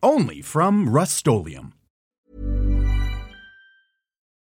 Only 0.00 0.42
from 0.42 0.88
Rust 0.88 1.26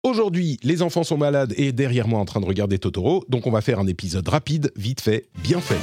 Aujourd'hui, 0.01 0.57
les 0.63 0.81
enfants 0.81 1.03
sont 1.03 1.17
malades 1.17 1.53
et 1.57 1.73
derrière 1.73 2.07
moi 2.07 2.21
en 2.21 2.25
train 2.25 2.39
de 2.39 2.45
regarder 2.45 2.79
Totoro, 2.79 3.25
donc 3.27 3.47
on 3.47 3.51
va 3.51 3.59
faire 3.59 3.77
un 3.77 3.87
épisode 3.87 4.29
rapide, 4.29 4.71
vite 4.77 5.01
fait, 5.01 5.27
bien 5.43 5.59
fait. 5.59 5.75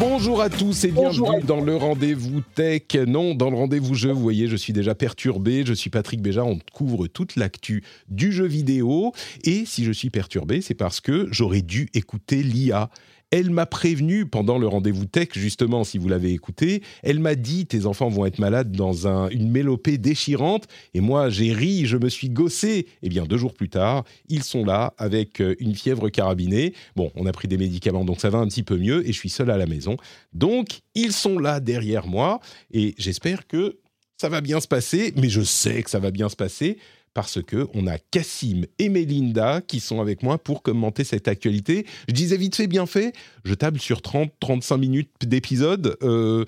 Bonjour 0.00 0.40
à 0.40 0.48
tous 0.48 0.84
et 0.84 0.92
bienvenue 0.92 1.42
dans 1.42 1.60
le 1.60 1.76
rendez-vous 1.76 2.40
tech. 2.54 2.94
Non, 3.06 3.34
dans 3.34 3.50
le 3.50 3.56
rendez-vous 3.56 3.94
jeu, 3.94 4.10
vous 4.10 4.22
voyez, 4.22 4.46
je 4.46 4.56
suis 4.56 4.72
déjà 4.72 4.94
perturbé. 4.94 5.66
Je 5.66 5.74
suis 5.74 5.90
Patrick 5.90 6.22
Béja, 6.22 6.44
on 6.44 6.58
couvre 6.72 7.08
toute 7.08 7.36
l'actu 7.36 7.84
du 8.08 8.32
jeu 8.32 8.46
vidéo. 8.46 9.12
Et 9.44 9.66
si 9.66 9.84
je 9.84 9.92
suis 9.92 10.08
perturbé, 10.08 10.60
c'est 10.60 10.74
parce 10.74 11.00
que 11.00 11.28
j'aurais 11.30 11.62
dû 11.62 11.88
écouter 11.94 12.42
l'IA. 12.42 12.90
Elle 13.30 13.50
m'a 13.50 13.66
prévenu 13.66 14.24
pendant 14.24 14.56
le 14.56 14.66
rendez-vous 14.66 15.04
tech, 15.04 15.28
justement, 15.34 15.84
si 15.84 15.98
vous 15.98 16.08
l'avez 16.08 16.32
écouté. 16.32 16.82
Elle 17.02 17.20
m'a 17.20 17.34
dit 17.34 17.66
tes 17.66 17.84
enfants 17.84 18.08
vont 18.08 18.24
être 18.24 18.38
malades 18.38 18.72
dans 18.72 19.06
une 19.28 19.50
mélopée 19.50 19.98
déchirante. 19.98 20.66
Et 20.94 21.00
moi, 21.00 21.28
j'ai 21.28 21.52
ri, 21.52 21.84
je 21.84 21.98
me 21.98 22.08
suis 22.08 22.30
gossé. 22.30 22.86
Eh 23.02 23.08
bien, 23.10 23.24
deux 23.24 23.36
jours 23.36 23.52
plus 23.52 23.68
tard, 23.68 24.04
ils 24.28 24.42
sont 24.44 24.64
là 24.64 24.94
avec 24.96 25.42
euh, 25.42 25.54
une 25.58 25.74
fièvre 25.74 26.08
carabinée. 26.08 26.72
Bon, 26.96 27.12
on 27.16 27.26
a 27.26 27.32
pris 27.32 27.48
des 27.48 27.58
médicaments, 27.58 28.04
donc 28.04 28.20
ça 28.20 28.30
va 28.30 28.38
un 28.38 28.48
petit 28.48 28.62
peu 28.62 28.78
mieux. 28.78 29.06
Et 29.06 29.12
je 29.12 29.18
suis 29.18 29.28
seul 29.28 29.50
à 29.50 29.58
la 29.58 29.66
maison. 29.66 29.98
Donc, 30.32 30.80
ils 30.94 31.12
sont 31.12 31.38
là 31.38 31.60
derrière 31.60 32.06
moi. 32.06 32.40
Et 32.72 32.94
j'espère 32.96 33.46
que 33.46 33.78
ça 34.16 34.30
va 34.30 34.40
bien 34.40 34.60
se 34.60 34.68
passer. 34.68 35.12
Mais 35.16 35.28
je 35.28 35.42
sais 35.42 35.82
que 35.82 35.90
ça 35.90 35.98
va 35.98 36.10
bien 36.10 36.30
se 36.30 36.36
passer 36.36 36.78
parce 37.18 37.42
que 37.42 37.66
on 37.74 37.88
a 37.88 37.98
Cassim 37.98 38.66
et 38.78 38.88
Melinda 38.88 39.60
qui 39.60 39.80
sont 39.80 40.00
avec 40.00 40.22
moi 40.22 40.38
pour 40.38 40.62
commenter 40.62 41.02
cette 41.02 41.26
actualité. 41.26 41.84
Je 42.06 42.14
disais 42.14 42.36
vite 42.36 42.54
fait, 42.54 42.68
bien 42.68 42.86
fait. 42.86 43.12
Je 43.42 43.54
table 43.54 43.80
sur 43.80 44.02
30-35 44.02 44.78
minutes 44.78 45.10
d'épisode. 45.22 45.96
Euh, 46.04 46.44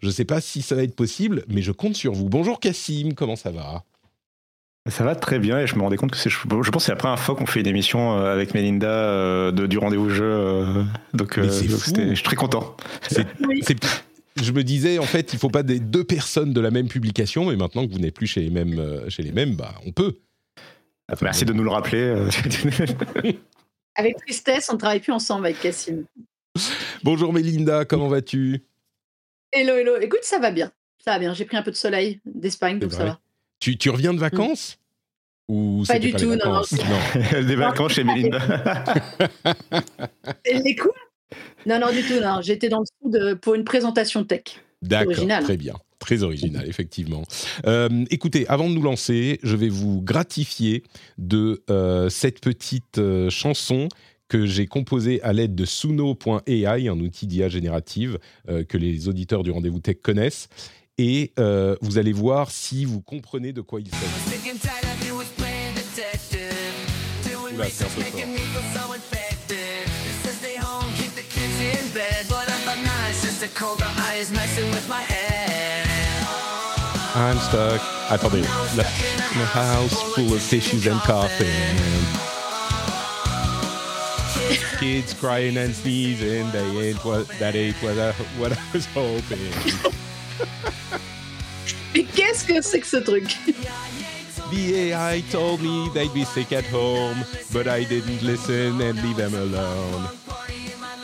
je 0.00 0.08
ne 0.08 0.10
sais 0.10 0.24
pas 0.24 0.40
si 0.40 0.60
ça 0.60 0.74
va 0.74 0.82
être 0.82 0.96
possible, 0.96 1.44
mais 1.46 1.62
je 1.62 1.70
compte 1.70 1.94
sur 1.94 2.14
vous. 2.14 2.28
Bonjour 2.28 2.58
Cassim, 2.58 3.12
comment 3.14 3.36
ça 3.36 3.52
va? 3.52 3.84
Ça 4.88 5.04
va 5.04 5.14
très 5.14 5.38
bien 5.38 5.60
et 5.60 5.68
je 5.68 5.76
me 5.76 5.82
rendais 5.82 5.96
compte 5.96 6.10
que 6.10 6.16
c'est, 6.16 6.30
je 6.30 6.48
pense 6.48 6.66
que 6.66 6.80
c'est 6.80 6.90
la 6.90 6.96
première 6.96 7.20
fois 7.20 7.36
qu'on 7.36 7.46
fait 7.46 7.60
une 7.60 7.68
émission 7.68 8.18
euh, 8.18 8.32
avec 8.32 8.54
Melinda 8.54 8.88
euh, 8.88 9.52
de, 9.52 9.68
du 9.68 9.78
rendez-vous 9.78 10.10
jeu. 10.10 10.84
donc, 11.14 11.38
je 11.40 12.14
suis 12.14 12.24
très 12.24 12.34
content. 12.34 12.76
C'est, 13.08 13.24
je 14.42 14.52
me 14.52 14.62
disais, 14.62 14.98
en 14.98 15.04
fait, 15.04 15.32
il 15.32 15.38
faut 15.38 15.50
pas 15.50 15.62
des 15.62 15.80
deux 15.80 16.04
personnes 16.04 16.52
de 16.52 16.60
la 16.60 16.70
même 16.70 16.88
publication, 16.88 17.46
mais 17.46 17.56
maintenant 17.56 17.86
que 17.86 17.92
vous 17.92 17.98
n'êtes 17.98 18.14
plus 18.14 18.26
chez 18.26 18.40
les 18.40 18.50
mêmes, 18.50 18.78
euh, 18.78 19.08
chez 19.08 19.22
les 19.22 19.32
mêmes 19.32 19.54
bah, 19.54 19.74
on 19.86 19.92
peut. 19.92 20.18
Merci 21.22 21.44
de 21.44 21.52
nous 21.52 21.64
le 21.64 21.70
rappeler. 21.70 22.02
Euh. 22.02 22.30
avec 23.94 24.16
tristesse, 24.18 24.68
on 24.70 24.74
ne 24.74 24.78
travaille 24.78 25.00
plus 25.00 25.12
ensemble 25.12 25.46
avec 25.46 25.60
Cassim. 25.60 26.04
Bonjour 27.02 27.32
Mélinda, 27.32 27.84
comment 27.84 28.08
vas-tu? 28.08 28.62
Hello, 29.52 29.74
hello. 29.74 29.96
Écoute, 30.00 30.22
ça 30.22 30.38
va 30.38 30.50
bien. 30.50 30.70
Ça 31.04 31.12
va 31.12 31.18
bien. 31.18 31.32
J'ai 31.32 31.44
pris 31.44 31.56
un 31.56 31.62
peu 31.62 31.70
de 31.70 31.76
soleil 31.76 32.20
d'Espagne, 32.26 32.78
donc 32.78 32.92
ça 32.92 33.04
va. 33.04 33.20
Tu, 33.60 33.78
tu, 33.78 33.90
reviens 33.90 34.12
de 34.12 34.18
vacances? 34.18 34.78
Ou 35.48 35.82
Pas 35.86 35.98
du 35.98 36.12
tout, 36.12 36.36
non, 36.36 36.60
non. 36.60 37.42
Des 37.42 37.56
vacances 37.56 37.92
chez 37.92 38.04
Mélinda. 38.04 38.38
Les 40.44 40.76
coups 40.76 40.94
non, 41.66 41.78
non, 41.78 41.90
du 41.90 42.02
tout. 42.02 42.20
Non. 42.20 42.40
J'étais 42.42 42.68
dans 42.68 42.80
le 42.80 42.86
sud 43.02 43.34
pour 43.40 43.54
une 43.54 43.64
présentation 43.64 44.24
tech. 44.24 44.62
D'accord, 44.82 45.26
très 45.42 45.56
bien. 45.56 45.74
Très 45.98 46.22
original, 46.22 46.68
effectivement. 46.68 47.24
Euh, 47.66 48.04
écoutez, 48.10 48.46
avant 48.46 48.68
de 48.68 48.74
nous 48.74 48.82
lancer, 48.82 49.40
je 49.42 49.56
vais 49.56 49.68
vous 49.68 50.00
gratifier 50.00 50.84
de 51.18 51.64
euh, 51.70 52.08
cette 52.08 52.40
petite 52.40 52.98
euh, 52.98 53.28
chanson 53.30 53.88
que 54.28 54.46
j'ai 54.46 54.66
composée 54.66 55.20
à 55.22 55.32
l'aide 55.32 55.56
de 55.56 55.64
Suno.ai, 55.64 56.88
un 56.88 57.00
outil 57.00 57.26
d'IA 57.26 57.48
générative 57.48 58.18
que 58.68 58.76
les 58.76 59.08
auditeurs 59.08 59.42
du 59.42 59.50
rendez-vous 59.50 59.80
tech 59.80 59.96
connaissent. 60.02 60.50
Et 60.98 61.32
vous 61.80 61.96
allez 61.96 62.12
voir 62.12 62.50
si 62.50 62.84
vous 62.84 63.00
comprenez 63.00 63.54
de 63.54 63.62
quoi 63.62 63.80
il 63.80 63.88
s'agit. 63.88 64.38
I'm 77.14 77.38
stuck. 77.38 77.80
Attendez. 78.10 78.46
in 79.34 79.40
a 79.40 79.46
house 79.46 80.00
full 80.14 80.32
of 80.32 80.42
tissues 80.48 80.86
and 80.86 81.00
coughing. 81.00 81.46
Kids 84.78 85.14
crying 85.14 85.56
and 85.56 85.74
sneezing. 85.74 86.50
They 86.52 86.88
ain't 86.88 87.04
what 87.04 87.28
that 87.38 87.54
ain't 87.54 87.76
what 87.76 87.98
I, 87.98 88.12
what 88.38 88.52
I 88.52 88.62
was 88.72 88.86
hoping. 88.86 89.52
Mais 91.94 92.04
qu'est-ce 92.04 92.44
que 92.44 92.62
c'est 92.62 92.80
que 92.80 92.86
ce 92.86 92.98
truc 92.98 93.36
The 94.50 94.92
AI 94.92 95.22
told 95.30 95.60
me 95.60 95.90
they'd 95.92 96.14
be 96.14 96.24
sick 96.24 96.52
at 96.52 96.64
home, 96.64 97.24
but 97.52 97.66
I 97.66 97.84
didn't 97.84 98.22
listen 98.22 98.80
and 98.80 99.02
leave 99.02 99.16
them 99.16 99.34
alone. 99.34 100.08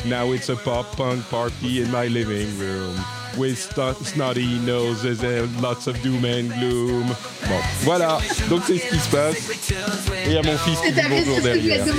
Now 0.06 0.32
it's 0.32 0.48
a 0.48 0.56
pop 0.56 0.96
punk 0.96 1.28
party 1.30 1.82
in 1.82 1.90
my 1.90 2.08
living 2.08 2.58
room. 2.58 2.96
with 3.36 3.58
snotty 3.58 4.58
noses 4.60 5.22
and 5.24 5.48
lots 5.60 5.86
of 5.86 6.00
doom 6.02 6.24
and 6.24 6.50
gloom. 6.58 7.06
Bon, 7.48 7.60
voilà, 7.80 8.18
donc 8.48 8.62
c'est 8.66 8.78
ce 8.78 8.88
qui 8.88 8.98
se 8.98 9.10
passe. 9.10 9.50
Et 10.26 10.30
il 10.30 10.32
y 10.34 10.36
a 10.36 10.42
mon 10.42 10.56
fils 10.58 10.80
qui 10.80 10.92
dit 10.92 11.00
bonjour 11.08 11.40
derrière. 11.40 11.84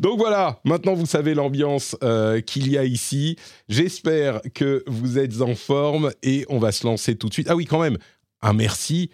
Donc 0.00 0.18
voilà, 0.18 0.60
maintenant 0.64 0.94
vous 0.94 1.06
savez 1.06 1.34
l'ambiance 1.34 1.96
euh, 2.02 2.40
qu'il 2.40 2.68
y 2.70 2.76
a 2.76 2.84
ici. 2.84 3.36
J'espère 3.68 4.40
que 4.52 4.82
vous 4.88 5.18
êtes 5.18 5.40
en 5.40 5.54
forme 5.54 6.10
et 6.22 6.44
on 6.48 6.58
va 6.58 6.72
se 6.72 6.84
lancer 6.86 7.16
tout 7.16 7.28
de 7.28 7.32
suite. 7.32 7.46
Ah 7.48 7.54
oui, 7.54 7.64
quand 7.64 7.80
même, 7.80 7.98
un 8.42 8.52
merci 8.52 9.10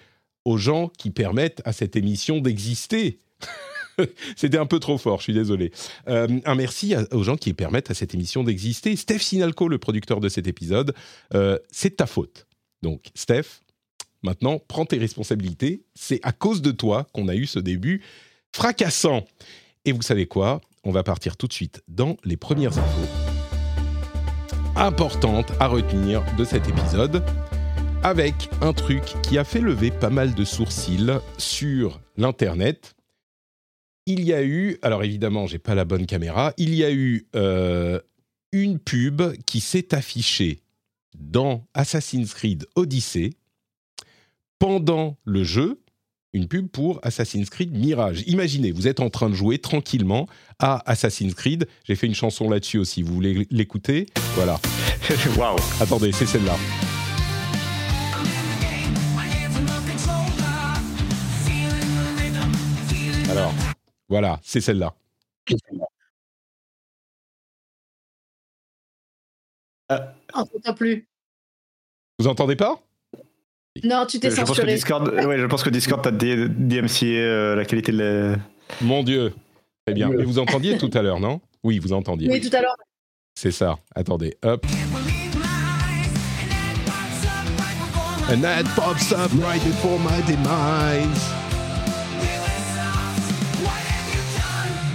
aux 0.46 0.56
gens 0.56 0.90
qui 0.98 1.10
permettent 1.10 1.60
à 1.66 1.72
cette 1.72 1.96
émission 1.96 2.38
d'exister. 2.40 3.18
C'était 4.36 4.58
un 4.58 4.66
peu 4.66 4.78
trop 4.78 4.98
fort, 4.98 5.18
je 5.18 5.24
suis 5.24 5.34
désolé. 5.34 5.72
Euh, 6.08 6.28
un 6.44 6.54
merci 6.54 6.94
aux 7.12 7.22
gens 7.22 7.36
qui 7.36 7.52
permettent 7.54 7.90
à 7.90 7.94
cette 7.94 8.14
émission 8.14 8.44
d'exister. 8.44 8.96
Steph 8.96 9.18
Sinalco, 9.18 9.68
le 9.68 9.78
producteur 9.78 10.20
de 10.20 10.28
cet 10.28 10.46
épisode, 10.46 10.94
euh, 11.34 11.58
c'est 11.70 11.96
ta 11.96 12.06
faute. 12.06 12.46
Donc, 12.82 13.10
Steph, 13.14 13.62
maintenant, 14.22 14.60
prends 14.68 14.86
tes 14.86 14.98
responsabilités. 14.98 15.84
C'est 15.94 16.20
à 16.22 16.32
cause 16.32 16.62
de 16.62 16.70
toi 16.70 17.06
qu'on 17.12 17.28
a 17.28 17.34
eu 17.34 17.46
ce 17.46 17.58
début 17.58 18.02
fracassant. 18.52 19.24
Et 19.84 19.92
vous 19.92 20.02
savez 20.02 20.26
quoi? 20.26 20.60
On 20.84 20.92
va 20.92 21.02
partir 21.02 21.36
tout 21.36 21.46
de 21.46 21.52
suite 21.52 21.82
dans 21.88 22.16
les 22.24 22.36
premières 22.36 22.78
infos 22.78 23.30
importantes 24.76 25.52
à 25.60 25.66
retenir 25.66 26.22
de 26.36 26.44
cet 26.44 26.68
épisode 26.68 27.22
avec 28.02 28.48
un 28.62 28.72
truc 28.72 29.02
qui 29.22 29.36
a 29.36 29.44
fait 29.44 29.60
lever 29.60 29.90
pas 29.90 30.10
mal 30.10 30.34
de 30.34 30.44
sourcils 30.44 31.18
sur 31.36 32.00
l'Internet 32.16 32.94
il 34.06 34.24
y 34.24 34.32
a 34.32 34.42
eu, 34.42 34.78
alors 34.82 35.04
évidemment, 35.04 35.46
j'ai 35.46 35.58
pas 35.58 35.74
la 35.74 35.84
bonne 35.84 36.06
caméra, 36.06 36.52
il 36.56 36.74
y 36.74 36.84
a 36.84 36.90
eu 36.90 37.26
euh, 37.36 38.00
une 38.52 38.78
pub 38.78 39.22
qui 39.46 39.60
s'est 39.60 39.94
affichée 39.94 40.60
dans 41.18 41.66
Assassin's 41.74 42.34
Creed 42.34 42.66
Odyssey 42.76 43.30
pendant 44.58 45.16
le 45.24 45.44
jeu, 45.44 45.80
une 46.32 46.46
pub 46.46 46.68
pour 46.68 47.00
Assassin's 47.02 47.50
Creed 47.50 47.72
Mirage. 47.72 48.22
Imaginez, 48.26 48.72
vous 48.72 48.86
êtes 48.86 49.00
en 49.00 49.10
train 49.10 49.28
de 49.28 49.34
jouer 49.34 49.58
tranquillement 49.58 50.28
à 50.58 50.82
Assassin's 50.90 51.34
Creed. 51.34 51.66
J'ai 51.84 51.96
fait 51.96 52.06
une 52.06 52.14
chanson 52.14 52.48
là-dessus 52.48 52.78
aussi, 52.78 53.02
vous 53.02 53.14
voulez 53.14 53.46
l'écouter? 53.50 54.06
Voilà. 54.34 54.60
Waouh 55.38 55.56
Attendez, 55.80 56.12
c'est 56.12 56.26
celle-là. 56.26 56.56
Alors, 63.30 63.54
voilà, 64.10 64.40
c'est 64.42 64.60
celle-là. 64.60 64.92
Euh, 69.92 69.98
on 70.34 70.44
t'entend 70.44 70.74
plus. 70.74 71.06
Vous 72.18 72.26
entendez 72.26 72.56
pas? 72.56 72.80
Non, 73.84 74.04
tu 74.06 74.20
t'es 74.20 74.30
censuré. 74.30 74.74
Discord, 74.74 75.08
ouais, 75.08 75.38
je 75.38 75.46
pense 75.46 75.62
que 75.62 75.70
Discord 75.70 76.02
t'a 76.02 76.10
DMCA 76.10 77.06
euh, 77.06 77.54
la 77.54 77.64
qualité 77.64 77.92
de 77.92 77.98
la... 77.98 78.36
Mon 78.82 79.02
Dieu. 79.02 79.32
Très 79.86 79.94
bien. 79.94 80.08
Mais 80.08 80.24
vous 80.24 80.38
entendiez 80.38 80.76
tout 80.76 80.90
à 80.92 81.02
l'heure, 81.02 81.20
non? 81.20 81.40
Oui, 81.62 81.78
vous 81.78 81.92
entendiez. 81.92 82.28
Oui, 82.30 82.40
tout 82.40 82.54
à 82.54 82.60
l'heure. 82.60 82.76
C'est 83.34 83.52
ça. 83.52 83.78
Attendez, 83.94 84.36
hop. 84.42 84.66
And 88.28 88.42
that 88.42 88.64
pops 88.76 89.12
up 89.12 89.30
right 89.42 89.62
before 89.64 89.98
my 89.98 90.20
demise. 90.22 91.39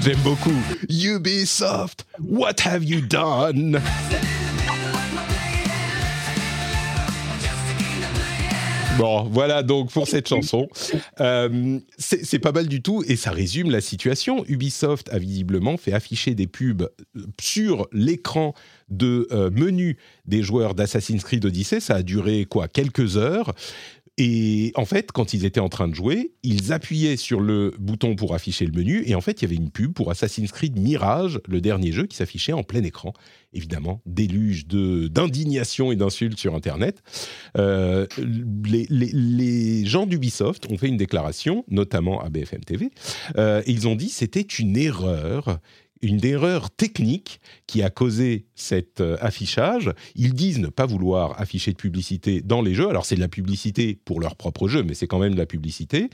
J'aime 0.06 0.20
beaucoup. 0.20 0.54
Ubisoft, 0.88 2.06
what 2.20 2.62
have 2.64 2.84
you 2.84 3.02
done? 3.02 3.82
Bon, 9.00 9.24
voilà 9.24 9.64
donc 9.64 9.92
pour 9.92 10.08
cette 10.08 10.30
chanson. 10.30 10.68
Euh, 11.20 11.80
c'est 11.98 12.38
pas 12.38 12.52
mal 12.52 12.68
du 12.68 12.84
tout 12.84 13.04
et 13.08 13.16
ça 13.16 13.32
résume 13.32 13.72
la 13.72 13.82
situation. 13.82 14.46
Ubisoft 14.48 15.10
a 15.12 15.18
visiblement 15.18 15.76
fait 15.76 15.92
afficher 15.92 16.36
des 16.36 16.46
pubs 16.46 16.88
sur 17.42 17.88
l'écran 17.92 18.54
de 18.90 19.28
euh, 19.32 19.50
menu 19.50 19.98
des 20.28 20.44
joueurs 20.44 20.76
d'Assassin's 20.76 21.24
Creed 21.24 21.44
Odyssey. 21.46 21.80
Ça 21.80 21.96
a 21.96 22.04
duré 22.04 22.46
quoi 22.46 22.68
Quelques 22.68 23.18
heures. 23.18 23.56
Et 24.18 24.72
en 24.76 24.86
fait, 24.86 25.12
quand 25.12 25.34
ils 25.34 25.44
étaient 25.44 25.60
en 25.60 25.68
train 25.68 25.90
de 25.90 25.94
jouer, 25.94 26.32
ils 26.42 26.72
appuyaient 26.72 27.18
sur 27.18 27.42
le 27.42 27.74
bouton 27.78 28.16
pour 28.16 28.34
afficher 28.34 28.66
le 28.66 28.72
menu, 28.72 29.04
et 29.06 29.14
en 29.14 29.20
fait, 29.20 29.42
il 29.42 29.46
y 29.46 29.46
avait 29.46 29.56
une 29.56 29.72
pub 29.72 29.94
pour 29.94 30.10
Assassin's 30.10 30.54
Creed 30.54 30.80
Mirage, 30.80 31.42
le 31.48 31.60
dernier 31.60 31.92
jeu, 31.92 32.06
qui 32.06 32.16
s'affichait 32.16 32.54
en 32.54 32.64
plein 32.64 32.84
écran. 32.84 33.12
Évidemment, 33.52 34.02
déluge 34.06 34.68
d'indignation 34.68 35.92
et 35.92 35.98
d'insultes 35.98 36.38
sur 36.38 36.56
Internet. 36.56 37.04
Euh, 37.58 38.08
les, 38.18 39.86
gens 39.86 40.06
d'Ubisoft 40.06 40.66
ont 40.72 40.78
fait 40.78 40.88
une 40.88 40.98
déclaration, 40.98 41.66
notamment 41.70 42.22
à 42.22 42.30
BFM 42.30 42.64
TV, 42.64 42.92
euh, 43.38 43.62
et 43.66 43.72
ils 43.72 43.88
ont 43.88 43.96
dit 43.96 44.10
c'était 44.10 44.42
une 44.42 44.78
erreur 44.78 45.60
une 46.06 46.24
erreur 46.26 46.72
technique 46.72 47.42
qui 47.68 47.84
a 47.84 47.90
causé 47.90 48.46
cet 48.56 49.02
euh, 49.02 49.18
affichage. 49.20 49.92
Ils 50.16 50.34
disent 50.34 50.60
ne 50.60 50.68
pas 50.68 50.86
vouloir 50.86 51.40
afficher 51.40 51.72
de 51.72 51.78
publicité 51.78 52.42
dans 52.42 52.62
les 52.62 52.74
jeux. 52.74 52.90
Alors 52.90 53.06
c'est 53.06 53.16
de 53.16 53.22
la 53.22 53.28
publicité 53.28 54.00
pour 54.06 54.20
leur 54.20 54.36
propre 54.36 54.68
jeu, 54.68 54.84
mais 54.84 54.94
c'est 54.94 55.08
quand 55.08 55.20
même 55.20 55.34
de 55.34 55.40
la 55.40 55.46
publicité. 55.46 56.10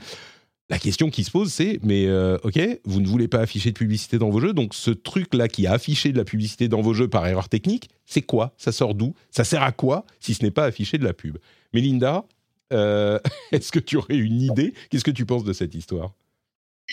La 0.70 0.78
question 0.78 1.10
qui 1.10 1.24
se 1.24 1.30
pose, 1.30 1.52
c'est, 1.52 1.80
mais 1.82 2.06
euh, 2.06 2.38
ok, 2.44 2.58
vous 2.84 3.00
ne 3.00 3.06
voulez 3.06 3.28
pas 3.28 3.40
afficher 3.40 3.72
de 3.72 3.76
publicité 3.76 4.18
dans 4.18 4.30
vos 4.30 4.40
jeux, 4.40 4.54
donc 4.54 4.74
ce 4.74 4.90
truc-là 4.90 5.48
qui 5.48 5.66
a 5.66 5.72
affiché 5.72 6.12
de 6.12 6.16
la 6.16 6.24
publicité 6.24 6.68
dans 6.68 6.80
vos 6.80 6.94
jeux 6.94 7.08
par 7.08 7.26
erreur 7.26 7.50
technique, 7.50 7.90
c'est 8.06 8.22
quoi? 8.22 8.54
Ça 8.56 8.72
sort 8.72 8.94
d'où? 8.94 9.14
Ça 9.30 9.44
sert 9.44 9.62
à 9.62 9.72
quoi 9.72 10.06
si 10.18 10.32
ce 10.32 10.42
n'est 10.42 10.50
pas 10.50 10.64
afficher 10.64 10.96
de 10.96 11.04
la 11.04 11.12
pub? 11.12 11.36
Melinda, 11.74 12.24
euh, 12.72 13.18
est-ce 13.52 13.70
que 13.70 13.80
tu 13.80 13.96
aurais 13.96 14.16
une 14.16 14.40
idée? 14.40 14.72
Qu'est-ce 14.88 15.04
que 15.04 15.10
tu 15.10 15.26
penses 15.26 15.44
de 15.44 15.52
cette 15.52 15.74
histoire? 15.74 16.14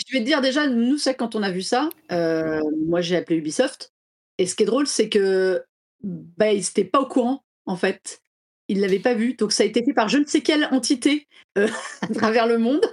Je 0.08 0.14
vais 0.14 0.20
te 0.20 0.26
dire 0.26 0.42
déjà, 0.42 0.68
nous, 0.68 0.98
c'est 0.98 1.16
quand 1.16 1.36
on 1.36 1.44
a 1.44 1.52
vu 1.52 1.62
ça, 1.62 1.90
euh, 2.12 2.62
moi 2.86 3.02
j'ai 3.02 3.16
appelé 3.16 3.38
Ubisoft. 3.38 3.94
Et 4.38 4.48
ce 4.48 4.56
qui 4.56 4.64
est 4.64 4.66
drôle, 4.66 4.88
c'est 4.88 5.10
que 5.10 5.64
bah, 6.02 6.52
ils 6.52 6.60
n'étaient 6.60 6.86
pas 6.86 7.02
au 7.02 7.08
courant, 7.08 7.44
en 7.66 7.76
fait. 7.76 8.22
Ils 8.68 8.78
ne 8.78 8.82
l'avaient 8.82 9.00
pas 9.00 9.14
vu. 9.14 9.34
Donc 9.34 9.52
ça 9.52 9.64
a 9.64 9.66
été 9.66 9.84
fait 9.84 9.94
par 9.94 10.08
je 10.10 10.18
ne 10.18 10.26
sais 10.26 10.42
quelle 10.42 10.66
entité 10.72 11.28
euh, 11.58 11.68
à 12.02 12.08
travers 12.08 12.48
le 12.48 12.58
monde, 12.58 12.86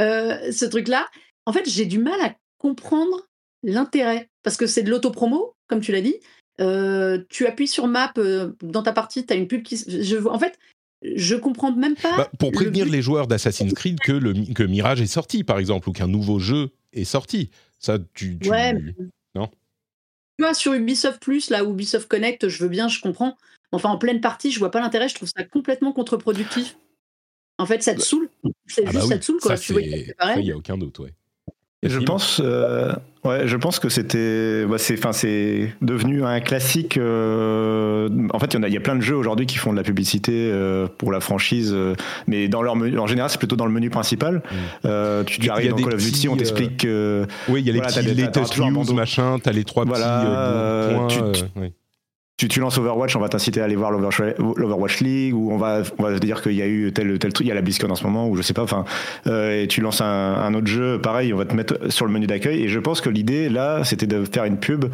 euh, 0.00 0.52
ce 0.52 0.64
truc-là. 0.64 1.08
En 1.46 1.52
fait, 1.52 1.68
j'ai 1.68 1.86
du 1.86 1.98
mal 1.98 2.20
à 2.20 2.34
comprendre 2.58 3.26
l'intérêt. 3.62 4.30
Parce 4.42 4.56
que 4.56 4.66
c'est 4.66 4.82
de 4.82 4.90
l'autopromo, 4.90 5.56
comme 5.68 5.80
tu 5.80 5.92
l'as 5.92 6.02
dit. 6.02 6.20
tu 7.30 7.46
appuies 7.46 7.68
sur 7.68 7.86
map 7.86 8.12
dans 8.62 8.82
ta 8.82 8.92
partie, 8.92 9.26
tu 9.26 9.32
as 9.32 9.36
une 9.36 9.48
pub 9.48 9.62
qui. 9.62 9.76
Je, 9.76 10.16
en 10.28 10.38
fait, 10.38 10.58
je 11.16 11.36
comprends 11.36 11.72
même 11.72 11.96
pas. 11.96 12.16
Bah, 12.16 12.30
pour 12.38 12.52
prévenir 12.52 12.86
les 12.86 13.02
joueurs 13.02 13.26
d'Assassin's 13.26 13.72
Creed 13.74 14.00
que, 14.00 14.12
le, 14.12 14.52
que 14.54 14.62
Mirage 14.62 15.00
est 15.00 15.06
sorti, 15.06 15.44
par 15.44 15.58
exemple, 15.58 15.88
ou 15.88 15.92
qu'un 15.92 16.06
nouveau 16.06 16.38
jeu 16.38 16.70
est 16.92 17.04
sorti. 17.04 17.50
Ça, 17.78 17.98
tu. 18.14 18.38
Ouais. 18.46 18.72
Non? 19.34 19.50
Tu 20.38 20.44
vois, 20.44 20.54
sur 20.54 20.72
Ubisoft 20.72 21.20
Plus, 21.20 21.50
là, 21.50 21.62
Ubisoft 21.62 22.08
Connect, 22.08 22.48
je 22.48 22.62
veux 22.62 22.68
bien, 22.68 22.88
je 22.88 23.00
comprends. 23.00 23.36
Enfin, 23.72 23.90
en 23.90 23.98
pleine 23.98 24.20
partie, 24.20 24.50
je 24.50 24.58
vois 24.58 24.70
pas 24.70 24.80
l'intérêt, 24.80 25.08
je 25.08 25.14
trouve 25.14 25.28
ça 25.28 25.44
complètement 25.44 25.92
contre-productif. 25.92 26.76
En 27.58 27.66
fait, 27.66 27.82
ça 27.82 27.92
te 27.92 27.98
bah, 27.98 28.04
saoule. 28.04 28.28
C'est 28.66 28.84
ah 28.86 28.90
juste, 28.90 29.02
bah 29.02 29.08
ça 29.08 29.18
te 29.18 29.24
saoule, 29.24 29.40
quoi. 29.40 29.56
Il 30.36 30.44
n'y 30.44 30.52
a 30.52 30.56
aucun 30.56 30.76
doute, 30.76 30.98
ouais. 31.00 31.14
Je 31.84 31.98
pense, 31.98 32.40
euh, 32.44 32.92
ouais, 33.24 33.46
je 33.46 33.56
pense 33.56 33.78
que 33.78 33.88
c'était, 33.88 34.64
bah, 34.66 34.78
c'est, 34.78 34.98
enfin, 34.98 35.12
c'est 35.12 35.72
devenu 35.82 36.24
un 36.24 36.40
classique. 36.40 36.96
Euh, 36.96 38.08
en 38.32 38.38
fait, 38.38 38.46
il 38.46 38.54
y 38.54 38.58
en 38.58 38.62
a, 38.62 38.68
il 38.68 38.74
y 38.74 38.76
a 38.76 38.80
plein 38.80 38.96
de 38.96 39.00
jeux 39.00 39.16
aujourd'hui 39.16 39.46
qui 39.46 39.56
font 39.56 39.72
de 39.72 39.76
la 39.76 39.82
publicité 39.82 40.32
euh, 40.34 40.86
pour 40.98 41.12
la 41.12 41.20
franchise, 41.20 41.76
mais 42.26 42.48
dans 42.48 42.62
leur 42.62 42.76
menu, 42.76 42.98
en 42.98 43.06
général, 43.06 43.30
c'est 43.30 43.38
plutôt 43.38 43.56
dans 43.56 43.66
le 43.66 43.72
menu 43.72 43.90
principal. 43.90 44.42
Mm. 44.84 45.24
tu, 45.26 45.40
tu 45.40 45.50
arrives 45.50 45.70
dans 45.70 45.76
Call 45.76 45.94
of 45.94 46.02
Duty, 46.02 46.28
on 46.28 46.36
t'explique. 46.36 46.86
oui, 47.48 47.60
il 47.60 47.66
y 47.66 47.70
a 47.70 47.72
les 47.72 47.80
petits 47.80 48.02
latest 48.14 48.58
news, 48.58 48.92
machin, 48.94 49.38
t'as 49.42 49.52
les 49.52 49.64
trois 49.64 49.84
voilà, 49.84 50.98
petits 51.06 51.18
points 51.18 51.32
tu, 51.32 51.40
tu 51.40 51.72
lances 52.58 52.78
Overwatch, 52.78 53.16
on 53.16 53.20
va 53.20 53.28
t'inciter 53.28 53.60
à 53.60 53.64
aller 53.64 53.76
voir 53.76 53.90
l'Overwatch 53.90 55.00
League, 55.00 55.34
ou 55.34 55.52
on 55.52 55.56
va, 55.56 55.82
on 55.98 56.02
va 56.02 56.14
te 56.14 56.18
dire 56.18 56.42
qu'il 56.42 56.52
y 56.52 56.62
a 56.62 56.66
eu 56.66 56.92
tel, 56.92 57.18
tel 57.18 57.32
truc, 57.32 57.46
il 57.46 57.48
y 57.48 57.52
a 57.52 57.54
la 57.54 57.62
BlizzCon 57.62 57.90
en 57.90 57.94
ce 57.94 58.04
moment, 58.04 58.28
ou 58.28 58.36
je 58.36 58.42
sais 58.42 58.54
pas, 58.54 58.62
enfin, 58.62 58.84
euh, 59.26 59.62
et 59.62 59.68
tu 59.68 59.80
lances 59.80 60.00
un, 60.00 60.54
autre 60.54 60.66
jeu, 60.66 61.00
pareil, 61.00 61.32
on 61.32 61.36
va 61.36 61.44
te 61.44 61.54
mettre 61.54 61.90
sur 61.90 62.06
le 62.06 62.12
menu 62.12 62.26
d'accueil, 62.26 62.62
et 62.62 62.68
je 62.68 62.78
pense 62.78 63.00
que 63.00 63.08
l'idée, 63.08 63.48
là, 63.48 63.84
c'était 63.84 64.06
de 64.06 64.24
faire 64.24 64.44
une 64.44 64.58
pub 64.58 64.86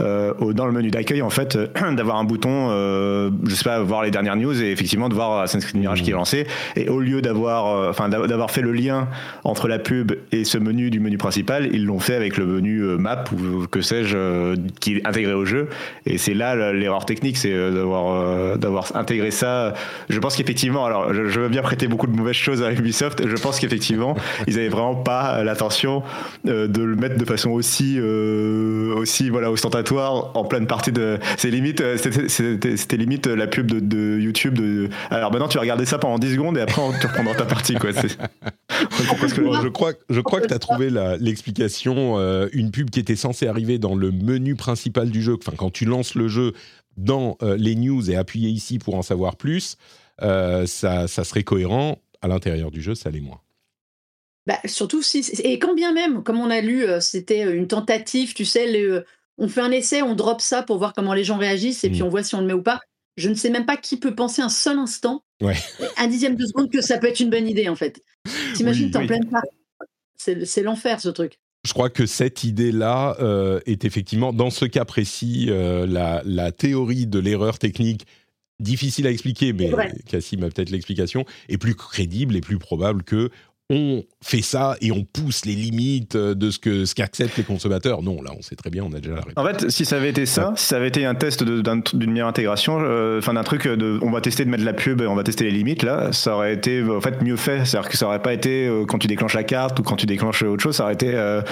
euh, 0.00 0.34
dans 0.52 0.66
le 0.66 0.72
menu 0.72 0.90
d'accueil, 0.90 1.22
en 1.22 1.30
fait, 1.30 1.56
d'avoir 1.92 2.16
un 2.16 2.24
bouton, 2.24 2.68
euh, 2.70 3.30
je 3.44 3.54
sais 3.54 3.64
pas, 3.64 3.80
voir 3.80 4.02
les 4.02 4.10
dernières 4.10 4.36
news, 4.36 4.62
et 4.62 4.70
effectivement 4.70 5.08
de 5.08 5.14
voir 5.14 5.40
Assassin's 5.40 5.64
Creed 5.64 5.80
Mirage 5.80 6.02
qui 6.02 6.10
est 6.10 6.14
lancé, 6.14 6.46
et 6.76 6.88
au 6.88 7.00
lieu 7.00 7.22
d'avoir, 7.22 7.66
euh, 7.66 7.90
enfin, 7.90 8.08
d'avoir 8.08 8.50
fait 8.50 8.62
le 8.62 8.72
lien 8.72 9.08
entre 9.44 9.68
la 9.68 9.78
pub 9.78 10.12
et 10.32 10.44
ce 10.44 10.58
menu 10.58 10.90
du 10.90 11.00
menu 11.00 11.18
principal, 11.18 11.68
ils 11.72 11.84
l'ont 11.84 12.00
fait 12.00 12.14
avec 12.14 12.36
le 12.36 12.46
menu 12.46 12.80
euh, 12.80 12.96
map, 12.96 13.24
ou 13.32 13.66
que 13.66 13.80
sais-je, 13.80 14.56
qui 14.80 14.96
est 14.96 15.06
intégré 15.06 15.32
au 15.32 15.44
jeu, 15.44 15.68
et 16.04 16.18
c'est 16.18 16.34
là 16.34 16.72
l'erreur 16.72 17.04
technique, 17.04 17.36
c'est 17.36 17.52
euh, 17.52 17.70
d'avoir 17.70 18.14
euh, 18.14 18.56
d'avoir 18.56 18.94
intégré 18.94 19.30
ça. 19.30 19.74
Je 20.08 20.18
pense 20.18 20.36
qu'effectivement, 20.36 20.84
alors 20.84 21.12
je, 21.12 21.40
veux 21.40 21.48
bien 21.48 21.62
prêter 21.62 21.88
beaucoup 21.88 22.06
de 22.06 22.16
mauvaises 22.16 22.36
choses 22.36 22.62
à 22.62 22.72
Ubisoft. 22.72 23.26
Je 23.26 23.36
pense 23.36 23.58
qu'effectivement, 23.60 24.16
ils 24.46 24.58
avaient 24.58 24.68
vraiment 24.68 24.94
pas 24.94 25.42
l'intention 25.44 26.02
euh, 26.46 26.66
de 26.66 26.82
le 26.82 26.96
mettre 26.96 27.16
de 27.16 27.24
façon 27.24 27.50
aussi 27.50 27.98
aussi 28.00 29.30
voilà 29.30 29.50
ostentatoire 29.50 29.85
en 29.94 30.44
pleine 30.44 30.66
partie 30.66 30.92
de. 30.92 31.18
C'est 31.36 31.50
limite, 31.50 31.82
c'était 31.96 32.96
limite 32.96 33.26
la 33.26 33.46
pub 33.46 33.66
de, 33.66 34.18
YouTube. 34.18 34.54
De, 34.54 34.88
alors 35.10 35.32
maintenant, 35.32 35.48
tu 35.48 35.56
vas 35.56 35.62
regarder 35.62 35.86
ça 35.86 35.98
pendant 35.98 36.18
10 36.18 36.32
secondes 36.32 36.58
et 36.58 36.60
après 36.60 36.82
tu 37.00 37.06
reprendras 37.06 37.34
ta 37.34 37.44
partie 37.44 37.74
quoi. 37.74 37.90
je 37.92 39.68
crois, 39.68 39.92
je 40.08 40.20
crois 40.20 40.40
que 40.40 40.46
tu 40.46 40.54
as 40.54 40.58
trouvé 40.58 40.90
l'explication. 41.20 42.18
une 42.52 42.70
pub 42.70 42.90
qui 42.90 43.00
était 43.00 43.16
censée 43.16 43.46
arriver 43.46 43.78
dans 43.78 43.94
le 43.94 44.10
menu 44.10 44.54
principal 44.54 45.10
du 45.10 45.22
jeu. 45.22 45.36
Enfin, 45.40 45.56
quand 45.56 45.70
tu 45.70 45.84
lances 45.84 46.14
le 46.14 46.28
jeu, 46.28 46.52
dans 46.96 47.36
euh, 47.42 47.56
les 47.56 47.74
news 47.74 48.10
et 48.10 48.16
appuyer 48.16 48.48
ici 48.48 48.78
pour 48.78 48.94
en 48.94 49.02
savoir 49.02 49.36
plus, 49.36 49.76
euh, 50.22 50.66
ça, 50.66 51.08
ça, 51.08 51.24
serait 51.24 51.44
cohérent. 51.44 52.00
À 52.22 52.28
l'intérieur 52.28 52.70
du 52.70 52.80
jeu, 52.80 52.94
ça 52.94 53.10
l'est 53.10 53.20
moins. 53.20 53.40
Bah, 54.46 54.58
surtout 54.64 55.02
si. 55.02 55.18
Et 55.44 55.58
quand 55.58 55.74
bien 55.74 55.92
même, 55.92 56.22
comme 56.22 56.40
on 56.40 56.50
a 56.50 56.60
lu, 56.60 56.84
euh, 56.84 56.98
c'était 56.98 57.42
une 57.42 57.68
tentative, 57.68 58.32
tu 58.32 58.44
sais, 58.44 58.66
on 59.38 59.48
fait 59.48 59.60
un 59.60 59.70
essai, 59.70 60.02
on 60.02 60.14
drop 60.14 60.40
ça 60.40 60.62
pour 60.62 60.78
voir 60.78 60.92
comment 60.92 61.14
les 61.14 61.24
gens 61.24 61.36
réagissent 61.36 61.84
et 61.84 61.90
puis 61.90 62.00
mm. 62.00 62.04
on 62.04 62.08
voit 62.08 62.22
si 62.22 62.34
on 62.34 62.40
le 62.40 62.46
met 62.46 62.52
ou 62.52 62.62
pas. 62.62 62.80
Je 63.16 63.28
ne 63.28 63.34
sais 63.34 63.50
même 63.50 63.64
pas 63.64 63.76
qui 63.76 63.96
peut 63.96 64.14
penser 64.14 64.42
un 64.42 64.50
seul 64.50 64.78
instant, 64.78 65.22
un 65.96 66.06
dixième 66.06 66.36
de 66.36 66.44
seconde, 66.44 66.70
que 66.70 66.82
ça 66.82 66.98
peut 66.98 67.06
être 67.06 67.20
une 67.20 67.30
bonne 67.30 67.48
idée 67.48 67.68
en 67.68 67.76
fait. 67.76 68.02
T'imagines, 68.54 68.90
t'es 68.90 68.98
en 68.98 69.06
pleine 69.06 69.28
C'est 70.16 70.62
l'enfer 70.62 71.00
ce 71.00 71.08
truc 71.08 71.38
je 71.66 71.72
crois 71.72 71.90
que 71.90 72.06
cette 72.06 72.44
idée-là 72.44 73.16
euh, 73.20 73.60
est 73.66 73.84
effectivement, 73.84 74.32
dans 74.32 74.50
ce 74.50 74.64
cas 74.64 74.84
précis, 74.84 75.46
euh, 75.48 75.84
la, 75.86 76.52
théorie 76.52 77.06
de 77.06 77.18
l'erreur 77.18 77.58
technique, 77.58 78.06
difficile 78.60 79.06
à 79.06 79.10
expliquer, 79.10 79.52
mais 79.52 79.70
Cassim 80.08 80.42
a 80.44 80.48
peut-être 80.48 80.70
l'explication, 80.70 81.26
est 81.48 81.58
plus 81.58 81.74
crédible 81.74 82.36
et 82.36 82.40
plus 82.40 82.58
probable 82.58 83.02
que 83.02 83.30
on 83.68 84.04
fait 84.22 84.42
ça 84.42 84.76
et 84.80 84.92
on 84.92 85.02
pousse 85.02 85.44
les 85.44 85.54
limites 85.54 86.16
de 86.16 86.50
ce 86.50 86.58
que 86.58 86.84
ce 86.84 86.94
qu'acceptent 86.94 87.36
les 87.36 87.42
consommateurs. 87.42 88.02
Non, 88.02 88.22
là, 88.22 88.30
on 88.36 88.42
sait 88.42 88.54
très 88.54 88.70
bien, 88.70 88.84
on 88.84 88.92
a 88.92 89.00
déjà 89.00 89.16
la 89.16 89.22
réponse. 89.22 89.34
En 89.36 89.44
fait, 89.44 89.70
si 89.70 89.84
ça 89.84 89.96
avait 89.96 90.10
été 90.10 90.24
ça, 90.24 90.52
si 90.56 90.66
ça 90.66 90.76
avait 90.76 90.88
été 90.88 91.04
un 91.04 91.16
test 91.16 91.42
d'une 91.42 92.10
meilleure 92.12 92.28
intégration, 92.28 92.78
euh, 92.80 93.18
enfin 93.18 93.34
d'un 93.34 93.42
truc 93.42 93.66
de, 93.66 93.98
on 94.02 94.10
va 94.10 94.20
tester 94.20 94.44
de 94.44 94.50
mettre 94.50 94.62
de 94.62 94.66
la 94.66 94.72
pub, 94.72 95.00
et 95.00 95.06
on 95.06 95.16
va 95.16 95.24
tester 95.24 95.44
les 95.44 95.50
limites, 95.50 95.82
là, 95.82 96.12
ça 96.12 96.36
aurait 96.36 96.54
été 96.54 96.82
en 96.82 97.00
fait 97.00 97.22
mieux 97.22 97.36
fait. 97.36 97.64
C'est-à-dire 97.64 97.90
que 97.90 97.96
ça 97.96 98.06
aurait 98.06 98.22
pas 98.22 98.32
été 98.32 98.66
euh, 98.66 98.84
quand 98.84 98.98
tu 98.98 99.08
déclenches 99.08 99.34
la 99.34 99.44
carte 99.44 99.80
ou 99.80 99.82
quand 99.82 99.96
tu 99.96 100.06
déclenches 100.06 100.42
autre 100.42 100.62
chose, 100.62 100.76
ça 100.76 100.84
aurait 100.84 100.94
été 100.94 101.14
euh, 101.14 101.42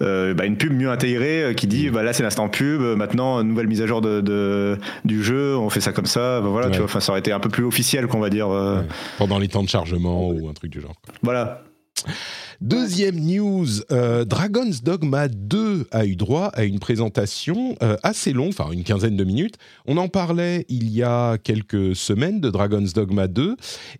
bah, 0.00 0.44
une 0.44 0.56
pub 0.56 0.72
mieux 0.72 0.90
intégrée 0.90 1.54
qui 1.56 1.66
dit 1.66 1.90
bah, 1.90 2.02
là 2.02 2.12
c'est 2.12 2.22
l'instant 2.22 2.48
pub, 2.48 2.80
maintenant 2.96 3.42
nouvelle 3.42 3.68
mise 3.68 3.82
à 3.82 3.86
jour 3.86 4.00
de, 4.00 4.78
du 5.04 5.22
jeu, 5.22 5.56
on 5.56 5.70
fait 5.70 5.80
ça 5.80 5.92
comme 5.92 6.06
ça. 6.06 6.40
Bah, 6.40 6.48
voilà, 6.48 6.70
tu 6.70 6.78
vois, 6.78 6.84
enfin 6.84 7.00
ça 7.00 7.12
aurait 7.12 7.20
été 7.20 7.32
un 7.32 7.40
peu 7.40 7.48
plus 7.48 7.64
officiel 7.64 8.06
qu'on 8.06 8.20
va 8.20 8.30
dire. 8.30 8.48
Pendant 9.18 9.38
les 9.38 9.48
temps 9.48 9.62
de 9.62 9.68
chargement 9.68 10.30
ou 10.30 10.48
un 10.48 10.52
truc 10.52 10.70
du 10.70 10.80
genre. 10.80 10.94
Voilà. 11.22 11.62
Deuxième 12.60 13.20
news, 13.20 13.66
euh, 13.92 14.24
Dragon's 14.24 14.82
Dogma 14.82 15.28
2 15.28 15.88
a 15.90 16.06
eu 16.06 16.16
droit 16.16 16.46
à 16.54 16.64
une 16.64 16.78
présentation 16.78 17.76
euh, 17.82 17.96
assez 18.02 18.32
longue, 18.32 18.48
enfin 18.48 18.70
une 18.70 18.82
quinzaine 18.82 19.16
de 19.16 19.24
minutes. 19.24 19.56
On 19.86 19.98
en 19.98 20.08
parlait 20.08 20.64
il 20.68 20.88
y 20.88 21.02
a 21.02 21.36
quelques 21.36 21.94
semaines 21.94 22.40
de 22.40 22.48
Dragon's 22.48 22.94
Dogma 22.94 23.28
2 23.28 23.56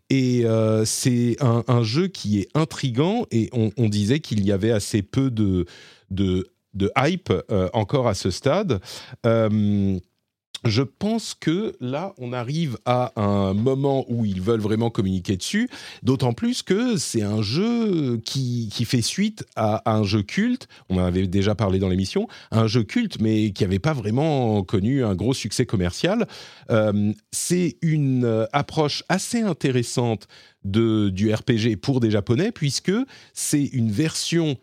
et 0.08 0.46
euh, 0.46 0.84
c'est 0.86 1.36
un, 1.40 1.82
jeu 1.82 2.08
qui 2.08 2.40
est 2.40 2.48
intrigant 2.54 3.26
et 3.30 3.50
on, 3.52 3.88
disait 3.88 4.20
qu'il 4.20 4.44
y 4.44 4.52
avait 4.52 4.70
assez 4.72 5.02
peu 5.02 5.30
de, 5.30 5.66
hype 6.96 7.32
encore 7.74 8.08
à 8.08 8.14
ce 8.14 8.30
stade 8.30 8.80
je 10.68 10.82
pense 10.82 11.34
que 11.34 11.76
là, 11.80 12.14
on 12.18 12.32
arrive 12.32 12.78
à 12.84 13.12
un 13.20 13.54
moment 13.54 14.04
où 14.08 14.24
ils 14.24 14.40
veulent 14.40 14.60
vraiment 14.60 14.90
communiquer 14.90 15.36
dessus, 15.36 15.68
d'autant 16.02 16.32
plus 16.32 16.62
que 16.62 16.96
c'est 16.96 17.22
un 17.22 17.42
jeu 17.42 18.18
qui, 18.24 18.70
fait 18.84 19.02
suite 19.02 19.44
à, 19.56 19.82
un 19.90 20.04
jeu 20.04 20.22
culte, 20.22 20.68
on 20.88 20.98
en 20.98 21.04
avait 21.04 21.26
déjà 21.26 21.54
parlé 21.54 21.78
dans 21.78 21.88
l'émission, 21.88 22.28
un 22.50 22.66
jeu 22.66 22.82
culte 22.82 23.20
mais 23.20 23.50
qui 23.50 23.64
n'avait 23.64 23.78
pas 23.78 23.92
vraiment 23.92 24.62
connu 24.62 25.04
un 25.04 25.14
gros 25.14 25.34
succès 25.34 25.66
commercial. 25.66 26.26
Euh, 26.70 27.12
c'est 27.32 27.76
une 27.82 28.46
approche 28.52 29.02
assez 29.08 29.40
intéressante 29.40 30.28
de, 30.64 31.10
du 31.10 31.32
RPG 31.32 31.76
pour 31.80 32.00
des 32.00 32.10
Japonais, 32.10 32.52
puisque 32.52 32.92
c'est 33.32 33.64
une 33.64 33.90
version 33.90 34.56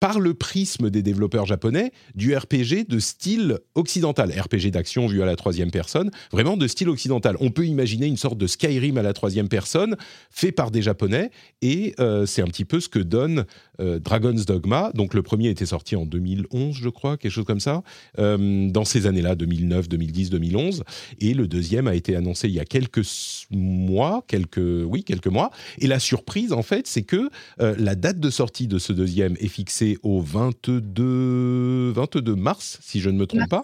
par 0.00 0.18
le 0.18 0.32
prisme 0.32 0.88
des 0.88 1.02
développeurs 1.02 1.44
japonais 1.44 1.92
du 2.14 2.34
RPG 2.34 2.86
de 2.88 2.98
style 2.98 3.58
occidental, 3.74 4.32
RPG 4.32 4.70
d'action 4.70 5.06
vu 5.06 5.22
à 5.22 5.26
la 5.26 5.36
troisième 5.36 5.70
personne, 5.70 6.10
vraiment 6.32 6.56
de 6.56 6.66
style 6.66 6.88
occidental. 6.88 7.36
On 7.40 7.50
peut 7.50 7.66
imaginer 7.66 8.06
une 8.06 8.16
sorte 8.16 8.38
de 8.38 8.46
Skyrim 8.46 8.96
à 8.96 9.02
la 9.02 9.12
troisième 9.12 9.48
personne, 9.48 9.96
fait 10.30 10.52
par 10.52 10.70
des 10.70 10.80
japonais, 10.80 11.30
et 11.60 11.94
euh, 12.00 12.24
c'est 12.24 12.40
un 12.40 12.46
petit 12.46 12.64
peu 12.64 12.80
ce 12.80 12.88
que 12.88 12.98
donne 12.98 13.44
euh, 13.80 13.98
Dragon's 13.98 14.46
Dogma. 14.46 14.90
Donc 14.94 15.12
le 15.12 15.22
premier 15.22 15.50
était 15.50 15.66
sorti 15.66 15.96
en 15.96 16.06
2011, 16.06 16.74
je 16.74 16.88
crois, 16.88 17.18
quelque 17.18 17.32
chose 17.32 17.44
comme 17.44 17.60
ça, 17.60 17.82
euh, 18.18 18.70
dans 18.70 18.86
ces 18.86 19.06
années-là, 19.06 19.34
2009, 19.34 19.88
2010, 19.88 20.30
2011, 20.30 20.84
et 21.20 21.34
le 21.34 21.46
deuxième 21.46 21.86
a 21.86 21.94
été 21.94 22.16
annoncé 22.16 22.48
il 22.48 22.54
y 22.54 22.60
a 22.60 22.64
quelques 22.64 23.06
mois, 23.50 24.24
quelques, 24.26 24.58
oui, 24.58 25.04
quelques 25.04 25.26
mois, 25.26 25.50
et 25.78 25.86
la 25.86 25.98
surprise 25.98 26.54
en 26.54 26.62
fait, 26.62 26.86
c'est 26.86 27.02
que 27.02 27.28
la 27.58 27.94
date 27.94 28.18
de 28.18 28.30
sortie 28.30 28.66
de 28.66 28.78
ce 28.78 28.92
deuxième 28.92 29.36
est 29.38 29.48
fixée 29.48 29.89
au 30.02 30.20
22, 30.20 31.92
22 31.92 32.34
mars, 32.34 32.78
si 32.82 33.00
je 33.00 33.10
ne 33.10 33.18
me 33.18 33.26
trompe 33.26 33.48
pas. 33.48 33.62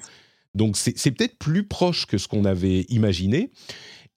Donc 0.55 0.77
c'est 0.77 1.11
peut-être 1.11 1.37
plus 1.39 1.65
proche 1.65 2.07
que 2.07 2.19
ce 2.19 2.29
qu'on 2.29 2.45
avait 2.45 2.87
imaginé. 2.89 3.51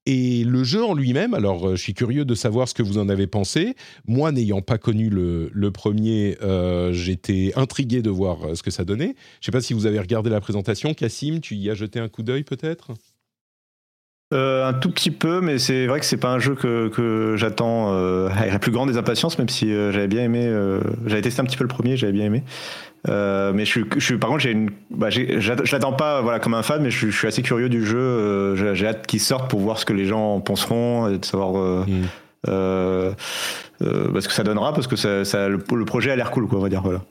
Et 0.06 0.44
le 0.44 0.64
jeu 0.64 0.84
en 0.84 0.96
lui-même, 0.96 1.36
alors 1.36 1.68
euh, 1.68 1.76
je 1.76 1.82
suis 1.82 1.94
curieux 1.94 2.26
de 2.26 2.34
savoir 2.34 2.68
ce 2.68 2.74
que 2.74 2.82
vous 2.82 2.98
en 2.98 3.10
avez 3.10 3.28
pensé. 3.28 3.76
Moi, 4.08 4.32
n'ayant 4.32 4.62
pas 4.62 4.80
connu 4.80 5.10
le, 5.10 5.70
premier, 5.72 6.38
euh, 6.42 6.94
j'étais 6.94 7.52
intrigué 7.56 8.02
de 8.02 8.10
voir 8.10 8.44
euh, 8.44 8.56
ce 8.56 8.64
que 8.64 8.72
ça 8.72 8.86
donnait. 8.86 9.14
Je 9.40 9.42
ne 9.42 9.46
sais 9.46 9.52
pas 9.52 9.62
si 9.62 9.74
vous 9.74 9.86
avez 9.86 10.00
regardé 10.00 10.32
la 10.32 10.42
présentation. 10.42 10.96
Cassim, 10.96 11.42
tu 11.42 11.56
y 11.56 11.70
as 11.70 11.76
jeté 11.76 12.00
un 12.00 12.08
coup 12.08 12.24
d'œil 12.24 12.44
peut-être? 12.44 12.94
Euh, 14.32 14.68
un 14.68 14.74
tout 14.74 14.92
petit 14.92 15.10
peu, 15.10 15.42
mais 15.42 15.58
c'est 15.58 15.88
vrai 15.88 16.00
que 16.00 16.06
c'est 16.06 16.18
pas 16.18 16.30
un 16.30 16.38
jeu 16.38 16.54
que, 16.54 16.90
que 16.90 17.34
j'attends 17.36 17.94
euh, 17.94 18.30
avec 18.30 18.54
la 18.54 18.60
plus 18.60 18.72
grande 18.72 18.92
des 18.92 18.98
impatiences, 18.98 19.40
même 19.40 19.50
si 19.50 19.74
euh, 19.74 19.92
j'avais 19.92 20.08
bien 20.08 20.24
aimé. 20.24 20.46
Euh, 20.46 20.82
j'avais 21.08 21.24
testé 21.24 21.42
un 21.42 21.46
petit 21.46 21.58
peu 21.58 21.64
le 21.64 21.70
premier, 21.70 21.98
j'avais 21.98 22.14
bien 22.14 22.26
aimé. 22.26 22.44
mais 23.08 23.66
je 23.66 23.70
suis, 23.70 23.86
je 23.98 24.06
suis, 24.06 24.18
par 24.20 24.30
contre, 24.30 24.44
j'ai 24.44 24.52
une, 24.52 24.70
bah, 24.92 25.10
je 25.10 25.72
l'attends 25.72 25.94
pas, 25.94 26.22
voilà, 26.22 26.38
comme 26.40 26.54
un 26.54 26.62
fan, 26.62 26.84
mais 26.84 26.92
je, 26.92 27.10
je 27.10 27.18
suis 27.18 27.28
assez 27.28 27.42
curieux 27.42 27.70
du 27.70 27.84
jeu. 27.84 28.54
j'ai 28.76 28.88
hâte 28.88 29.08
qu'il 29.08 29.20
sorte 29.20 29.50
pour 29.50 29.62
voir 29.62 29.80
ce 29.80 29.86
que 29.86 29.94
les 29.94 30.06
gens 30.06 30.40
penseront 30.42 31.08
et 31.08 31.18
de 31.18 31.26
savoir 31.26 31.88
mm. 31.88 32.06
bah, 32.46 33.16
ce 33.82 34.28
que 34.28 34.34
ça 34.34 34.44
donnera, 34.44 34.74
parce 34.74 34.86
que 34.86 34.96
ça, 34.96 35.26
ça, 35.26 35.50
le, 35.50 35.58
le, 35.74 35.86
projet 35.86 36.12
a 36.12 36.16
l'air 36.16 36.30
cool, 36.30 36.48
quoi, 36.48 36.60
on 36.60 36.62
va 36.62 36.70
dire, 36.70 36.84
voilà. 36.84 37.02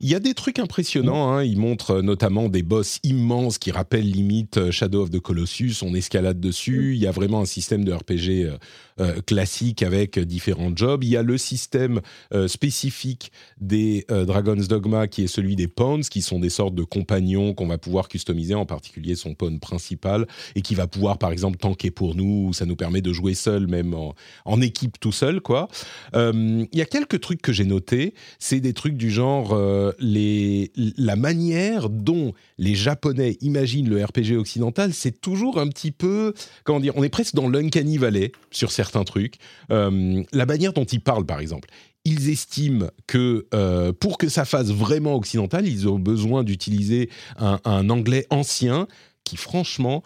Il 0.00 0.08
y 0.08 0.14
a 0.14 0.20
des 0.20 0.34
trucs 0.34 0.60
impressionnants. 0.60 1.32
Hein. 1.32 1.42
Il 1.42 1.58
montre 1.58 2.02
notamment 2.02 2.48
des 2.48 2.62
boss 2.62 3.00
immenses 3.02 3.58
qui 3.58 3.72
rappellent 3.72 4.08
limite 4.08 4.56
euh, 4.58 4.70
Shadow 4.70 5.02
of 5.02 5.10
the 5.10 5.18
Colossus. 5.18 5.82
On 5.82 5.92
escalade 5.92 6.38
dessus. 6.38 6.94
Il 6.94 7.00
y 7.00 7.08
a 7.08 7.10
vraiment 7.10 7.40
un 7.40 7.46
système 7.46 7.84
de 7.84 7.92
RPG 7.92 8.58
euh, 9.00 9.08
euh, 9.08 9.20
classique 9.24 9.82
avec 9.82 10.18
différents 10.18 10.70
jobs. 10.74 11.02
Il 11.02 11.10
y 11.10 11.16
a 11.16 11.22
le 11.22 11.38
système 11.38 12.00
spécifique 12.46 13.32
des 13.60 14.04
Dragon's 14.08 14.68
Dogma 14.68 15.06
qui 15.06 15.24
est 15.24 15.28
celui 15.28 15.56
des 15.56 15.68
pawns, 15.68 16.02
qui 16.02 16.20
sont 16.20 16.38
des 16.38 16.50
sortes 16.50 16.74
de 16.74 16.82
compagnons 16.82 17.54
qu'on 17.54 17.66
va 17.66 17.78
pouvoir 17.78 18.08
customiser, 18.08 18.54
en 18.54 18.66
particulier 18.66 19.14
son 19.14 19.34
pawn 19.34 19.60
principal, 19.60 20.26
et 20.56 20.62
qui 20.62 20.74
va 20.74 20.86
pouvoir 20.86 21.18
par 21.18 21.32
exemple 21.32 21.58
tanker 21.58 21.90
pour 21.90 22.14
nous. 22.14 22.52
Ça 22.52 22.66
nous 22.66 22.76
permet 22.76 23.00
de 23.00 23.12
jouer 23.12 23.34
seul, 23.34 23.66
même 23.66 23.94
en, 23.94 24.60
équipe 24.60 24.98
tout 25.00 25.12
seul. 25.12 25.40
quoi. 25.40 25.68
il 26.14 26.68
y 26.72 26.82
a 26.82 26.86
quelques 26.86 27.20
trucs 27.20 27.40
que 27.40 27.52
j'ai 27.52 27.64
notés. 27.64 28.14
C'est 28.38 28.60
des 28.60 28.72
trucs 28.72 28.96
du 28.96 29.10
genre 29.10 29.58
les, 29.98 30.70
la 30.76 31.16
manière 31.16 31.88
dont 31.88 32.34
les 32.58 32.74
Japonais 32.74 33.38
imaginent 33.40 33.88
le 33.88 34.04
RPG 34.04 34.36
occidental, 34.36 34.92
c'est 34.92 35.20
toujours 35.20 35.58
un 35.58 35.68
petit 35.68 35.92
peu, 35.92 36.34
comment 36.64 36.80
dire, 36.80 36.92
on 36.96 37.04
est 37.04 37.08
presque 37.08 37.34
dans 37.34 37.48
l'uncanny 37.48 37.98
valley 37.98 38.32
sur 38.50 38.72
certains 38.72 38.87
trucs. 39.04 39.36
Euh, 39.70 40.22
la 40.32 40.46
manière 40.46 40.72
dont 40.72 40.84
ils 40.84 41.00
parlent, 41.00 41.26
par 41.26 41.40
exemple. 41.40 41.68
Ils 42.04 42.30
estiment 42.30 42.86
que 43.06 43.46
euh, 43.52 43.92
pour 43.92 44.18
que 44.18 44.28
ça 44.28 44.44
fasse 44.44 44.68
vraiment 44.68 45.14
occidental, 45.14 45.66
ils 45.66 45.88
ont 45.88 45.98
besoin 45.98 46.42
d'utiliser 46.44 47.10
un, 47.36 47.90
anglais 47.90 48.26
ancien 48.30 48.86
qui, 49.24 49.36
franchement, 49.36 50.02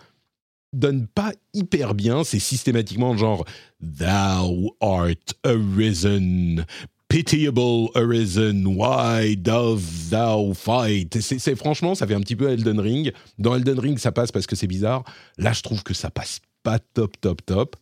donne 0.73 1.07
pas 1.07 1.33
hyper 1.55 1.95
bien. 1.95 2.25
C'est 2.25 2.39
systématiquement 2.39 3.17
genre 3.17 3.45
Thou 3.81 4.75
art 4.81 5.15
arisen, 5.45 6.65
pitiable 7.09 7.89
arisen, 7.95 8.67
why 8.67 9.37
does 9.37 10.09
thou 10.11 10.55
fight 10.55 11.21
C'est 11.21 11.57
franchement, 11.57 11.95
ça 11.95 12.07
fait 12.07 12.15
un 12.15 12.21
petit 12.21 12.37
peu 12.37 12.51
Elden 12.51 12.81
Ring. 12.81 13.12
Dans 13.39 13.55
Elden 13.55 13.79
Ring, 13.79 13.99
ça 13.99 14.12
passe 14.12 14.33
parce 14.33 14.47
que 14.47 14.57
c'est 14.57 14.67
bizarre. 14.67 15.05
Là, 15.37 15.53
je 15.53 15.62
trouve 15.62 15.83
que 15.83 15.95
ça 15.95 16.11
passe 16.11 16.41
pas 16.62 16.78
top, 16.78 17.21
top, 17.21 17.45
top. 17.45 17.76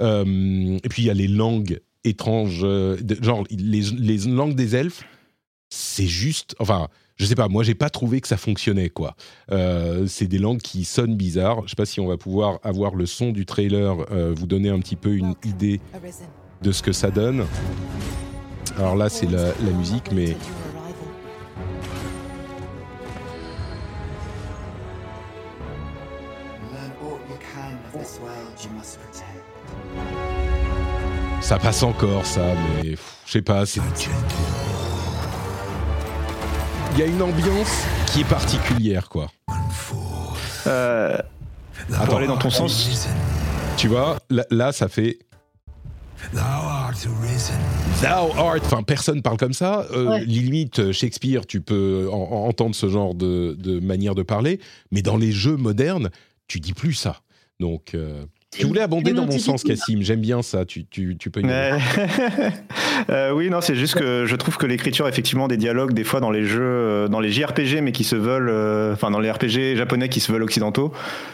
Euh, 0.00 0.78
et 0.82 0.88
puis 0.88 1.02
il 1.02 1.06
y 1.06 1.10
a 1.10 1.14
les 1.14 1.28
langues 1.28 1.80
étranges, 2.04 2.60
euh, 2.62 2.96
genre 3.20 3.44
les, 3.50 3.80
les, 3.80 4.18
langues 4.18 4.54
des 4.54 4.76
elfes. 4.76 5.04
C'est 5.68 6.06
juste, 6.06 6.54
enfin, 6.58 6.88
je 7.16 7.24
sais 7.24 7.34
pas, 7.34 7.48
moi 7.48 7.64
j'ai 7.64 7.74
pas 7.74 7.90
trouvé 7.90 8.20
que 8.20 8.28
ça 8.28 8.36
fonctionnait 8.36 8.88
quoi. 8.88 9.16
Euh, 9.50 10.06
c'est 10.06 10.26
des 10.28 10.38
langues 10.38 10.60
qui 10.60 10.84
sonnent 10.84 11.16
bizarres. 11.16 11.62
Je 11.64 11.70
sais 11.70 11.76
pas 11.76 11.86
si 11.86 11.98
on 12.00 12.06
va 12.06 12.16
pouvoir 12.16 12.60
avoir 12.62 12.94
le 12.94 13.06
son 13.06 13.32
du 13.32 13.46
trailer, 13.46 13.96
vous 14.34 14.46
donner 14.46 14.68
un 14.68 14.78
petit 14.78 14.96
peu 14.96 15.14
une 15.14 15.34
idée 15.44 15.80
de 16.62 16.72
ce 16.72 16.82
que 16.82 16.92
ça 16.92 17.10
donne. 17.10 17.44
Alors 18.78 18.96
là, 18.96 19.08
c'est 19.08 19.26
la, 19.30 19.52
musique, 19.78 20.12
mais. 20.12 20.36
Ça 31.46 31.60
passe 31.60 31.84
encore, 31.84 32.26
ça, 32.26 32.54
mais 32.82 32.96
je 33.24 33.30
sais 33.30 33.40
pas. 33.40 33.62
Il 36.92 36.98
y 36.98 37.02
a 37.02 37.06
une 37.06 37.22
ambiance 37.22 37.84
qui 38.08 38.22
est 38.22 38.28
particulière, 38.28 39.08
quoi. 39.08 39.30
Euh, 40.66 41.16
Attends, 41.94 42.16
aller 42.16 42.26
dans 42.26 42.36
ton 42.36 42.50
sens. 42.50 43.08
Tu 43.76 43.86
vois, 43.86 44.18
là 44.50 44.72
ça 44.72 44.88
fait 44.88 45.20
Thou 46.32 46.40
art. 46.40 46.94
Thou 48.02 48.40
art. 48.40 48.56
Enfin, 48.64 48.82
personne 48.82 49.22
parle 49.22 49.36
comme 49.36 49.52
ça. 49.52 49.86
Euh, 49.92 50.18
Limite, 50.18 50.80
euh, 50.80 50.92
Shakespeare, 50.92 51.46
tu 51.46 51.60
peux 51.60 52.08
entendre 52.10 52.74
ce 52.74 52.88
genre 52.88 53.14
de, 53.14 53.78
manière 53.78 54.16
de 54.16 54.24
parler, 54.24 54.58
mais 54.90 55.00
dans 55.00 55.16
les 55.16 55.30
jeux 55.30 55.56
modernes, 55.56 56.10
tu 56.48 56.58
dis 56.58 56.72
plus 56.72 56.94
ça. 56.94 57.20
Donc. 57.60 57.94
Euh, 57.94 58.26
tu 58.58 58.66
voulais 58.66 58.80
abonder 58.80 59.12
dans 59.12 59.26
mon 59.26 59.38
sens, 59.38 59.62
Cassim. 59.62 60.02
J'aime 60.02 60.20
bien 60.20 60.42
ça. 60.42 60.64
Tu, 60.64 60.84
tu, 60.84 61.16
tu 61.16 61.30
peux. 61.30 61.42
euh, 63.10 63.30
oui, 63.32 63.50
non, 63.50 63.60
c'est 63.60 63.76
juste 63.76 63.94
que 63.94 64.24
je 64.26 64.36
trouve 64.36 64.56
que 64.56 64.66
l'écriture, 64.66 65.08
effectivement, 65.08 65.48
des 65.48 65.56
dialogues, 65.56 65.92
des 65.92 66.04
fois 66.04 66.20
dans 66.20 66.30
les 66.30 66.44
jeux, 66.44 66.60
euh, 66.62 67.08
dans 67.08 67.20
les 67.20 67.30
JRPG, 67.30 67.80
mais 67.82 67.92
qui 67.92 68.04
se 68.04 68.16
veulent, 68.16 68.92
enfin 68.92 69.10
dans 69.10 69.20
les 69.20 69.30
RPG 69.30 69.76
japonais 69.76 70.08
qui 70.08 70.20
se 70.20 70.32
veulent 70.32 70.42
occidentaux, 70.42 70.92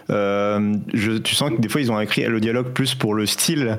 je, 0.08 1.18
tu 1.18 1.34
sens 1.34 1.50
que 1.50 1.60
des 1.60 1.68
fois 1.68 1.80
ils 1.80 1.90
ont 1.90 2.00
écrit 2.00 2.24
le 2.24 2.40
dialogue 2.40 2.72
plus 2.72 2.94
pour 2.94 3.14
le 3.14 3.26
style 3.26 3.78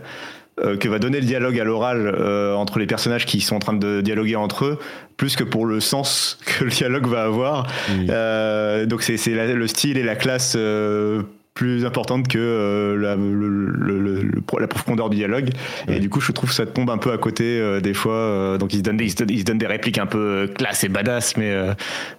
euh, 0.61 0.77
que 0.77 0.87
va 0.87 0.99
donner 0.99 1.19
le 1.19 1.25
dialogue 1.25 1.59
à 1.59 1.63
l'oral 1.63 2.05
euh, 2.05 2.53
entre 2.53 2.77
les 2.77 2.85
personnages 2.85 3.25
qui 3.25 3.41
sont 3.41 3.55
en 3.55 3.59
train 3.59 3.73
de 3.73 4.01
dialoguer 4.01 4.35
entre 4.35 4.65
eux, 4.65 4.79
plus 5.17 5.35
que 5.35 5.43
pour 5.43 5.65
le 5.65 5.79
sens 5.79 6.37
que 6.45 6.65
le 6.65 6.69
dialogue 6.69 7.07
va 7.07 7.23
avoir. 7.23 7.65
Euh, 7.89 8.85
donc 8.85 9.01
c'est 9.01 9.17
le 9.25 9.67
style 9.67 9.97
et 9.97 10.03
la 10.03 10.15
classe 10.15 10.55
plus 11.53 11.85
importante 11.85 12.27
que 12.27 12.95
la, 12.99 13.15
la, 14.59 14.67
profondeur 14.67 15.09
du 15.09 15.17
dialogue. 15.17 15.49
Et 15.87 15.99
du 15.99 16.09
coup, 16.09 16.19
je 16.19 16.31
trouve 16.31 16.49
que 16.49 16.55
ça 16.55 16.65
tombe 16.65 16.89
un 16.89 16.97
peu 16.97 17.11
à 17.11 17.17
côté 17.17 17.79
des 17.81 17.93
fois. 17.93 18.57
donc 18.57 18.73
ils 18.73 18.77
se, 18.77 18.81
donnent 18.81 18.97
des, 18.97 19.05
ils, 19.05 19.39
se 19.39 19.43
donnent, 19.43 19.57
des 19.59 19.67
répliques 19.67 19.99
un 19.99 20.07
peu 20.07 20.49
classe 20.55 20.83
et 20.83 20.89
badass, 20.89 21.37
mais, 21.37 21.55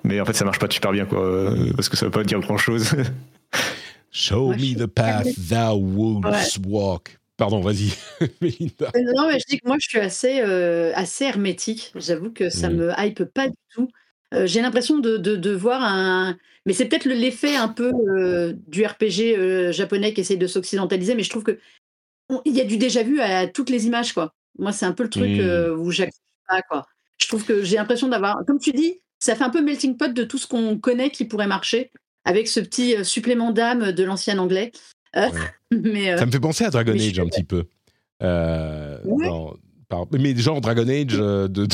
mais 0.05 0.21
en 0.21 0.25
fait, 0.25 0.35
ça 0.35 0.45
marche 0.45 0.59
pas 0.59 0.69
super 0.71 0.93
bien, 0.93 1.05
quoi, 1.05 1.53
parce 1.75 1.89
que 1.89 1.97
ça 1.97 2.07
veut 2.07 2.13
pas 2.13 2.23
dire 2.23 2.41
grand 2.41 2.59
chose. 2.59 2.95
Show 4.15 4.53
me 4.53 4.77
the 4.77 4.87
path 4.87 5.27
thou 5.37 5.75
wouldst 5.75 6.61
walk. 6.67 7.19
Pardon, 7.37 7.61
vas-y. 7.61 7.93
Euh, 8.43 9.01
non, 9.17 9.29
mais 9.29 9.39
je 9.41 9.45
dis 9.49 9.59
que 9.59 9.67
moi, 9.67 9.77
je 9.81 9.89
suis 9.89 9.99
assez, 9.99 10.41
euh, 10.41 10.93
assez 10.95 11.25
hermétique. 11.25 11.93
J'avoue 11.97 12.31
que 12.31 12.49
ça 12.49 12.71
mmh. 12.71 12.77
me 12.77 12.93
hype 12.97 13.25
pas 13.25 13.49
du 13.49 13.57
tout. 13.75 13.89
Euh, 14.33 14.47
j'ai 14.47 14.63
l'impression 14.63 14.99
de, 14.99 15.17
de, 15.17 15.51
voir 15.51 15.83
un. 15.83 16.37
Mais 16.67 16.73
c'est 16.73 16.87
peut-être 16.87 17.05
l'effet 17.05 17.57
un 17.57 17.69
peu 17.69 17.93
du 18.69 18.85
RPG 18.85 19.73
japonais 19.73 20.15
qui 20.15 20.23
essaie 20.23 20.37
de 20.37 20.47
s'occidentaliser, 20.47 21.15
mais 21.15 21.23
je 21.23 21.31
trouve 21.31 21.45
que 21.45 21.59
il 22.47 22.57
y 22.57 22.61
a 22.61 22.65
du 22.65 22.79
déjà 22.79 23.03
vu 23.03 23.21
à 23.21 23.47
toutes 23.47 23.69
les 23.69 23.87
images, 23.87 24.15
quoi. 24.15 24.35
Moi, 24.59 24.73
c'est 24.73 24.87
un 24.87 24.93
peu 24.93 25.03
le 25.03 25.11
truc 25.11 25.29
mmh. 25.29 25.79
où 25.79 25.91
j'accepte 25.91 26.23
pas, 26.49 26.63
quoi. 26.63 26.87
Je 27.19 27.29
trouve 27.29 27.45
que 27.45 27.63
j'ai 27.63 27.77
l'impression 27.77 28.09
d'avoir, 28.09 28.45
comme 28.47 28.59
tu 28.59 28.73
dis, 28.73 29.01
ça 29.19 29.37
fait 29.37 29.45
un 29.45 29.51
peu 29.51 29.63
melting 29.63 29.97
pot 29.97 30.13
de 30.13 30.25
tout 30.25 30.39
ce 30.39 30.47
qu'on 30.47 30.79
connaît 30.79 31.11
qui 31.11 31.27
pourrait 31.27 31.47
marcher 31.47 31.91
avec 32.25 32.49
ce 32.49 32.61
petit 32.61 33.05
supplément 33.05 33.51
d'âme 33.51 33.93
de 33.93 34.05
l'ancien 34.05 34.39
anglais. 34.39 34.73
mais, 35.71 36.17
ça 36.17 36.27
me 36.27 36.33
fait 36.33 36.41
penser 36.41 36.65
à 36.65 36.71
Dragon 36.71 36.95
Age 36.95 37.19
un 37.19 37.27
petit 37.27 37.45
peu. 37.45 37.65
mais 40.19 40.37
genre 40.37 40.61
Dragon 40.61 40.89
Age 40.89 41.07
de, 41.07 41.47
de 41.47 41.67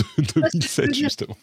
2007 0.53 0.95
justement. 0.95 1.37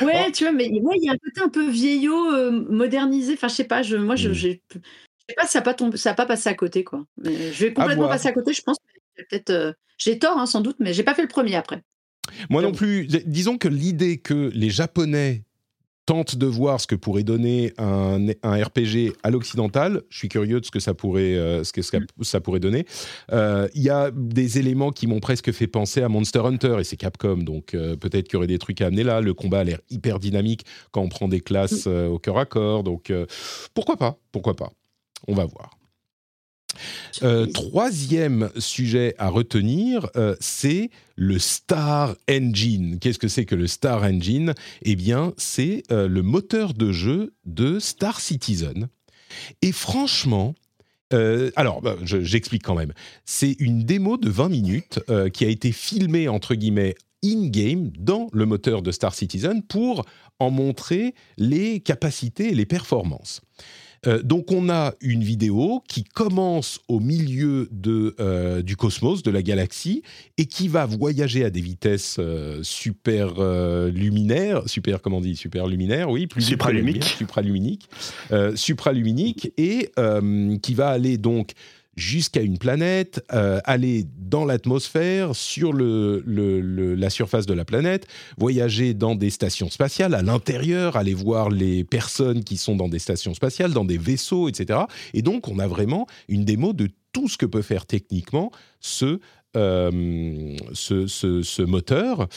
Ouais, 0.00 0.26
oh. 0.26 0.30
tu 0.32 0.44
vois, 0.44 0.52
mais 0.52 0.66
il 0.66 1.04
y 1.04 1.08
a 1.08 1.12
un 1.12 1.18
côté 1.18 1.40
un 1.40 1.48
peu 1.48 1.68
vieillot, 1.68 2.50
modernisé. 2.70 3.34
Enfin, 3.34 3.48
je 3.48 3.54
sais 3.54 3.64
pas, 3.64 3.82
je, 3.82 3.96
moi, 3.96 4.16
je, 4.16 4.30
mmh. 4.30 4.34
je 4.34 4.48
sais 4.48 5.34
pas, 5.36 5.46
ça 5.46 5.60
n'a 5.60 5.74
pas, 5.74 5.96
ça 5.96 6.14
pas 6.14 6.26
passé 6.26 6.48
à 6.48 6.54
côté, 6.54 6.84
quoi. 6.84 7.04
Mais 7.22 7.52
je 7.52 7.66
vais 7.66 7.72
complètement 7.72 8.08
passer 8.08 8.28
à 8.28 8.32
côté, 8.32 8.52
je 8.52 8.62
pense. 8.62 8.78
Peut-être, 9.16 9.74
j'ai 9.98 10.18
tort, 10.18 10.38
hein, 10.38 10.46
sans 10.46 10.60
doute, 10.60 10.76
mais 10.78 10.92
j'ai 10.92 11.02
pas 11.02 11.14
fait 11.14 11.22
le 11.22 11.28
premier 11.28 11.56
après. 11.56 11.82
Moi 12.50 12.62
non 12.62 12.72
plus. 12.72 13.06
Disons 13.06 13.58
que 13.58 13.68
l'idée 13.68 14.18
que 14.18 14.50
les 14.54 14.70
Japonais 14.70 15.44
tente 16.08 16.36
de 16.36 16.46
voir 16.46 16.80
ce 16.80 16.86
que 16.86 16.94
pourrait 16.94 17.22
donner 17.22 17.74
un, 17.76 18.28
un 18.42 18.64
RPG 18.64 19.12
à 19.22 19.30
l'occidental. 19.30 20.00
Je 20.08 20.16
suis 20.16 20.30
curieux 20.30 20.58
de 20.58 20.64
ce 20.64 20.70
que 20.70 20.80
ça 20.80 20.94
pourrait, 20.94 21.36
euh, 21.36 21.64
ce 21.64 21.72
que 21.74 21.82
ça, 21.82 21.98
ça 22.22 22.40
pourrait 22.40 22.60
donner. 22.60 22.86
Euh, 23.30 23.68
il 23.74 23.82
y 23.82 23.90
a 23.90 24.10
des 24.10 24.58
éléments 24.58 24.90
qui 24.90 25.06
m'ont 25.06 25.20
presque 25.20 25.52
fait 25.52 25.66
penser 25.66 26.00
à 26.00 26.08
Monster 26.08 26.38
Hunter 26.38 26.76
et 26.80 26.84
c'est 26.84 26.96
Capcom, 26.96 27.36
donc 27.36 27.74
euh, 27.74 27.94
peut-être 27.94 28.26
qu'il 28.26 28.34
y 28.34 28.36
aurait 28.38 28.46
des 28.46 28.58
trucs 28.58 28.80
à 28.80 28.86
amener 28.86 29.04
là. 29.04 29.20
Le 29.20 29.34
combat 29.34 29.60
a 29.60 29.64
l'air 29.64 29.80
hyper 29.90 30.18
dynamique 30.18 30.64
quand 30.92 31.02
on 31.02 31.10
prend 31.10 31.28
des 31.28 31.42
classes 31.42 31.86
au 31.86 32.18
cœur 32.18 32.38
à 32.38 32.46
corps, 32.46 32.84
donc 32.84 33.12
pourquoi 33.74 33.98
pas, 33.98 34.16
pourquoi 34.32 34.56
pas. 34.56 34.72
On 35.26 35.34
va 35.34 35.44
voir. 35.44 35.77
Euh, 37.22 37.46
troisième 37.46 38.50
sujet 38.58 39.14
à 39.18 39.28
retenir, 39.28 40.08
euh, 40.16 40.36
c'est 40.40 40.90
le 41.16 41.38
Star 41.38 42.16
Engine. 42.30 42.98
Qu'est-ce 43.00 43.18
que 43.18 43.28
c'est 43.28 43.44
que 43.44 43.54
le 43.54 43.66
Star 43.66 44.02
Engine? 44.04 44.54
Eh 44.82 44.96
bien, 44.96 45.34
c'est 45.36 45.82
euh, 45.90 46.08
le 46.08 46.22
moteur 46.22 46.74
de 46.74 46.92
jeu 46.92 47.34
de 47.44 47.78
Star 47.78 48.20
Citizen. 48.20 48.88
Et 49.62 49.72
franchement, 49.72 50.54
alors, 51.56 51.80
bah, 51.80 51.96
j'explique 52.02 52.62
quand 52.62 52.74
même. 52.74 52.92
C'est 53.24 53.56
une 53.60 53.82
démo 53.82 54.18
de 54.18 54.28
20 54.28 54.50
minutes 54.50 55.00
qui 55.32 55.46
a 55.46 55.48
été 55.48 55.72
filmée, 55.72 56.28
entre 56.28 56.54
guillemets, 56.54 56.96
in-game 57.24 57.90
dans 57.98 58.28
le 58.32 58.44
moteur 58.44 58.82
de 58.82 58.92
Star 58.92 59.14
Citizen 59.14 59.62
pour 59.62 60.04
en 60.38 60.50
montrer 60.50 61.14
les 61.36 61.80
capacités 61.80 62.50
et 62.50 62.54
les 62.54 62.66
performances. 62.66 63.40
Euh, 64.06 64.22
donc 64.22 64.52
on 64.52 64.68
a 64.68 64.94
une 65.00 65.22
vidéo 65.22 65.82
qui 65.88 66.04
commence 66.04 66.80
au 66.88 67.00
milieu 67.00 67.68
de, 67.72 68.14
euh, 68.20 68.62
du 68.62 68.76
cosmos, 68.76 69.22
de 69.22 69.30
la 69.30 69.42
galaxie, 69.42 70.02
et 70.36 70.46
qui 70.46 70.68
va 70.68 70.86
voyager 70.86 71.44
à 71.44 71.50
des 71.50 71.60
vitesses 71.60 72.16
euh, 72.18 72.60
super 72.62 73.34
luminaires, 73.90 74.62
super 74.66 75.00
comment 75.00 75.18
on 75.18 75.20
dit, 75.20 75.36
super 75.36 75.66
luminaires, 75.66 76.10
oui, 76.10 76.26
plus 76.26 76.42
supraluminiques, 76.42 77.04
supraluminiques, 77.04 77.88
supraluminiques, 78.54 79.52
et 79.56 79.90
qui 80.62 80.74
va 80.74 80.88
aller 80.88 81.18
donc 81.18 81.52
jusqu'à 81.98 82.40
une 82.40 82.58
planète, 82.58 83.24
euh, 83.32 83.60
aller 83.64 84.06
dans 84.16 84.44
l'atmosphère, 84.44 85.34
sur 85.34 85.72
le, 85.72 86.22
la 86.94 87.10
surface 87.10 87.44
de 87.44 87.54
la 87.54 87.64
planète, 87.64 88.06
voyager 88.38 88.94
dans 88.94 89.14
des 89.14 89.30
stations 89.30 89.68
spatiales, 89.68 90.14
à 90.14 90.22
l'intérieur, 90.22 90.96
aller 90.96 91.14
voir 91.14 91.50
les 91.50 91.84
personnes 91.84 92.44
qui 92.44 92.56
sont 92.56 92.76
dans 92.76 92.88
des 92.88 93.00
stations 93.00 93.34
spatiales, 93.34 93.72
dans 93.72 93.84
des 93.84 93.98
vaisseaux, 93.98 94.48
etc. 94.48 94.80
Et 95.12 95.22
donc, 95.22 95.48
on 95.48 95.58
a 95.58 95.66
vraiment 95.66 96.06
une 96.28 96.44
démo 96.44 96.72
de 96.72 96.88
tout 97.12 97.28
ce 97.28 97.36
que 97.36 97.46
peut 97.46 97.62
faire 97.62 97.84
techniquement 97.84 98.52
ce, 98.80 99.18
euh, 99.56 100.56
ce, 100.72 101.62
moteur. 101.62 102.28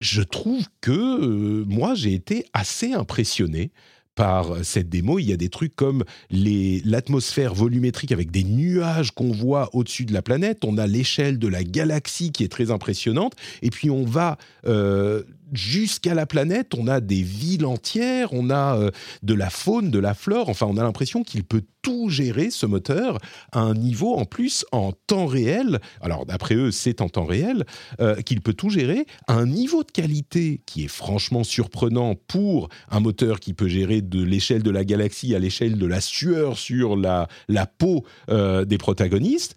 Je 0.00 0.22
trouve 0.22 0.66
que 0.80 0.90
euh, 0.90 1.64
moi, 1.66 1.94
j'ai 1.94 2.12
été 2.12 2.44
assez 2.52 2.92
impressionné 2.92 3.70
par 4.16 4.64
cette 4.64 4.88
démo. 4.88 5.20
Il 5.20 5.26
y 5.26 5.32
a 5.32 5.36
des 5.36 5.50
trucs 5.50 5.76
comme 5.76 6.02
l'atmosphère 6.30 7.54
volumétrique 7.54 8.10
avec 8.10 8.32
des 8.32 8.42
nuages 8.42 9.12
qu'on 9.12 9.30
voit 9.30 9.70
au-dessus 9.74 10.04
de 10.04 10.12
la 10.12 10.22
planète. 10.22 10.64
On 10.64 10.78
a 10.78 10.88
l'échelle 10.88 11.38
de 11.38 11.46
la 11.46 11.62
galaxie 11.62 12.32
qui 12.32 12.42
est 12.42 12.48
très 12.48 12.72
impressionnante. 12.72 13.34
Et 13.62 13.70
puis 13.70 13.90
on 13.90 14.04
va 14.04 14.38
euh, 14.66 15.22
jusqu'à 15.52 16.14
la 16.14 16.26
planète, 16.26 16.72
on 16.76 16.86
a 16.86 17.00
des 17.00 17.22
villes 17.22 17.66
entières, 17.66 18.32
on 18.32 18.50
a 18.50 18.76
euh, 18.76 18.90
de 19.22 19.34
la 19.34 19.50
faune, 19.50 19.90
de 19.90 19.98
la 19.98 20.14
flore. 20.14 20.48
Enfin, 20.48 20.66
on 20.68 20.76
a 20.76 20.82
l'impression 20.82 21.22
qu'il 21.22 21.44
peut 21.44 21.62
tout 21.82 22.08
gérer, 22.08 22.50
ce 22.50 22.66
moteur, 22.66 23.18
à 23.52 23.60
un 23.60 23.74
niveau 23.74 24.14
en 24.14 24.24
plus 24.24 24.64
en 24.72 24.92
temps 24.92 25.26
réel. 25.26 25.78
Alors, 26.00 26.26
d'après 26.26 26.56
eux, 26.56 26.72
c'est 26.72 27.00
en 27.00 27.08
temps 27.08 27.26
réel, 27.26 27.64
euh, 28.00 28.16
qu'il 28.22 28.40
peut 28.40 28.54
tout 28.54 28.70
gérer 28.70 29.06
à 29.28 29.34
un 29.34 29.46
niveau 29.46 29.84
de 29.84 29.92
qualité 29.92 30.62
qui 30.66 30.84
est 30.84 30.88
franchement 30.88 31.44
surprenant 31.44 32.14
pour 32.26 32.68
un 32.90 33.00
moteur 33.00 33.38
qui 33.38 33.54
peut 33.54 33.68
gérer 33.68 34.00
de 34.02 34.22
l'échelle 34.22 34.62
de 34.62 34.70
la 34.70 34.84
galaxie 34.84 35.34
à 35.34 35.38
l'échelle 35.38 35.78
de 35.78 35.86
la 35.86 36.00
sueur 36.00 36.58
sur 36.58 36.96
la, 36.96 37.28
la 37.48 37.66
peau 37.66 38.04
euh, 38.30 38.64
des 38.64 38.78
protagonistes. 38.78 39.54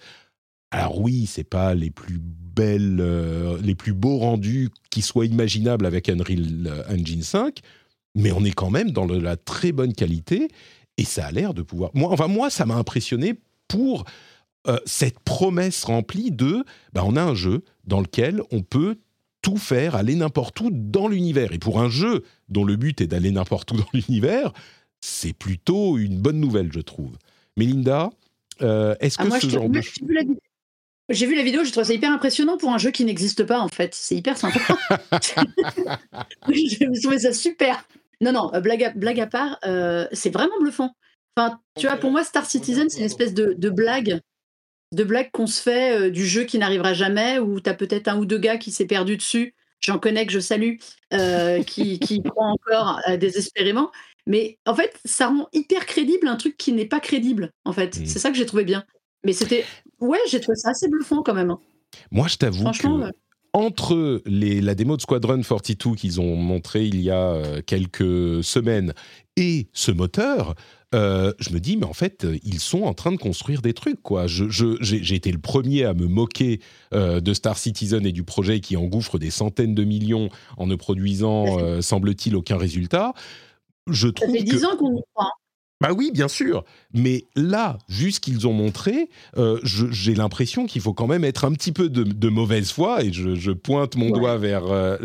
Alors 0.72 1.00
oui, 1.00 1.26
c'est 1.26 1.44
pas 1.44 1.74
les 1.74 1.90
plus 1.90 2.20
belles, 2.20 3.00
euh, 3.00 3.58
les 3.62 3.76
plus 3.76 3.94
beaux 3.94 4.18
rendus 4.18 4.70
qui 4.92 5.02
soient 5.02 5.26
imaginables 5.26 5.86
avec 5.86 6.10
Unreal 6.10 6.68
euh, 6.68 6.84
Engine 6.90 7.24
5, 7.24 7.60
mais 8.16 8.32
on 8.32 8.44
est 8.44 8.52
quand 8.52 8.70
même 8.70 8.92
dans 8.92 9.06
la 9.06 9.36
très 9.36 9.72
bonne 9.72 9.94
qualité 9.94 10.48
et 10.98 11.06
ça 11.06 11.26
a 11.26 11.32
l'air 11.32 11.54
de 11.54 11.64
pouvoir. 11.64 11.90
Moi, 11.94 12.12
enfin 12.12 12.28
moi, 12.28 12.50
ça 12.50 12.66
m'a 12.66 12.76
impressionné 12.76 13.36
pour 13.68 14.04
euh, 14.68 14.78
cette 14.86 15.20
promesse 15.20 15.84
remplie 15.86 16.32
de, 16.32 16.64
bah, 16.94 17.04
on 17.06 17.16
a 17.16 17.24
un 17.24 17.34
jeu 17.36 17.64
dans 17.86 18.02
lequel 18.02 18.42
on 18.52 18.62
peut 18.62 18.98
tout 19.42 19.58
faire, 19.58 19.96
aller 19.96 20.16
n'importe 20.16 20.60
où 20.60 20.70
dans 20.70 21.08
l'univers. 21.08 21.54
Et 21.54 21.60
pour 21.60 21.80
un 21.80 21.90
jeu 21.90 22.24
dont 22.50 22.66
le 22.66 22.76
but 22.76 23.00
est 23.02 23.08
d'aller 23.08 23.32
n'importe 23.32 23.72
où 23.72 23.78
dans 23.78 23.90
l'univers, 23.94 24.52
c'est 25.00 25.34
plutôt 25.34 25.98
une 25.98 26.20
bonne 26.20 26.40
nouvelle, 26.40 26.74
je 26.74 26.82
trouve. 26.82 27.18
Melinda, 27.56 28.10
est-ce 28.60 29.16
ah, 29.18 29.30
que 29.30 29.40
ce 29.40 29.50
genre 29.50 29.70
de 29.70 29.82
j'ai 31.10 31.26
vu 31.26 31.36
la 31.36 31.44
vidéo, 31.44 31.64
j'ai 31.64 31.72
trouvé 31.72 31.86
ça 31.86 31.94
hyper 31.94 32.12
impressionnant 32.12 32.58
pour 32.58 32.72
un 32.72 32.78
jeu 32.78 32.92
qui 32.92 33.04
n'existe 33.04 33.44
pas 33.44 33.60
en 33.60 33.68
fait. 33.68 33.96
C'est 33.96 34.16
hyper 34.16 34.38
sympa. 34.38 34.60
j'ai 36.54 36.88
trouvé 37.02 37.20
ça 37.20 37.34
super. 37.34 37.84
Non, 38.22 38.32
non, 38.32 38.54
euh, 38.54 38.60
blague 38.60 38.84
à, 38.84 38.90
blague 38.92 39.20
à 39.20 39.28
part, 39.28 39.60
euh, 39.66 40.08
c'est 40.12 40.30
vraiment 40.30 40.60
bluffant. 40.60 40.96
Enfin, 41.36 41.60
tu 41.78 41.88
vois, 41.88 41.96
pour 41.96 42.12
moi, 42.12 42.24
Star 42.24 42.46
Citizen, 42.46 42.90
c'est 42.90 43.00
une 43.00 43.06
espèce 43.06 43.34
de, 43.34 43.70
blague, 43.70 44.20
de 44.92 45.04
blague 45.04 45.32
qu'on 45.32 45.48
se 45.48 45.62
fait 45.62 45.98
euh, 45.98 46.10
du 46.10 46.26
jeu 46.26 46.44
qui 46.44 46.58
n'arrivera 46.58 46.94
jamais, 46.94 47.40
où 47.40 47.62
tu 47.62 47.70
as 47.70 47.74
peut-être 47.74 48.10
un 48.10 48.18
ou 48.18 48.26
deux 48.26 48.38
gars 48.38 48.58
qui 48.58 48.72
s'est 48.72 48.88
perdu 48.88 49.16
dessus. 49.16 49.56
J'en 49.80 50.00
connais 50.00 50.26
que 50.26 50.34
je 50.34 50.42
salue, 50.42 50.76
qui, 51.66 52.00
qui 52.00 52.22
croient 52.22 52.48
encore 52.48 53.00
désespérément. 53.18 53.92
Mais 54.26 54.60
en 54.66 54.76
fait, 54.76 55.00
ça 55.06 55.28
rend 55.28 55.48
hyper 55.54 55.86
crédible 55.86 56.28
un 56.28 56.36
truc 56.36 56.58
qui 56.58 56.74
n'est 56.74 56.86
pas 56.86 57.00
crédible. 57.00 57.54
En 57.64 57.72
fait, 57.72 57.98
mmh. 57.98 58.06
c'est 58.06 58.20
ça 58.20 58.30
que 58.30 58.36
j'ai 58.36 58.46
trouvé 58.46 58.66
bien. 58.66 58.84
Mais 59.24 59.34
c'était. 59.34 59.66
Ouais, 60.00 60.20
j'ai 60.30 60.40
trouvé 60.40 60.56
ça 60.56 60.70
assez 60.70 60.88
bluffant 60.88 61.24
quand 61.24 61.34
même. 61.34 61.52
Hein. 61.52 61.60
Moi, 62.12 62.28
je 62.28 62.38
t'avoue 62.38 62.66
que. 62.72 63.12
Entre 63.52 64.22
les, 64.28 64.62
la 64.62 64.76
démo 64.76 64.96
de 64.96 65.02
Squadron 65.02 65.42
42 65.42 65.96
qu'ils 65.96 66.22
ont 66.22 66.36
montré 66.36 66.86
il 66.86 67.02
y 67.02 67.10
a 67.10 67.32
euh, 67.34 67.62
quelques 67.66 68.44
semaines 68.44 68.94
et 69.38 69.70
ce 69.74 69.92
moteur, 69.92 70.54
euh, 70.94 71.34
je 71.40 71.52
me 71.52 71.60
dis, 71.60 71.76
mais 71.76 71.88
en 71.88 71.94
fait, 71.94 72.28
ils 72.44 72.60
sont 72.60 72.84
en 72.84 72.94
train 72.94 73.12
de 73.12 73.18
construire 73.18 73.64
des 73.64 73.74
trucs. 73.74 74.04
quoi. 74.04 74.28
J'ai 74.28 75.16
été 75.16 75.32
le 75.32 75.40
premier 75.40 75.84
à 75.86 75.96
me 75.96 76.06
moquer 76.06 76.60
euh, 76.94 77.22
de 77.22 77.34
Star 77.34 77.58
Citizen 77.58 78.06
et 78.06 78.12
du 78.12 78.24
projet 78.24 78.60
qui 78.60 78.78
engouffre 78.78 79.18
des 79.18 79.32
centaines 79.32 79.74
de 79.74 79.84
millions 79.84 80.30
en 80.58 80.68
ne 80.68 80.76
produisant, 80.76 81.82
semble-t-il, 81.82 82.36
aucun 82.36 82.58
résultat. 82.58 83.14
Je 83.88 84.10
trouve 84.10 84.30
Ça 84.30 84.34
fait 84.38 84.44
10 84.44 84.66
ans 84.66 84.78
qu'on 84.78 84.96
y 84.96 85.02
croit. 85.16 85.32
Bah 85.82 85.92
oui, 85.96 86.12
bien 86.14 86.28
sûr. 86.28 86.66
Mais 86.94 87.26
là, 87.36 87.78
vu 87.88 88.12
ce 88.12 88.20
qu'ils 88.20 88.48
ont 88.48 88.54
montré, 88.54 89.10
euh, 89.38 89.60
j'ai 89.64 90.14
l'impression 90.14 90.66
qu'il 90.66 90.82
faut 90.82 90.94
quand 90.94 91.08
même 91.08 91.24
être 91.24 91.46
un 91.46 91.54
petit 91.54 91.72
peu 91.72 91.88
de, 91.90 92.30
mauvaise 92.30 92.72
foi, 92.72 93.04
et 93.04 93.14
je, 93.14 93.52
pointe 93.52 93.96
mon 93.96 94.10
doigt 94.10 94.38
vers 94.38 94.66
euh, 94.66 94.98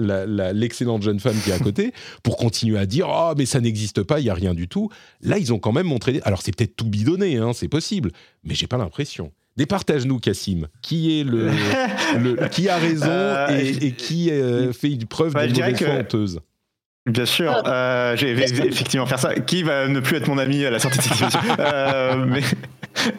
l'excellente 0.53 1.03
jeune 1.03 1.21
femme 1.21 1.37
qui 1.45 1.51
est 1.51 1.55
à 1.55 1.59
côté, 1.61 1.93
pour 2.23 2.37
continuer 2.37 2.79
à 2.79 2.87
dire 2.87 3.07
«Oh, 3.11 3.35
mais 3.37 3.47
ça 3.47 3.61
n'existe 3.61 4.03
pas, 4.03 4.19
il 4.19 4.25
n'y 4.25 4.31
a 4.31 4.35
rien 4.35 4.55
du 4.55 4.67
tout». 4.67 4.91
Là, 5.21 5.39
ils 5.39 5.53
ont 5.53 5.59
quand 5.59 5.73
même 5.73 5.87
montré... 5.87 6.21
Alors, 6.25 6.43
c'est 6.43 6.55
peut-être 6.55 6.75
tout 6.75 6.89
bidonné, 6.89 7.37
hein, 7.37 7.53
c'est 7.55 7.69
possible, 7.69 8.11
mais 8.43 8.55
j'ai 8.55 8.67
pas 8.67 8.79
l'impression. 8.79 9.31
Départage-nous, 9.57 10.19
Cassim. 10.19 10.67
Qui 10.83 11.21
est 11.21 11.25
le, 11.25 12.49
qui 12.49 12.69
a 12.69 12.79
raison 12.79 13.07
euh, 13.09 13.49
et, 13.81 13.93
qui 13.93 14.29
fait 14.73 14.91
une 14.91 15.07
preuve 15.07 15.35
de 15.35 15.39
mauvaise 15.39 15.79
foi 15.79 15.95
honteuse? 15.95 16.41
Bien 17.07 17.27
sûr, 17.27 17.53
ah. 17.53 17.69
euh, 17.69 18.17
j'ai 18.17 18.31
effectivement 18.31 19.05
faire 19.05 19.19
ça. 19.19 19.35
Qui 19.35 19.63
va 19.63 19.89
ne 19.89 20.01
plus 20.01 20.17
être 20.17 20.29
mon 20.29 20.39
ami 20.39 20.65
à 20.65 20.71
la 20.71 20.79
sortie 20.79 20.99
de 20.99 21.03
cette 21.03 21.21
émission? 21.21 21.41
Euh, 21.59 22.25
mais, 22.27 22.41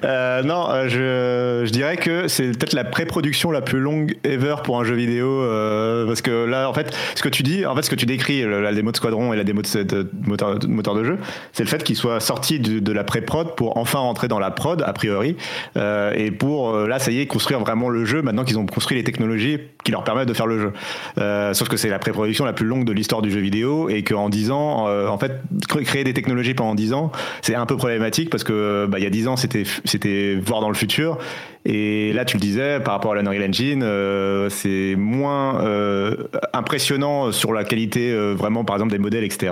Euh, 0.03 0.41
non, 0.43 0.67
euh, 0.69 0.87
je, 0.87 1.65
je, 1.65 1.71
dirais 1.71 1.97
que 1.97 2.27
c'est 2.27 2.47
peut-être 2.57 2.73
la 2.73 2.83
pré-production 2.83 3.51
la 3.51 3.61
plus 3.61 3.79
longue 3.79 4.15
ever 4.23 4.55
pour 4.63 4.79
un 4.79 4.83
jeu 4.83 4.95
vidéo. 4.95 5.41
Euh, 5.41 6.05
parce 6.05 6.21
que 6.21 6.45
là, 6.45 6.69
en 6.69 6.73
fait, 6.73 6.95
ce 7.15 7.21
que 7.21 7.29
tu 7.29 7.43
dis, 7.43 7.65
en 7.65 7.75
fait, 7.75 7.81
ce 7.81 7.89
que 7.89 7.95
tu 7.95 8.05
décris, 8.05 8.43
la 8.43 8.73
démo 8.73 8.91
de 8.91 8.97
Squadron 8.97 9.33
et 9.33 9.37
la 9.37 9.43
démo 9.43 9.61
de, 9.61 9.83
de 9.83 10.09
moteur, 10.25 10.55
de, 10.95 11.03
jeu, 11.03 11.17
c'est 11.53 11.63
le 11.63 11.69
fait 11.69 11.83
qu'il 11.83 11.95
soit 11.95 12.19
sorti 12.19 12.59
de, 12.59 12.91
la 12.91 13.03
pré-prod 13.03 13.55
pour 13.55 13.77
enfin 13.77 13.99
rentrer 13.99 14.27
dans 14.27 14.39
la 14.39 14.51
prod, 14.51 14.81
a 14.81 14.93
priori. 14.93 15.35
Euh, 15.77 16.13
et 16.15 16.31
pour, 16.31 16.73
euh, 16.73 16.87
là, 16.87 16.99
ça 16.99 17.11
y 17.11 17.19
est, 17.19 17.27
construire 17.27 17.59
vraiment 17.59 17.89
le 17.89 18.05
jeu 18.05 18.21
maintenant 18.21 18.43
qu'ils 18.43 18.57
ont 18.57 18.65
construit 18.65 18.97
les 18.97 19.03
technologies 19.03 19.59
qui 19.83 19.91
leur 19.91 20.03
permettent 20.03 20.27
de 20.27 20.33
faire 20.33 20.47
le 20.47 20.59
jeu. 20.59 21.53
Sauf 21.53 21.67
que 21.67 21.77
c'est 21.77 21.89
la 21.89 21.99
pré-production 21.99 22.45
la 22.45 22.53
plus 22.53 22.65
longue 22.65 22.85
de 22.85 22.91
l'histoire 22.91 23.21
du 23.21 23.29
jeu 23.29 23.39
vidéo 23.39 23.89
et 23.89 24.03
qu'en 24.03 24.29
10 24.29 24.51
ans, 24.51 24.87
en 24.87 25.17
fait, 25.17 25.41
créer 25.67 26.03
des 26.03 26.13
technologies 26.13 26.53
pendant 26.53 26.75
10 26.75 26.93
ans, 26.93 27.11
c'est 27.41 27.55
un 27.55 27.65
peu 27.65 27.77
problématique 27.77 28.29
parce 28.29 28.43
que 28.43 28.87
bah, 28.87 28.99
il 28.99 29.03
y 29.03 29.07
a 29.07 29.11
10 29.11 29.27
ans, 29.27 29.35
c'était 29.35 29.64
c'était 29.83 30.35
voir 30.35 30.61
dans 30.61 30.69
le 30.69 30.75
futur. 30.75 31.17
Et 31.65 32.13
là, 32.13 32.25
tu 32.25 32.37
le 32.37 32.41
disais, 32.41 32.79
par 32.79 32.93
rapport 32.93 33.13
à 33.13 33.15
l'Unreal 33.15 33.49
Engine, 33.49 33.81
euh, 33.83 34.49
c'est 34.49 34.95
moins 34.95 35.61
euh, 35.63 36.15
impressionnant 36.53 37.31
sur 37.31 37.53
la 37.53 37.63
qualité 37.63 38.11
euh, 38.11 38.33
vraiment, 38.33 38.63
par 38.63 38.75
exemple, 38.75 38.91
des 38.91 38.99
modèles, 38.99 39.23
etc. 39.23 39.51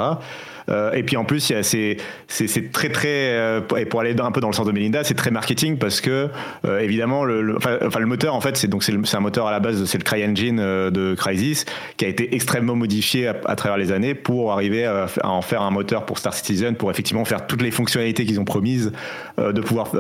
Euh, 0.69 0.91
et 0.93 1.04
puis 1.04 1.17
en 1.17 1.26
plus, 1.26 1.39
c'est 1.39 2.71
très 2.71 2.89
très 2.89 3.08
euh, 3.08 3.62
et 3.78 3.86
pour 3.86 3.99
aller 3.99 4.15
un 4.19 4.32
peu 4.32 4.41
dans 4.41 4.47
le 4.47 4.54
sens 4.54 4.65
de 4.65 4.71
Melinda, 4.71 5.04
c'est 5.04 5.13
très 5.13 5.32
marketing 5.32 5.78
parce 5.78 6.02
que 6.02 6.30
euh, 6.65 6.80
évidemment 6.80 7.26
le, 7.26 7.58
enfin, 7.58 7.99
le 7.99 8.06
moteur 8.06 8.36
en 8.36 8.41
fait 8.41 8.56
c'est 8.58 8.67
donc 8.67 8.84
c'est 8.84 9.15
un 9.15 9.19
moteur 9.19 9.47
à 9.47 9.52
la 9.52 9.60
base 9.60 9.84
c'est 9.86 9.97
le 9.97 10.04
CryEngine 10.04 10.58
de 10.58 11.15
Crysis 11.15 11.65
qui 11.97 12.06
a 12.06 12.08
été 12.08 12.36
extrêmement 12.36 12.76
modifié 12.76 13.28
à, 13.28 13.56
travers 13.56 13.78
les 13.78 13.91
années 13.91 14.15
pour 14.15 14.52
arriver 14.52 14.86
à, 14.86 15.08
en 15.23 15.41
faire 15.41 15.62
un 15.62 15.71
moteur 15.71 16.06
pour 16.06 16.17
Star 16.17 16.34
Citizen 16.34 16.76
pour 16.76 16.91
effectivement 16.91 17.26
faire 17.26 17.47
toutes 17.47 17.62
les 17.62 17.71
fonctionnalités 17.71 18.26
qu'ils 18.26 18.39
ont 18.39 18.45
promises 18.45 18.91
de 19.38 19.62
pouvoir 19.62 19.91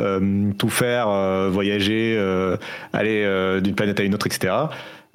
tout 0.57 0.69
faire, 0.69 1.07
voyager, 1.49 2.17
aller 2.93 3.59
d'une 3.61 3.75
planète 3.75 3.99
à 3.99 4.03
une 4.03 4.13
autre, 4.13 4.27
etc. 4.27 4.53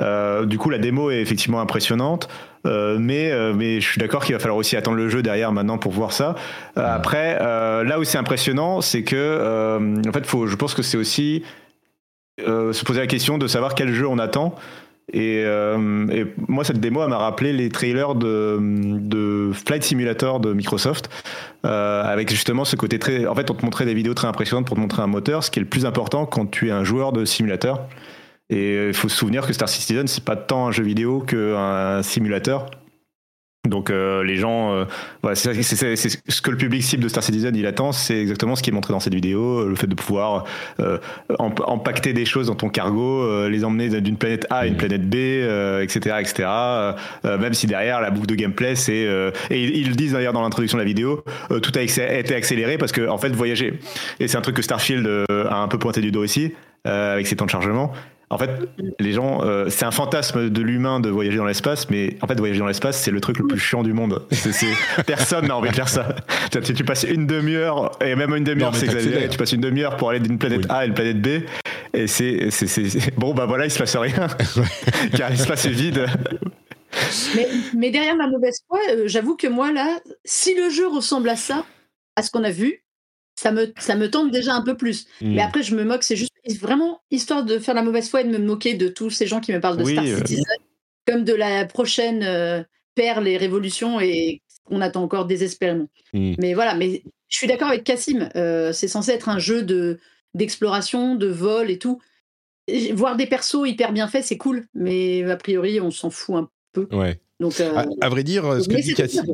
Euh, 0.01 0.45
du 0.47 0.59
coup, 0.59 0.71
la 0.71 0.79
démo 0.79 1.11
est 1.11 1.21
effectivement 1.21 1.61
impressionnante, 1.61 2.29
euh, 2.67 2.99
mais, 2.99 3.31
euh, 3.31 3.53
mais 3.55 3.81
je 3.81 3.89
suis 3.89 4.01
d'accord 4.01 4.25
qu'il 4.25 4.35
va 4.35 4.39
falloir 4.39 4.59
aussi 4.59 4.77
attendre 4.77 4.97
le 4.97 5.09
jeu 5.09 5.23
derrière 5.23 5.53
maintenant 5.53 5.79
pour 5.79 5.93
voir 5.93 6.13
ça. 6.13 6.35
après, 6.77 7.39
là 7.39 7.99
où 7.99 8.05
c'est 8.05 8.19
impressionnant, 8.19 8.81
c'est 8.81 9.03
que, 9.03 9.79
en 10.07 10.13
fait, 10.13 10.25
je 10.25 10.57
pense 10.57 10.75
que 10.75 10.83
c'est 10.83 10.99
aussi 10.99 11.43
se 12.41 12.85
poser 12.85 13.01
la 13.01 13.07
question 13.07 13.39
de 13.39 13.47
savoir 13.47 13.75
quel 13.75 13.93
jeu 13.93 14.07
on 14.07 14.19
attend. 14.19 14.55
Et, 15.13 15.39
et 15.41 16.27
moi, 16.49 16.65
cette 16.65 16.81
démo, 16.81 17.03
elle 17.03 17.09
m'a 17.09 17.19
rappelé 17.19 17.53
les 17.53 17.71
trailers 17.71 18.15
de, 18.15 18.59
de, 18.61 19.51
Flight 19.53 19.83
Simulator 19.83 20.39
de 20.39 20.53
Microsoft, 20.53 21.09
avec 21.65 22.31
justement 22.31 22.65
ce 22.65 22.77
côté 22.77 22.99
très. 22.99 23.27
En 23.27 23.35
fait, 23.35 23.51
on 23.51 23.55
te 23.55 23.65
montrait 23.65 23.87
des 23.87 23.95
vidéos 23.95 24.15
très 24.15 24.29
impressionnantes 24.29 24.67
pour 24.67 24.77
te 24.77 24.81
montrer 24.81 25.03
un 25.03 25.07
moteur, 25.07 25.43
ce 25.43 25.51
qui 25.51 25.59
est 25.59 25.63
le 25.63 25.69
plus 25.69 25.87
important 25.87 26.27
quand 26.27 26.47
tu 26.47 26.69
es 26.69 26.73
un 26.73 26.85
joueur 26.85 27.13
de 27.13 27.25
simulateur. 27.25 27.89
Et 28.51 28.77
euh, 28.77 28.89
il 28.89 28.95
faut 28.95 29.09
se 29.09 29.17
souvenir 29.17 29.47
que 29.47 29.53
Star 29.53 29.69
Citizen, 29.69 30.07
c'est 30.07 30.25
pas 30.25 30.37
tant 30.37 30.69
un 30.69 30.73
jeu 30.73 30.83
vidéo 30.83 31.21
qu'un 31.21 32.03
simulateur. 32.03 32.67
Donc 33.69 33.91
euh, 33.91 34.23
les 34.25 34.37
gens, 34.37 34.73
euh, 34.73 34.85
c'est 35.35 35.53
ce 35.53 36.43
que 36.43 36.51
le 36.51 36.57
public 36.57 36.83
cible 36.83 37.03
de 37.03 37.09
Star 37.09 37.23
Citizen 37.23 37.55
il 37.55 37.67
attend, 37.67 37.93
c'est 37.93 38.19
exactement 38.19 38.57
ce 38.57 38.63
qui 38.63 38.71
est 38.71 38.73
montré 38.73 38.93
dans 38.93 39.01
cette 39.01 39.15
vidéo, 39.15 39.69
le 39.69 39.75
fait 39.75 39.87
de 39.87 39.95
pouvoir 39.95 40.45
euh, 40.81 40.99
empacter 41.39 42.13
des 42.13 42.25
choses 42.25 42.47
dans 42.47 42.55
ton 42.55 42.69
cargo, 42.69 43.49
les 43.49 43.65
emmener 43.65 44.01
d'une 44.01 44.17
planète 44.17 44.47
A 44.51 44.59
à 44.59 44.67
une 44.67 44.77
planète 44.77 45.09
B, 45.09 45.15
etc., 45.83 46.17
etc. 46.21 46.49
même 47.25 47.55
si 47.55 47.67
derrière 47.67 48.01
la 48.01 48.11
boucle 48.11 48.27
de 48.27 48.35
gameplay, 48.35 48.75
c'est 48.75 49.07
et 49.51 49.63
ils 49.63 49.89
le 49.89 49.95
disent 49.95 50.13
d'ailleurs 50.13 50.33
dans 50.33 50.43
l'introduction 50.43 50.79
de 50.79 50.83
la 50.83 50.87
vidéo, 50.87 51.25
tout 51.63 51.73
a 51.75 51.83
été 51.83 52.35
accéléré 52.35 52.79
parce 52.79 52.93
que 52.93 53.09
en 53.09 53.19
fait 53.19 53.31
voyager 53.31 53.79
et 54.21 54.29
c'est 54.29 54.39
un 54.39 54.41
truc 54.41 54.57
que 54.57 54.63
Starfield 54.63 55.07
a 55.29 55.57
un 55.57 55.69
peu 55.69 55.79
pointé 55.79 56.01
du 56.01 56.11
dos 56.11 56.25
ici 56.25 56.53
avec 56.85 57.27
ses 57.27 57.37
temps 57.37 57.47
de 57.47 57.51
chargement 57.51 57.93
en 58.31 58.37
fait, 58.37 58.51
les 58.99 59.13
gens, 59.13 59.43
euh, 59.43 59.69
c'est 59.71 59.87
un 59.87 59.91
fantasme 59.91 60.51
de 60.51 60.63
l'humain 60.63 61.01
de 61.01 61.09
voyager 61.09 61.39
dans 61.39 61.47
l'espace, 61.47 61.89
mais 61.89 62.19
en 62.21 62.27
fait, 62.27 62.39
voyager 62.39 62.61
dans 62.61 62.67
l'espace, 62.67 63.01
c'est 63.01 63.11
le 63.11 63.21
truc 63.21 63.39
le 63.39 63.47
plus 63.47 63.59
chiant 63.59 63.83
du 63.83 63.95
monde. 63.95 64.27
personne 65.07 65.47
n'a 65.47 65.57
envie 65.57 65.71
de 65.71 65.75
faire 65.75 65.89
ça. 65.89 66.15
Tu, 66.51 66.75
tu 66.75 66.85
passes 66.85 67.05
une 67.05 67.27
demi-heure, 67.27 67.93
et 68.03 68.15
même 68.15 68.35
une 68.35 68.45
demi-heure, 68.45 68.75
c'est 68.75 68.87
exagéré, 68.87 69.29
tu 69.29 69.39
passes 69.39 69.53
une 69.53 69.63
demi-heure 69.63 69.97
pour 69.97 70.11
aller 70.11 70.21
d'une 70.21 70.39
planète 70.39 70.67
A 70.69 70.79
à 70.79 70.85
une 70.85 70.95
planète 70.95 71.23
B, 71.23 71.45
et 71.95 72.07
c'est, 72.07 72.51
bon, 73.17 73.33
bah 73.33 73.47
voilà, 73.47 73.65
il 73.65 73.71
se 73.71 73.79
passe 73.79 73.97
rien, 73.97 74.27
car 75.17 75.31
l'espace 75.31 75.65
est 75.65 75.71
vide. 75.71 76.07
Mais, 77.75 77.91
derrière 77.91 78.17
ma 78.17 78.29
mauvaise 78.29 78.61
foi, 78.67 78.81
euh, 78.91 79.05
j'avoue 79.07 79.37
que 79.37 79.47
moi, 79.47 79.73
là, 79.73 79.99
si 80.25 80.55
le 80.55 80.69
jeu 80.69 80.87
ressemble 80.87 81.29
à 81.29 81.37
ça, 81.37 81.65
à 82.17 82.23
ce 82.23 82.31
qu'on 82.31 82.45
a 82.45 82.51
vu, 82.51 82.85
ça 83.37 83.53
me, 83.53 83.73
ça 83.79 83.95
me 83.95 84.11
tente 84.11 84.31
déjà 84.31 84.55
un 84.55 84.63
peu 84.63 84.77
plus. 84.77 85.07
Mais 85.21 85.37
hmm. 85.37 85.47
après, 85.47 85.63
je 85.63 85.75
me 85.75 85.85
moque, 85.85 86.03
c'est 86.03 86.17
juste 86.17 86.33
vraiment 86.61 87.01
histoire 87.11 87.45
de 87.45 87.59
faire 87.59 87.75
la 87.75 87.83
mauvaise 87.83 88.09
foi 88.09 88.23
et 88.23 88.25
de 88.25 88.31
me 88.31 88.39
moquer 88.39 88.75
de 88.75 88.89
tous 88.89 89.11
ces 89.11 89.27
gens 89.27 89.41
qui 89.41 89.53
me 89.53 89.61
parlent 89.61 89.77
de 89.77 89.85
Star 89.85 90.05
euh, 90.05 90.17
Citizen, 90.17 90.45
comme 91.07 91.25
de 91.25 91.35
la 91.35 91.65
prochaine 91.65 92.23
euh, 92.23 92.63
perle 92.95 93.29
et 93.29 93.37
révolution 93.37 94.01
et 94.01 94.43
qu'on 94.65 94.81
attend 94.81 95.03
encore 95.03 95.27
désespérément. 95.27 95.89
Hmm. 96.13 96.35
Mais 96.39 96.55
voilà, 96.55 96.75
mais 96.75 97.03
je 97.29 97.37
suis 97.37 97.47
d'accord 97.47 97.69
avec 97.69 97.85
Cassim, 97.85 98.29
euh, 98.37 98.73
c'est 98.73 98.89
censé 98.89 99.13
être 99.13 99.29
un 99.29 99.39
jeu 99.39 99.63
de 99.63 99.99
d'exploration, 100.35 101.15
de 101.15 101.27
vol 101.27 101.71
et 101.71 101.79
tout. 101.79 102.01
voir 102.93 103.17
des 103.17 103.27
persos 103.27 103.67
hyper 103.67 103.93
bien 103.93 104.09
faits, 104.09 104.25
c'est 104.25 104.37
cool, 104.37 104.69
mais 104.75 105.25
a 105.25 105.37
priori, 105.37 105.81
on 105.81 105.91
s'en 105.91 106.11
fout 106.11 106.37
un 106.37 106.51
peu. 106.73 106.87
Ouais. 106.93 107.21
Donc, 107.41 107.61
à, 107.61 108.09
vrai 108.09 108.25
dire, 108.25 108.63
ce 108.63 108.69
que 108.69 108.77
dit 108.77 108.95
Cassim, 108.95 109.25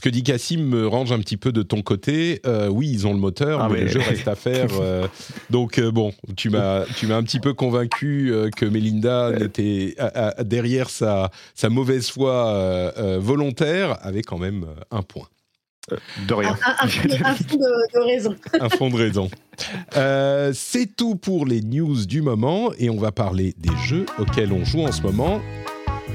ce 0.00 0.02
que 0.02 0.08
dit 0.08 0.22
Cassim 0.22 0.62
me 0.62 0.86
range 0.86 1.12
un 1.12 1.18
petit 1.18 1.36
peu 1.36 1.52
de 1.52 1.60
ton 1.60 1.82
côté. 1.82 2.40
Euh, 2.46 2.68
oui, 2.68 2.88
ils 2.90 3.06
ont 3.06 3.12
le 3.12 3.18
moteur, 3.18 3.60
ah, 3.60 3.68
mais, 3.68 3.82
le 3.82 3.88
jeu 3.88 4.00
reste 4.00 4.26
à 4.28 4.34
faire. 4.34 4.68
Euh, 4.80 5.06
donc 5.50 5.78
euh, 5.78 5.90
bon, 5.90 6.14
tu 6.36 6.48
m'as 6.48 6.84
tu 6.96 7.06
m'as 7.06 7.16
un 7.16 7.22
petit 7.22 7.40
peu 7.40 7.52
convaincu 7.52 8.32
que 8.56 8.64
Melinda 8.64 9.30
n'était 9.32 9.94
derrière 10.42 10.88
sa 10.88 11.30
sa 11.54 11.68
mauvaise 11.68 12.08
foi 12.08 12.92
volontaire 13.18 13.98
avait 14.00 14.22
quand 14.22 14.38
même 14.38 14.64
un 14.90 15.02
point. 15.02 15.26
De 16.26 16.34
rien. 16.34 16.56
Un, 16.80 16.88
fond, 16.88 17.56
de, 17.58 18.06
raison. 18.06 18.36
un 18.58 18.68
fond 18.68 18.90
de 18.90 18.96
raison. 18.96 19.30
C'est 20.54 20.96
tout 20.96 21.16
pour 21.16 21.44
les 21.44 21.60
news 21.60 22.06
du 22.06 22.22
moment 22.22 22.72
et 22.78 22.88
on 22.88 22.96
va 22.96 23.12
parler 23.12 23.54
des 23.58 23.76
jeux 23.84 24.06
auxquels 24.18 24.52
on 24.52 24.64
joue 24.64 24.86
en 24.86 24.92
ce 24.92 25.02
moment. 25.02 25.40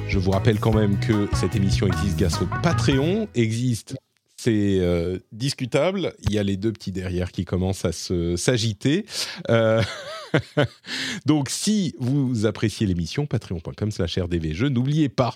Je 0.07 0.19
vous 0.19 0.31
rappelle 0.31 0.59
quand 0.59 0.73
même 0.73 0.99
que 0.99 1.27
cette 1.33 1.55
émission 1.55 1.87
existe 1.87 2.17
grâce 2.17 2.41
au 2.41 2.47
Patreon, 2.61 3.27
existe 3.35 3.95
c'est 4.37 4.77
euh, 4.79 5.17
discutable. 5.31 6.13
Il 6.21 6.33
y 6.33 6.37
a 6.37 6.43
les 6.43 6.55
deux 6.55 6.71
petits 6.71 6.91
derrière 6.91 7.31
qui 7.31 7.45
commencent 7.45 7.85
à 7.85 7.91
s'agiter. 7.91 9.05
Euh, 9.49 9.81
donc, 11.25 11.49
si 11.49 11.95
vous 11.97 12.45
appréciez 12.45 12.85
l'émission, 12.85 13.25
patreon.com 13.25 13.89
slash 13.89 14.19
rdvjeux, 14.19 14.69
n'oubliez 14.69 15.09
pas 15.09 15.35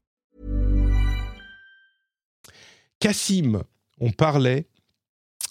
Cassim, 3.01 3.63
on 3.99 4.11
parlait 4.11 4.67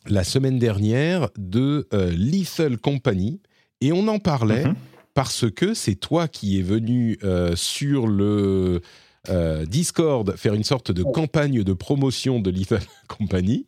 la 0.06 0.24
semaine 0.24 0.58
dernière 0.58 1.28
de 1.36 1.88
euh, 1.92 2.10
Lethal 2.12 2.78
Company 2.78 3.40
et 3.80 3.92
on 3.92 4.06
en 4.08 4.20
parlait 4.20 4.64
mm-hmm. 4.64 4.76
parce 5.14 5.50
que 5.50 5.74
c'est 5.74 5.96
toi 5.96 6.28
qui 6.28 6.58
es 6.58 6.62
venu 6.62 7.18
euh, 7.24 7.56
sur 7.56 8.06
le 8.06 8.80
euh, 9.28 9.66
Discord 9.66 10.34
faire 10.36 10.54
une 10.54 10.64
sorte 10.64 10.92
de 10.92 11.02
campagne 11.02 11.62
de 11.62 11.72
promotion 11.72 12.40
de 12.40 12.50
Little 12.50 12.78
Company. 13.08 13.66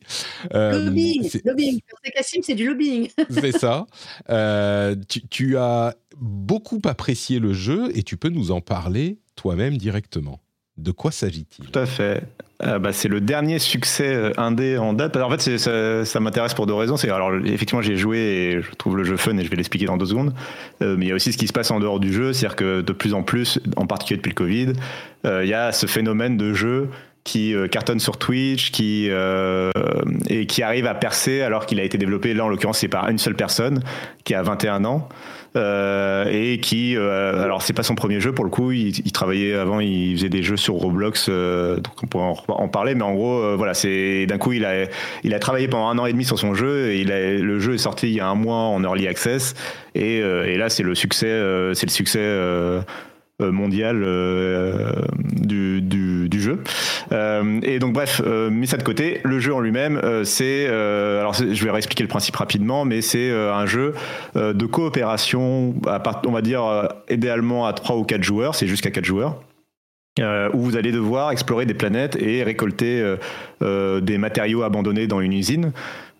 Euh, 0.55 0.87
lobbying, 0.87 1.29
lobbying. 1.45 1.81
C'est 2.05 2.11
Cassim, 2.13 2.41
c'est 2.43 2.55
du 2.55 2.69
lobbying. 2.69 3.09
c'est 3.31 3.53
ça. 3.53 3.87
Euh, 4.31 4.95
tu, 5.29 5.59
as 5.59 5.95
beaucoup 6.17 6.81
apprécié 6.85 7.41
le 7.41 7.53
jeu 7.53 7.91
et 7.97 8.03
tu 8.03 8.17
peux 8.17 8.31
nous 8.31 8.53
en 8.53 8.61
parler 8.61 9.19
toi-même 9.35 9.77
directement. 9.77 10.41
De 10.79 10.91
quoi 10.91 11.11
s'agit-il? 11.11 11.67
Tout 11.67 11.79
à 11.79 11.87
fait. 11.87 12.23
Euh, 12.65 12.79
bah, 12.79 12.93
c'est 12.93 13.09
le 13.09 13.21
dernier 13.21 13.59
succès 13.59 14.15
euh, 14.15 14.33
indé 14.37 14.79
en 14.79 14.93
date. 14.93 15.17
En 15.17 15.31
fait, 15.31 15.59
ça, 15.59 16.21
m'intéresse 16.21 16.55
pour 16.55 16.67
deux 16.67 16.75
raisons. 16.75 16.97
C'est 16.97 17.11
alors 17.11 17.33
effectivement, 17.45 17.83
j'ai 17.83 17.97
joué 17.97 18.19
et 18.19 18.63
je 18.63 18.71
trouve 18.73 18.97
le 18.97 19.05
jeu 19.05 19.17
fun 19.17 19.37
et 19.37 19.45
je 19.45 19.51
vais 19.51 19.57
l'expliquer 19.57 19.87
dans 19.87 19.97
deux 19.97 20.07
secondes. 20.07 20.33
Euh, 20.83 20.97
mais 20.97 21.07
il 21.07 21.09
y 21.09 21.13
a 21.13 21.15
aussi 21.15 21.33
ce 21.33 21.39
qui 21.39 21.47
se 21.47 21.53
passe 21.53 21.71
en 21.71 21.81
dehors 21.81 22.01
du 22.01 22.13
jeu, 22.13 22.33
c'est-à-dire 22.33 22.57
que 22.57 22.81
de 22.81 22.93
plus 22.93 23.15
en 23.15 23.23
plus, 23.23 23.59
en 23.77 23.87
particulier 23.87 24.19
depuis 24.19 24.31
le 24.31 24.35
Covid, 24.35 24.73
il 25.25 25.49
y 25.49 25.55
a 25.55 25.73
ce 25.73 25.87
phénomène 25.87 26.37
de 26.37 26.53
jeu 26.53 26.89
qui 27.23 27.55
cartonne 27.71 28.01
sur 28.01 28.17
Twitch, 28.17 28.73
qui 28.73 29.09
et 30.29 30.47
qui 30.47 30.63
arrive 30.65 30.87
à 30.87 30.95
percer 30.95 31.43
alors 31.43 31.67
qu'il 31.67 31.79
a 31.79 31.85
été 31.85 31.97
développé 31.97 32.35
là 32.35 32.45
en 32.45 32.49
l'occurrence 32.49 32.79
c'est 32.79 32.89
par 32.89 33.09
une 33.09 33.19
seule 33.19 33.37
personne 33.37 33.85
qui 34.25 34.35
a 34.35 34.43
21 34.43 34.85
ans. 34.85 35.09
Euh, 35.55 36.25
et 36.31 36.61
qui, 36.61 36.97
euh, 36.97 37.43
alors 37.43 37.61
c'est 37.61 37.75
pas 37.75 37.83
son 37.83 37.95
premier 37.95 38.21
jeu 38.21 38.33
pour 38.33 38.45
le 38.45 38.51
coup, 38.51 38.73
il, 38.73 39.13
travaillait 39.13 39.53
avant, 39.55 39.81
il 39.81 40.17
faisait 40.17 40.31
des 40.31 40.43
jeux 40.43 40.57
sur 40.57 40.75
Roblox, 40.75 41.27
euh, 41.29 41.77
donc 41.77 41.93
on 42.03 42.07
pourrait 42.07 42.33
en, 42.49 42.69
parler, 42.69 42.95
mais 42.95 43.03
en 43.03 43.13
gros, 43.13 43.55
voilà, 43.59 43.75
c'est 43.75 44.25
d'un 44.25 44.39
coup 44.39 44.53
il 44.53 44.65
a, 44.65 44.87
il 45.25 45.35
a 45.35 45.39
travaillé 45.39 45.69
pendant 45.69 45.89
un 45.89 45.99
an 45.99 46.07
et 46.07 46.13
demi 46.13 46.25
sur 46.25 46.39
son 46.39 46.55
jeu, 46.55 46.93
et 46.93 47.03
il 47.03 47.13
a, 47.13 47.33
le 47.33 47.59
jeu 47.59 47.75
est 47.75 47.79
sorti 47.79 48.07
il 48.07 48.15
y 48.15 48.21
a 48.21 48.29
un 48.29 48.35
mois 48.35 48.57
en 48.57 48.83
early 48.83 49.07
access, 49.07 49.53
et, 49.95 50.19
et 50.19 50.57
là 50.57 50.71
c'est 50.71 50.83
le 50.83 50.95
succès, 50.95 51.29
c'est 51.75 51.87
le 51.87 51.93
succès 51.93 52.39
euh, 53.43 53.53
mondial 53.53 54.03
euh, 54.05 54.93
du, 55.19 55.81
du, 55.83 56.41
jeu. 56.41 56.63
Euh, 57.13 57.61
et 57.63 57.79
donc 57.79 57.93
bref, 57.93 58.21
mis 58.51 58.67
ça 58.67 58.77
de 58.77 58.83
côté, 58.83 59.21
le 59.23 59.39
jeu 59.39 59.55
en 59.55 59.61
lui-même, 59.61 60.01
c'est, 60.25 60.67
alors 60.67 61.35
je 61.35 61.65
vais 61.65 61.71
réexpliquer 61.71 62.03
le 62.03 62.09
principe 62.09 62.35
rapidement, 62.37 62.85
mais 62.85 63.03
c'est 63.03 63.31
un 63.31 63.67
jeu 63.67 63.95
de 64.35 64.67
coopération, 64.67 65.75
à 65.87 66.03
on 66.27 66.33
va 66.33 66.43
dire 66.43 66.89
idéalement 67.09 67.67
à 67.67 67.73
3 67.73 67.97
ou 67.97 68.05
4 68.05 68.23
joueurs, 68.23 68.55
c'est 68.55 68.67
jusqu'à 68.67 68.91
4 68.91 69.05
joueurs. 69.05 69.41
où 70.19 70.59
vous 70.59 70.77
allez 70.77 70.91
devoir 70.91 71.31
explorer 71.31 71.67
des 71.67 71.75
planètes 71.75 72.17
et 72.21 72.43
récolter 72.43 73.17
des 73.61 74.19
matériaux 74.19 74.63
abandonnés 74.63 75.07
dans 75.07 75.21
une 75.21 75.33
usine. 75.33 75.73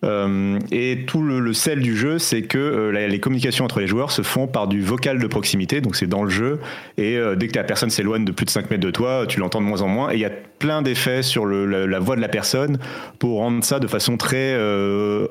Euh, 0.03 0.59
et 0.71 1.05
tout 1.07 1.21
le, 1.21 1.53
sel 1.53 1.79
du 1.79 1.95
jeu, 1.95 2.19
c'est 2.19 2.41
que 2.43 2.57
euh, 2.57 3.07
les 3.07 3.19
communications 3.19 3.65
entre 3.65 3.79
les 3.79 3.87
joueurs 3.87 4.11
se 4.11 4.21
font 4.21 4.47
par 4.47 4.67
du 4.67 4.81
vocal 4.81 5.19
de 5.19 5.27
proximité, 5.27 5.81
donc 5.81 5.95
c'est 5.95 6.07
dans 6.07 6.23
le 6.23 6.29
jeu, 6.29 6.59
et 6.97 7.17
euh, 7.17 7.35
dès 7.35 7.47
que 7.47 7.55
la 7.55 7.63
personne 7.63 7.89
s'éloigne 7.89 8.25
de 8.25 8.31
plus 8.31 8.45
de 8.45 8.49
5 8.49 8.69
mètres 8.69 8.83
de 8.83 8.91
toi, 8.91 9.25
tu 9.27 9.39
l'entends 9.39 9.61
de 9.61 9.65
moins 9.65 9.81
en 9.81 9.87
moins, 9.87 10.11
et 10.11 10.15
il 10.15 10.19
y 10.19 10.25
a 10.25 10.31
plein 10.63 10.81
d'effets 10.81 11.23
sur 11.23 11.45
la, 11.45 11.99
voix 11.99 12.15
de 12.15 12.21
la 12.21 12.29
personne 12.29 12.77
pour 13.19 13.39
rendre 13.39 13.65
ça 13.65 13.81
de 13.81 13.87
façon 13.87 14.15
très 14.15 14.55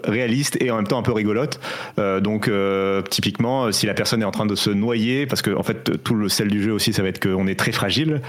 réaliste 0.04 0.58
et 0.60 0.70
en 0.70 0.76
même 0.76 0.86
temps 0.86 0.98
un 0.98 1.02
peu 1.02 1.12
rigolote. 1.12 1.58
donc 2.20 2.50
typiquement, 3.08 3.72
si 3.72 3.86
la 3.86 3.94
personne 3.94 4.20
est 4.20 4.26
en 4.26 4.30
train 4.30 4.44
de 4.44 4.54
se 4.54 4.68
noyer, 4.68 5.24
parce 5.26 5.40
que 5.40 5.56
en 5.56 5.62
fait 5.62 6.02
tout 6.02 6.14
le 6.14 6.28
sel 6.28 6.48
du 6.48 6.62
jeu 6.62 6.72
aussi, 6.72 6.92
ça 6.92 7.02
va 7.02 7.08
être 7.08 7.18
qu'on 7.22 7.46
est 7.46 7.58
très 7.58 7.72
fragile. 7.72 8.20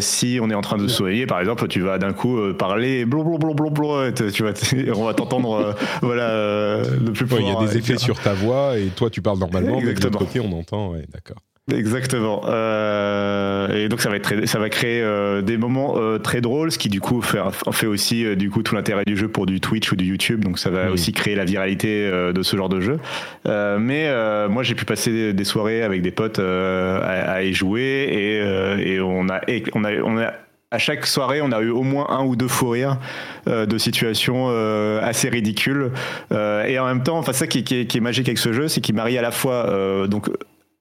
si 0.00 0.40
on 0.42 0.50
est 0.50 0.54
en 0.54 0.60
train 0.60 0.76
de 0.76 0.88
se 0.88 1.02
noyer, 1.02 1.26
par 1.26 1.38
exemple, 1.38 1.68
tu 1.68 1.82
vas 1.82 1.98
d'un 1.98 2.12
coup 2.12 2.36
parler, 2.54 3.04
blablabla, 3.04 4.12
tu 4.12 4.42
vas, 4.42 4.52
on 4.96 5.04
va 5.04 5.14
t'entendre 5.14 5.54
euh, 5.54 5.72
voilà, 6.02 6.30
euh, 6.30 6.84
le 7.04 7.12
plus 7.12 7.26
Il 7.38 7.46
y 7.46 7.50
a 7.50 7.66
des 7.66 7.76
effets 7.76 7.98
sur 7.98 8.18
ta 8.20 8.34
voix 8.34 8.78
et 8.78 8.86
toi 8.88 9.10
tu 9.10 9.22
parles 9.22 9.38
normalement, 9.38 9.80
mais 9.80 9.94
de 9.94 10.02
l'autre 10.02 10.18
côté 10.18 10.40
on 10.40 10.52
entend. 10.52 10.94
d'accord. 11.12 11.38
Exactement. 11.70 12.42
Euh, 12.46 13.84
et 13.84 13.88
donc 13.88 14.00
ça 14.00 14.08
va 14.08 14.16
être 14.16 14.22
très, 14.22 14.46
ça 14.46 14.58
va 14.58 14.68
créer 14.68 15.02
des 15.42 15.56
moments 15.56 15.96
très 16.18 16.40
drôles, 16.40 16.72
ce 16.72 16.78
qui 16.78 16.88
du 16.88 17.00
coup 17.00 17.20
fait, 17.20 17.40
fait 17.72 17.86
aussi 17.86 18.36
du 18.36 18.50
coup 18.50 18.62
tout 18.62 18.74
l'intérêt 18.74 19.04
du 19.06 19.16
jeu 19.16 19.28
pour 19.28 19.46
du 19.46 19.60
Twitch 19.60 19.92
ou 19.92 19.96
du 19.96 20.04
YouTube. 20.04 20.44
Donc 20.44 20.58
ça 20.58 20.70
va 20.70 20.90
aussi 20.90 21.12
créer 21.12 21.34
la 21.34 21.44
viralité 21.44 22.10
de 22.10 22.42
ce 22.42 22.56
genre 22.56 22.68
de 22.68 22.80
jeu. 22.80 22.98
mais 23.44 24.08
moi 24.48 24.62
j'ai 24.62 24.74
pu 24.74 24.84
passer 24.84 25.32
des 25.32 25.44
soirées 25.44 25.82
avec 25.82 26.02
des 26.02 26.10
potes 26.10 26.38
à, 26.38 27.42
y 27.42 27.52
jouer 27.52 28.08
et, 28.10 28.92
et 28.94 29.00
on 29.00 29.28
a 29.28 29.40
on 29.74 29.84
a 29.84 29.92
on 30.02 30.18
a 30.18 30.32
à 30.70 30.78
chaque 30.78 31.06
soirée, 31.06 31.40
on 31.40 31.50
a 31.52 31.60
eu 31.60 31.70
au 31.70 31.82
moins 31.82 32.10
un 32.10 32.24
ou 32.24 32.36
deux 32.36 32.48
fous 32.48 32.68
rires 32.68 32.98
euh, 33.48 33.64
de 33.64 33.78
situations 33.78 34.48
euh, 34.50 35.00
assez 35.02 35.28
ridicules. 35.28 35.92
Euh, 36.32 36.64
et 36.64 36.78
en 36.78 36.86
même 36.86 37.02
temps, 37.02 37.18
enfin 37.18 37.32
ça 37.32 37.46
qui, 37.46 37.64
qui, 37.64 37.74
est, 37.80 38.00
magique 38.00 38.28
avec 38.28 38.38
ce 38.38 38.52
jeu, 38.52 38.68
c'est 38.68 38.80
qu'il 38.80 38.94
marie 38.94 39.16
à 39.16 39.22
la 39.22 39.30
fois 39.30 40.06
donc 40.08 40.28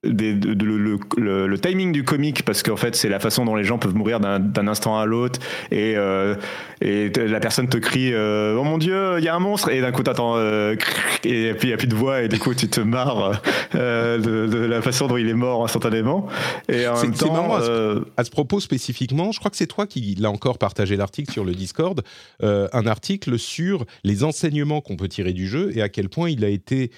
le, 0.03 1.55
timing 1.57 1.91
du 1.91 2.03
comique 2.03 2.43
parce 2.43 2.61
qu'en 2.61 2.77
fait 2.77 2.95
c'est 2.95 3.09
la 3.09 3.19
façon 3.19 3.45
dont 3.45 3.55
les 3.55 3.63
gens 3.63 3.79
peuvent 3.79 3.95
mourir 3.95 4.19
d'un 4.19 4.67
instant 4.67 4.99
à 4.99 5.05
l'autre 5.05 5.39
et, 5.71 5.95
euh, 5.97 6.35
et 6.81 7.09
la 7.09 7.39
personne 7.39 7.67
te 7.67 7.77
crie 7.77 8.13
euh, 8.13 8.57
oh 8.59 8.63
mon 8.63 8.77
dieu 8.77 9.17
il 9.17 9.23
y 9.23 9.27
a 9.27 9.35
un 9.35 9.39
monstre! 9.39 9.69
Et 9.69 9.81
d'un 9.81 9.91
coup 9.91 10.03
t'attends 10.03 10.35
euh, 10.37 10.75
et 11.23 11.53
puis 11.53 11.63
il 11.63 11.67
n'y 11.67 11.73
a 11.73 11.77
plus 11.77 11.87
de 11.87 11.95
voix 11.95 12.21
et 12.21 12.27
du 12.27 12.37
coup 12.37 12.53
tu 12.53 12.69
te 12.69 12.79
marres 12.79 13.41
de, 13.73 14.65
la 14.67 14.81
façon 14.81 15.07
dont 15.07 15.17
il 15.17 15.29
est 15.29 15.33
mort 15.33 15.63
instantanément. 15.63 16.27
Et 16.69 16.87
en 16.87 17.01
même 17.01 17.13
temps 17.13 17.55
à 17.55 17.61
ce, 17.61 18.03
à, 18.17 18.23
ce, 18.23 18.29
propos 18.29 18.59
spécifiquement 18.59 19.31
je 19.31 19.39
crois 19.39 19.49
que 19.49 19.57
c'est 19.57 19.67
toi 19.67 19.87
qui 19.87 20.15
l'a 20.19 20.29
encore 20.29 20.59
partagé 20.59 20.95
l'article 20.95 21.31
sur 21.31 21.43
le 21.43 21.53
Discord 21.53 22.03
un 22.41 22.87
article 22.87 23.39
sur 23.39 23.85
les 24.03 24.23
enseignements 24.23 24.81
qu'on 24.81 24.95
peut 24.95 25.07
tirer 25.07 25.33
du 25.33 25.47
jeu 25.47 25.71
et 25.75 25.81
à 25.81 25.89
quel 25.89 26.09
point 26.09 26.29
il 26.29 26.45
a 26.45 26.49
été 26.49 26.91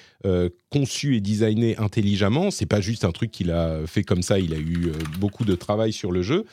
conçu 0.69 1.15
et 1.15 1.21
designé 1.21 1.77
intelligemment 1.77 2.51
c'est 2.51 2.65
pas 2.65 2.81
juste 2.81 3.05
un 3.05 3.11
truc 3.11 3.31
qu'il 3.31 3.51
a 3.51 3.85
fait 3.85 4.03
comme 4.03 4.21
ça, 4.21 4.39
il 4.39 4.53
a 4.53 4.57
eu 4.57 4.87
euh, 4.87 4.93
beaucoup 5.19 5.45
de 5.45 5.55
travail 5.55 5.93
sur 5.93 6.11
le 6.11 6.21
jeu. 6.21 6.45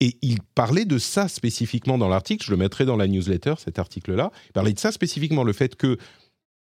Et 0.00 0.16
il 0.22 0.40
parlait 0.54 0.84
de 0.84 0.98
ça 0.98 1.28
spécifiquement 1.28 1.98
dans 1.98 2.08
l'article, 2.08 2.44
je 2.44 2.50
le 2.50 2.56
mettrai 2.56 2.84
dans 2.84 2.96
la 2.96 3.06
newsletter, 3.06 3.54
cet 3.58 3.78
article-là. 3.78 4.32
Il 4.48 4.52
parlait 4.52 4.72
de 4.72 4.78
ça 4.78 4.90
spécifiquement, 4.90 5.44
le 5.44 5.52
fait 5.52 5.76
que 5.76 5.98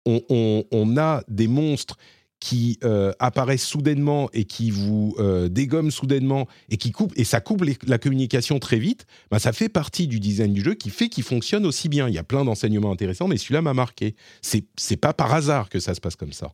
on, 0.06 0.98
a 0.98 1.24
des 1.28 1.48
monstres 1.48 1.98
qui 2.40 2.80
euh, 2.84 3.14
apparaissent 3.20 3.66
soudainement 3.66 4.30
et 4.34 4.46
qui 4.46 4.72
vous 4.72 5.16
euh, 5.20 5.48
dégomment 5.48 5.92
soudainement 5.92 6.48
et 6.70 6.78
qui 6.78 6.92
coupent 6.92 7.14
et 7.16 7.24
ça 7.24 7.40
coupe 7.40 7.64
la 7.86 8.00
communication 8.00 8.58
très 8.58 8.80
vite, 8.80 9.06
bah, 9.30 9.38
ça 9.38 9.54
fait 9.54 9.70
partie 9.70 10.08
du 10.08 10.20
design 10.20 10.52
du 10.52 10.62
jeu 10.62 10.74
qui 10.74 10.90
fait 10.90 11.08
qu'il 11.08 11.24
fonctionne 11.24 11.68
aussi 11.68 11.88
bien. 11.88 12.08
Il 12.08 12.16
y 12.16 12.18
a 12.18 12.24
plein 12.24 12.44
d'enseignements 12.44 12.92
intéressants, 12.92 13.28
mais 13.28 13.38
celui-là 13.38 13.62
m'a 13.62 13.76
marqué. 13.76 14.16
C'est 14.42 14.66
c'est 14.76 14.98
pas 14.98 15.14
par 15.14 15.32
hasard 15.32 15.70
que 15.70 15.80
ça 15.80 15.94
se 15.94 16.02
passe 16.02 16.16
comme 16.16 16.34
ça. 16.34 16.52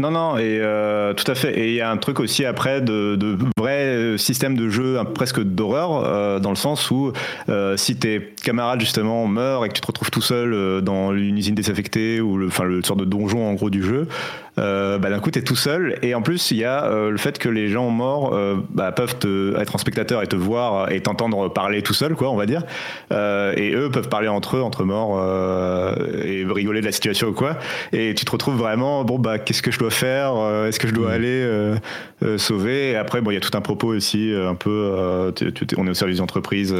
Non, 0.00 0.10
non, 0.10 0.36
et 0.36 0.58
euh, 0.60 1.14
tout 1.14 1.30
à 1.30 1.34
fait. 1.34 1.56
Et 1.60 1.68
il 1.68 1.74
y 1.74 1.80
a 1.80 1.90
un 1.90 1.96
truc 1.96 2.18
aussi 2.18 2.44
après 2.44 2.80
de, 2.80 3.14
de 3.14 3.36
vrai 3.56 4.16
système 4.18 4.56
de 4.56 4.68
jeu 4.68 4.98
presque 5.14 5.40
d'horreur, 5.40 6.02
euh, 6.04 6.40
dans 6.40 6.50
le 6.50 6.56
sens 6.56 6.90
où 6.90 7.12
euh, 7.48 7.76
si 7.76 7.96
tes 7.96 8.32
camarades 8.42 8.80
justement 8.80 9.26
meurent 9.28 9.64
et 9.64 9.68
que 9.68 9.74
tu 9.74 9.80
te 9.80 9.86
retrouves 9.86 10.10
tout 10.10 10.22
seul 10.22 10.82
dans 10.82 11.14
une 11.14 11.38
usine 11.38 11.54
désaffectée 11.54 12.20
ou 12.20 12.36
le, 12.36 12.48
enfin, 12.48 12.64
le 12.64 12.82
sort 12.82 12.96
de 12.96 13.04
donjon 13.04 13.46
en 13.46 13.52
gros 13.52 13.70
du 13.70 13.84
jeu, 13.84 14.08
euh, 14.58 14.98
bah, 14.98 15.08
d'un 15.08 15.18
coup, 15.18 15.30
tu 15.30 15.38
es 15.38 15.42
tout 15.42 15.56
seul. 15.56 15.98
Et 16.02 16.14
en 16.14 16.22
plus, 16.22 16.50
il 16.50 16.58
y 16.58 16.64
a 16.64 16.84
euh, 16.84 17.10
le 17.10 17.16
fait 17.16 17.38
que 17.38 17.48
les 17.48 17.68
gens 17.68 17.88
morts 17.88 18.34
euh, 18.34 18.56
bah, 18.70 18.92
peuvent 18.92 19.18
te, 19.18 19.58
être 19.58 19.74
en 19.74 19.78
spectateur 19.78 20.22
et 20.22 20.26
te 20.26 20.36
voir 20.36 20.90
et 20.92 21.00
t'entendre 21.00 21.48
parler 21.48 21.82
tout 21.82 21.94
seul, 21.94 22.14
quoi, 22.14 22.30
on 22.30 22.36
va 22.36 22.46
dire. 22.46 22.62
et 23.10 23.72
eux 23.74 23.90
peuvent 23.90 24.08
parler 24.08 24.28
entre 24.28 24.56
eux, 24.56 24.62
entre 24.62 24.84
morts, 24.84 25.20
et 26.24 26.44
rigoler 26.44 26.80
de 26.80 26.86
la 26.86 26.92
situation 26.92 27.28
ou 27.28 27.32
quoi. 27.32 27.56
Et 27.92 28.14
tu 28.14 28.24
te 28.24 28.30
retrouves 28.30 28.56
vraiment, 28.56 29.04
bon, 29.04 29.18
bah, 29.18 29.38
qu'est-ce 29.38 29.62
que 29.62 29.70
je 29.70 29.78
dois 29.78 29.90
faire 29.90 30.32
Est-ce 30.66 30.78
que 30.78 30.88
je 30.88 30.94
dois 30.94 31.10
mmh. 31.10 31.12
aller 31.12 32.38
sauver? 32.38 32.90
Et 32.90 32.96
après, 32.96 33.20
bon, 33.20 33.30
il 33.30 33.34
y 33.34 33.36
a 33.36 33.40
tout 33.40 33.56
un 33.56 33.60
propos 33.60 33.88
aussi, 33.88 34.34
un 34.34 34.54
peu, 34.54 35.32
on 35.76 35.86
est 35.86 35.90
au 35.90 35.94
service 35.94 36.18
d'entreprise 36.18 36.74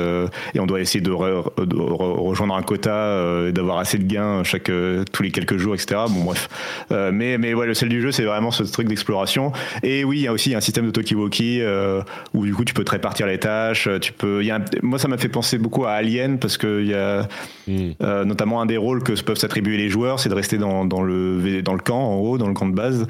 et 0.55 0.61
on 0.61 0.67
doit 0.67 0.81
essayer 0.81 1.01
de, 1.01 1.11
rejoindre 1.11 2.55
un 2.55 2.63
quota 2.63 3.47
et 3.49 3.53
d'avoir 3.53 3.79
assez 3.79 3.99
de 3.99 4.05
gains 4.05 4.45
chaque, 4.45 4.71
tous 5.13 5.23
les 5.23 5.31
quelques 5.31 5.57
jours, 5.57 5.75
etc. 5.75 6.03
Bon, 6.09 6.25
bref. 6.25 6.49
mais, 6.91 7.39
mais 7.39 7.55
le 7.67 7.75
sel 7.75 7.89
du 7.89 8.01
jeu, 8.01 8.13
c'est 8.13 8.25
vraiment 8.25 8.51
ce 8.51 8.63
truc 8.63 8.89
d'exploration. 8.89 9.53
Et 9.83 10.05
oui, 10.05 10.19
il 10.19 10.23
y 10.23 10.29
a 10.29 10.33
aussi 10.33 10.55
un 10.55 10.61
système 10.61 10.87
de 10.87 10.91
talkie-walkie 10.91 11.61
euh, 11.61 12.03
où 12.35 12.45
du 12.45 12.55
coup 12.55 12.65
tu 12.65 12.75
peux 12.75 12.85
te 12.85 12.91
répartir 12.91 13.27
les 13.27 13.39
tâches. 13.39 13.89
Tu 14.01 14.13
peux. 14.13 14.45
Y 14.45 14.53
moi, 14.83 14.99
ça 14.99 15.09
m'a 15.09 15.19
fait 15.19 15.29
penser 15.29 15.59
beaucoup 15.59 15.85
à 15.85 15.93
Alien 15.93 16.39
parce 16.39 16.59
qu'il 16.59 16.87
y 16.87 16.95
a 16.95 17.29
hmm. 17.67 17.93
euh, 18.03 18.25
notamment 18.25 18.61
un 18.61 18.67
des 18.67 18.77
rôles 18.77 19.03
que 19.03 19.13
peuvent 19.23 19.39
s'attribuer 19.39 19.77
les 19.77 19.89
joueurs, 19.89 20.21
c'est 20.21 20.29
de 20.29 20.35
rester 20.35 20.59
dans, 20.59 20.85
le 20.85 21.63
dans 21.63 21.75
le 21.75 21.81
camp 21.81 22.01
en 22.01 22.17
haut, 22.17 22.39
dans 22.39 22.49
le 22.49 22.55
camp 22.55 22.67
de 22.67 22.75
base 22.75 23.07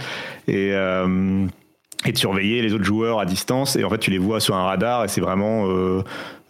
et 0.49 0.71
euh, 0.73 1.47
et 2.05 2.13
de 2.13 2.19
surveiller 2.19 2.63
les 2.63 2.75
autres 2.75 2.85
joueurs 2.85 3.21
à 3.21 3.27
distance 3.27 3.77
et 3.77 3.85
en 3.85 3.91
fait 3.91 3.99
tu 3.99 4.11
les 4.11 4.19
vois 4.19 4.41
sur 4.41 4.57
un 4.57 4.65
radar 4.65 5.05
et 5.05 5.09
c'est 5.09 5.21
vraiment 5.21 5.69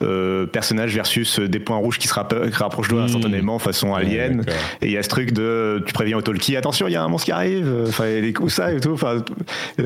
euh, 0.03 0.47
personnage 0.47 0.95
versus 0.95 1.39
des 1.41 1.59
points 1.59 1.77
rouges 1.77 1.99
qui 1.99 2.09
se 2.09 2.15
rapprochent 2.15 2.89
de 2.89 2.95
mmh. 2.95 2.99
instantanément 2.99 3.59
façon 3.59 3.95
alien. 3.95 4.45
et 4.81 4.87
il 4.87 4.93
y 4.93 4.99
a 4.99 5.03
ce 5.03 5.09
truc 5.09 5.33
de 5.33 5.83
tu 5.87 5.93
préviens 5.93 6.19
au 6.19 6.23
talkie, 6.23 6.57
attention, 6.57 6.89
il 6.89 6.93
y 6.93 6.97
a 6.97 7.03
un 7.03 7.09
monstre 7.09 7.27
qui 7.27 7.33
arrive. 7.33 7.73
Enfin, 7.89 8.07
les 8.07 8.33
coups 8.33 8.55
ça 8.55 8.73
et 8.73 8.81
tout. 8.81 8.93
Enfin, 8.93 9.23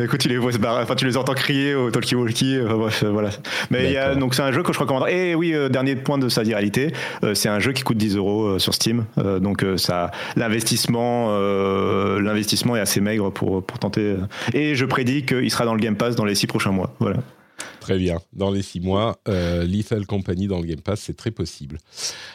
coup, 0.09 0.16
tu 0.18 0.29
les 0.29 0.38
vois 0.38 0.52
enfin, 0.64 0.94
tu 0.94 1.07
les 1.07 1.16
entends 1.16 1.35
crier 1.35 1.74
au 1.74 1.90
talkie 1.90 2.14
walkie. 2.14 2.59
Enfin, 2.64 2.76
bref, 2.76 3.05
voilà. 3.05 3.31
Mais 3.70 3.87
il 3.87 3.92
y 3.92 3.96
a, 3.96 4.14
donc 4.14 4.35
c'est 4.35 4.42
un 4.42 4.52
jeu 4.52 4.62
que 4.62 4.72
je 4.72 4.79
recommande. 4.79 5.09
Et 5.09 5.35
oui, 5.35 5.55
euh, 5.55 5.68
dernier 5.68 5.96
point 5.96 6.18
de 6.18 6.29
sa 6.29 6.42
viralité, 6.42 6.92
euh, 7.24 7.35
c'est 7.35 7.48
un 7.48 7.61
jeu 7.61 7.72
qui 7.72 7.83
coûte 7.83 7.96
10 7.96 8.16
euros 8.16 8.59
sur 8.59 8.74
Steam. 8.74 9.05
donc 9.40 9.64
ça, 9.76 10.11
l'investissement, 10.37 11.37
l'investissement 12.18 12.76
est 12.76 12.81
assez 12.81 13.00
maigre 13.00 13.31
pour 13.31 13.64
pour 13.64 13.79
tenter. 13.79 14.16
Et 14.55 14.74
je 14.74 14.85
prédis 14.85 15.24
qu'il 15.24 15.50
sera 15.50 15.64
dans 15.64 15.74
le 15.74 15.81
Game 15.81 15.96
Pass 15.96 16.16
dans 16.16 16.24
les 16.24 16.35
6 16.35 16.46
prochains 16.46 16.72
mois. 16.72 16.94
Voilà. 17.00 17.18
Très 17.87 17.99
bien. 17.99 18.18
Dans 18.33 18.51
les 18.51 18.62
six 18.62 18.81
mois, 18.81 19.20
euh, 19.29 19.62
Lethal 19.64 20.07
Company 20.07 20.49
dans 20.49 20.59
le 20.59 20.66
Game 20.66 20.81
Pass, 20.81 21.03
c'est 21.03 21.16
très 21.16 21.31
possible. 21.31 21.79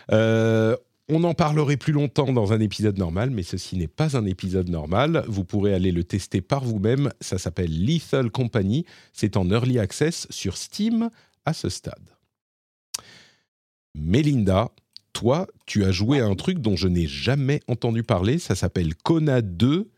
Euh, 0.09 0.77
on 1.09 1.25
en 1.25 1.33
parlerait 1.33 1.75
plus 1.75 1.91
longtemps 1.91 2.31
dans 2.31 2.53
un 2.53 2.61
épisode 2.61 2.97
normal, 2.97 3.31
mais 3.31 3.43
ceci 3.43 3.75
n'est 3.75 3.89
pas 3.89 4.15
un 4.15 4.25
épisode 4.25 4.69
normal. 4.69 5.25
Vous 5.27 5.43
pourrez 5.43 5.73
aller 5.73 5.91
le 5.91 6.05
tester 6.05 6.39
par 6.39 6.63
vous-même. 6.63 7.11
Ça 7.19 7.37
s'appelle 7.37 7.83
Lethal 7.83 8.31
Company. 8.31 8.85
C'est 9.11 9.35
en 9.35 9.49
early 9.49 9.77
access 9.77 10.25
sur 10.29 10.55
Steam 10.55 11.09
à 11.43 11.51
ce 11.51 11.67
stade. 11.67 12.15
Melinda, 13.93 14.71
toi, 15.11 15.47
tu 15.65 15.83
as 15.83 15.91
joué 15.91 16.21
à 16.21 16.27
un 16.27 16.35
truc 16.35 16.59
dont 16.59 16.77
je 16.77 16.87
n'ai 16.87 17.07
jamais 17.07 17.59
entendu 17.67 18.03
parler. 18.03 18.39
Ça 18.39 18.55
s'appelle 18.55 18.95
Kona 18.95 19.41
2, 19.41 19.91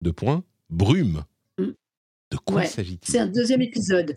de 0.00 0.10
points, 0.12 0.44
Brume. 0.70 1.24
Mm. 1.58 1.70
De 2.30 2.36
quoi 2.36 2.66
s'agit-il? 2.66 3.10
C'est 3.10 3.18
un 3.18 3.26
deuxième 3.26 3.62
épisode 3.62 4.14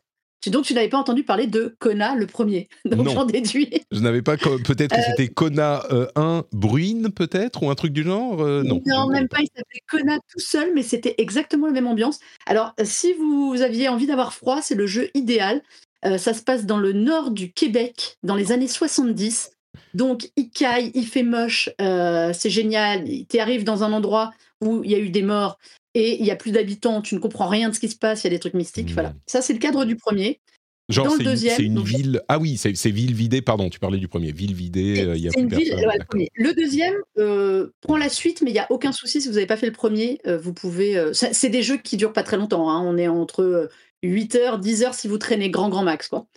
Donc, 0.49 0.65
tu 0.65 0.73
n'avais 0.73 0.89
pas 0.89 0.97
entendu 0.97 1.23
parler 1.23 1.47
de 1.47 1.75
Kona 1.79 2.15
le 2.15 2.27
premier. 2.27 2.67
Donc, 2.85 3.09
j'en 3.09 3.25
déduis. 3.25 3.69
Je 3.91 3.99
n'avais 3.99 4.21
pas. 4.21 4.37
Peut-être 4.37 4.95
que 4.95 5.01
c'était 5.01 5.27
Kona 5.27 5.83
1 6.15 6.45
Bruine, 6.51 7.11
peut-être, 7.11 7.63
ou 7.63 7.69
un 7.69 7.75
truc 7.75 7.93
du 7.93 8.03
genre 8.03 8.37
Non. 8.37 8.81
Non, 8.85 9.07
même 9.07 9.27
pas. 9.27 9.39
Il 9.41 9.47
s'appelait 9.55 9.81
Kona 9.89 10.17
tout 10.17 10.39
seul, 10.39 10.71
mais 10.73 10.83
c'était 10.83 11.15
exactement 11.17 11.67
la 11.67 11.73
même 11.73 11.87
ambiance. 11.87 12.19
Alors, 12.45 12.73
si 12.83 13.13
vous 13.13 13.61
aviez 13.61 13.89
envie 13.89 14.07
d'avoir 14.07 14.33
froid, 14.33 14.61
c'est 14.61 14.75
le 14.75 14.87
jeu 14.87 15.09
idéal. 15.13 15.61
ça 16.03 16.33
se 16.33 16.41
passe 16.41 16.65
dans 16.65 16.77
le 16.77 16.93
nord 16.93 17.31
du 17.31 17.51
Québec, 17.51 18.17
dans 18.23 18.35
les 18.35 18.51
années 18.51 18.67
70. 18.67 19.51
Donc, 19.93 20.29
il 20.35 20.49
caille, 20.49 20.91
il 20.93 21.05
fait 21.05 21.23
moche, 21.23 21.69
c'est 21.79 22.49
génial. 22.49 23.05
Tu 23.29 23.39
arrives 23.39 23.63
dans 23.63 23.83
un 23.83 23.93
endroit 23.93 24.31
où 24.61 24.83
il 24.83 24.91
y 24.91 24.95
a 24.95 24.99
eu 24.99 25.09
des 25.09 25.21
morts 25.21 25.57
et 25.95 26.17
il 26.17 26.23
n'y 26.23 26.29
a 26.29 26.35
plus 26.35 26.51
d'habitants, 26.51 27.01
tu 27.01 27.15
ne 27.15 27.19
comprends 27.19 27.47
rien 27.47 27.69
de 27.69 27.73
ce 27.73 27.79
qui 27.79 27.89
se 27.89 27.95
passe, 27.95 28.23
il 28.23 28.27
y 28.27 28.27
a 28.27 28.31
des 28.31 28.39
trucs 28.39 28.53
mystiques. 28.53 28.91
Voilà. 28.91 29.09
Mmh. 29.09 29.19
Ça, 29.25 29.41
c'est 29.41 29.53
le 29.53 29.59
cadre 29.59 29.85
du 29.85 29.95
premier. 29.95 30.39
Genre, 30.87 31.09
c'est 31.09 31.63
une, 31.63 31.77
une 31.77 31.83
ville. 31.83 32.21
Ah 32.27 32.37
oui, 32.37 32.57
c'est 32.57 32.91
ville 32.91 33.15
vidée, 33.15 33.41
pardon, 33.41 33.71
tu 33.71 33.79
parlais 33.79 33.97
du 33.97 34.07
premier. 34.07 34.31
Ville 34.31 34.53
vidée, 34.53 35.03
il 35.15 35.21
y 35.21 35.27
a 35.27 35.31
plus 35.31 35.47
ville, 35.47 35.75
le, 36.35 36.53
deuxième 36.53 36.93
prend 37.81 37.97
la 37.97 38.09
suite, 38.09 38.43
mais 38.43 38.51
il 38.51 38.53
n'y 38.53 38.59
a 38.59 38.67
aucun 38.69 38.91
souci 38.91 39.19
si 39.19 39.27
vous 39.27 39.33
n'avez 39.33 39.47
pas 39.47 39.57
fait 39.57 39.65
le 39.65 39.71
premier. 39.71 40.21
vous 40.25 40.53
pouvez. 40.53 41.11
c'est 41.13 41.49
des 41.49 41.63
jeux 41.63 41.77
qui 41.77 41.97
durent 41.97 42.13
pas 42.13 42.21
très 42.21 42.37
longtemps. 42.37 42.69
Hein. 42.69 42.83
On 42.85 42.97
est 42.97 43.07
entre 43.07 43.69
8 44.03 44.35
heures, 44.35 44.59
10 44.59 44.83
heures 44.83 44.93
si 44.93 45.07
vous 45.07 45.17
traînez 45.17 45.49
grand, 45.49 45.69
grand 45.69 45.83
max. 45.83 46.07
Quoi. 46.07 46.27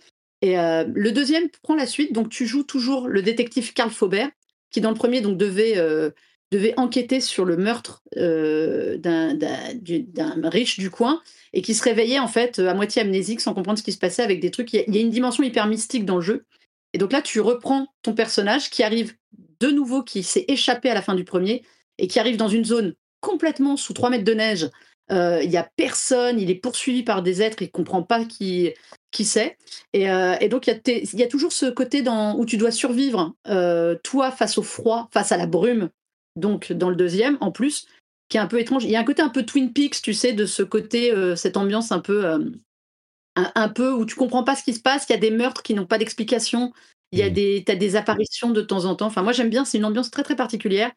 Et 0.41 0.57
euh, 0.57 0.85
le 0.93 1.11
deuxième 1.11 1.49
prend 1.61 1.75
la 1.75 1.85
suite, 1.85 2.13
donc 2.13 2.29
tu 2.29 2.45
joues 2.45 2.63
toujours 2.63 3.07
le 3.07 3.21
détective 3.21 3.73
Karl 3.73 3.91
Faubert, 3.91 4.29
qui 4.71 4.81
dans 4.81 4.89
le 4.89 4.95
premier 4.95 5.21
donc 5.21 5.37
devait, 5.37 5.77
euh, 5.77 6.11
devait 6.51 6.73
enquêter 6.77 7.21
sur 7.21 7.45
le 7.45 7.57
meurtre 7.57 8.01
euh, 8.17 8.97
d'un 8.97 10.49
riche 10.49 10.79
du 10.79 10.89
coin 10.89 11.21
et 11.53 11.61
qui 11.61 11.73
se 11.73 11.83
réveillait 11.83 12.19
en 12.19 12.27
fait 12.27 12.59
à 12.59 12.73
moitié 12.73 13.01
amnésique 13.01 13.41
sans 13.41 13.53
comprendre 13.53 13.77
ce 13.77 13.83
qui 13.83 13.91
se 13.91 13.97
passait 13.97 14.23
avec 14.23 14.39
des 14.39 14.51
trucs. 14.51 14.73
Il 14.73 14.95
y, 14.95 14.97
a, 14.97 15.01
une 15.01 15.11
dimension 15.11 15.43
hyper 15.43 15.67
mystique 15.67 16.05
dans 16.05 16.15
le 16.15 16.21
jeu. 16.21 16.45
Et 16.93 16.97
donc 16.97 17.11
là, 17.11 17.21
tu 17.21 17.39
reprends 17.39 17.87
ton 18.01 18.13
personnage 18.13 18.69
qui 18.69 18.83
arrive 18.83 19.13
de 19.59 19.69
nouveau, 19.69 20.03
qui 20.03 20.23
s'est 20.23 20.45
échappé 20.47 20.89
à 20.89 20.93
la 20.93 21.01
fin 21.01 21.13
du 21.13 21.23
premier 21.23 21.63
et 21.97 22.07
qui 22.07 22.19
arrive 22.19 22.37
dans 22.37 22.47
une 22.47 22.65
zone 22.65 22.95
complètement 23.19 23.77
sous 23.77 23.93
3 23.93 24.09
mètres 24.09 24.23
de 24.23 24.33
neige. 24.33 24.69
Il 25.11 25.49
n'y 25.49 25.57
a 25.57 25.67
personne, 25.75 26.39
il 26.39 26.51
est 26.51 26.55
poursuivi 26.55 27.03
par 27.03 27.23
des 27.23 27.41
êtres, 27.41 27.61
il 27.61 27.65
ne 27.65 27.71
comprend 27.71 28.03
pas 28.03 28.25
qui, 28.25 28.71
qui 29.11 29.25
sait. 29.25 29.57
Et, 29.93 30.09
euh, 30.09 30.35
donc, 30.47 30.67
il 30.67 31.19
y, 31.19 31.23
a 31.23 31.27
toujours 31.27 31.51
ce 31.51 31.65
côté 31.67 32.01
dans, 32.01 32.37
où 32.37 32.45
tu 32.45 32.57
dois 32.57 32.71
survivre, 32.71 33.33
euh, 33.47 33.95
toi, 34.03 34.31
face 34.31 34.57
au 34.57 34.63
froid, 34.63 35.09
face 35.11 35.31
à 35.31 35.37
la 35.37 35.47
brume, 35.47 35.89
donc 36.39 36.71
dans 36.71 36.89
le 36.89 36.95
deuxième, 36.95 37.37
en 37.41 37.51
plus, 37.51 37.87
qui 38.29 38.37
est 38.37 38.39
un 38.39 38.47
peu 38.47 38.59
étrange. 38.59 38.83
Il 38.83 38.91
y 38.91 38.95
a 38.95 38.99
un 38.99 39.05
côté 39.05 39.21
un 39.21 39.29
peu 39.29 39.43
Twin 39.43 39.73
Peaks, 39.73 40.01
tu 40.01 40.13
sais, 40.13 40.33
de 40.33 40.45
ce 40.45 40.63
côté, 40.63 41.11
euh, 41.11 41.35
cette 41.35 41.57
ambiance 41.57 41.91
un 41.91 41.99
peu, 41.99 42.25
un, 43.35 43.69
peu 43.69 43.91
où 43.91 44.05
tu 44.05 44.15
comprends 44.15 44.43
pas 44.43 44.55
ce 44.55 44.63
qui 44.63 44.73
se 44.73 44.81
passe, 44.81 45.05
il 45.09 45.13
y 45.13 45.15
a 45.15 45.19
des 45.19 45.31
meurtres 45.31 45.63
qui 45.63 45.73
n'ont 45.73 45.85
pas 45.85 45.97
d'explication, 45.97 46.73
il 47.11 47.19
y 47.19 47.23
a 47.23 47.29
mmh. 47.29 47.33
des, 47.33 47.63
as 47.67 47.75
des 47.75 47.95
apparitions 47.95 48.51
de 48.51 48.61
temps 48.61 48.85
en 48.85 48.95
temps. 48.95 49.07
Enfin, 49.07 49.23
moi, 49.23 49.33
j'aime 49.33 49.49
bien, 49.49 49.65
c'est 49.65 49.77
une 49.77 49.85
ambiance 49.85 50.11
très, 50.11 50.23
très 50.23 50.35
particulière. 50.35 50.91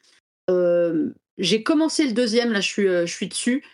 J'ai 1.39 1.63
commencé 1.63 2.07
le 2.07 2.13
deuxième, 2.13 2.53
là, 2.53 2.61
je 2.61 2.69
suis, 2.69 2.87
je 2.87 3.07
suis 3.07 3.29
dessus. 3.29 3.65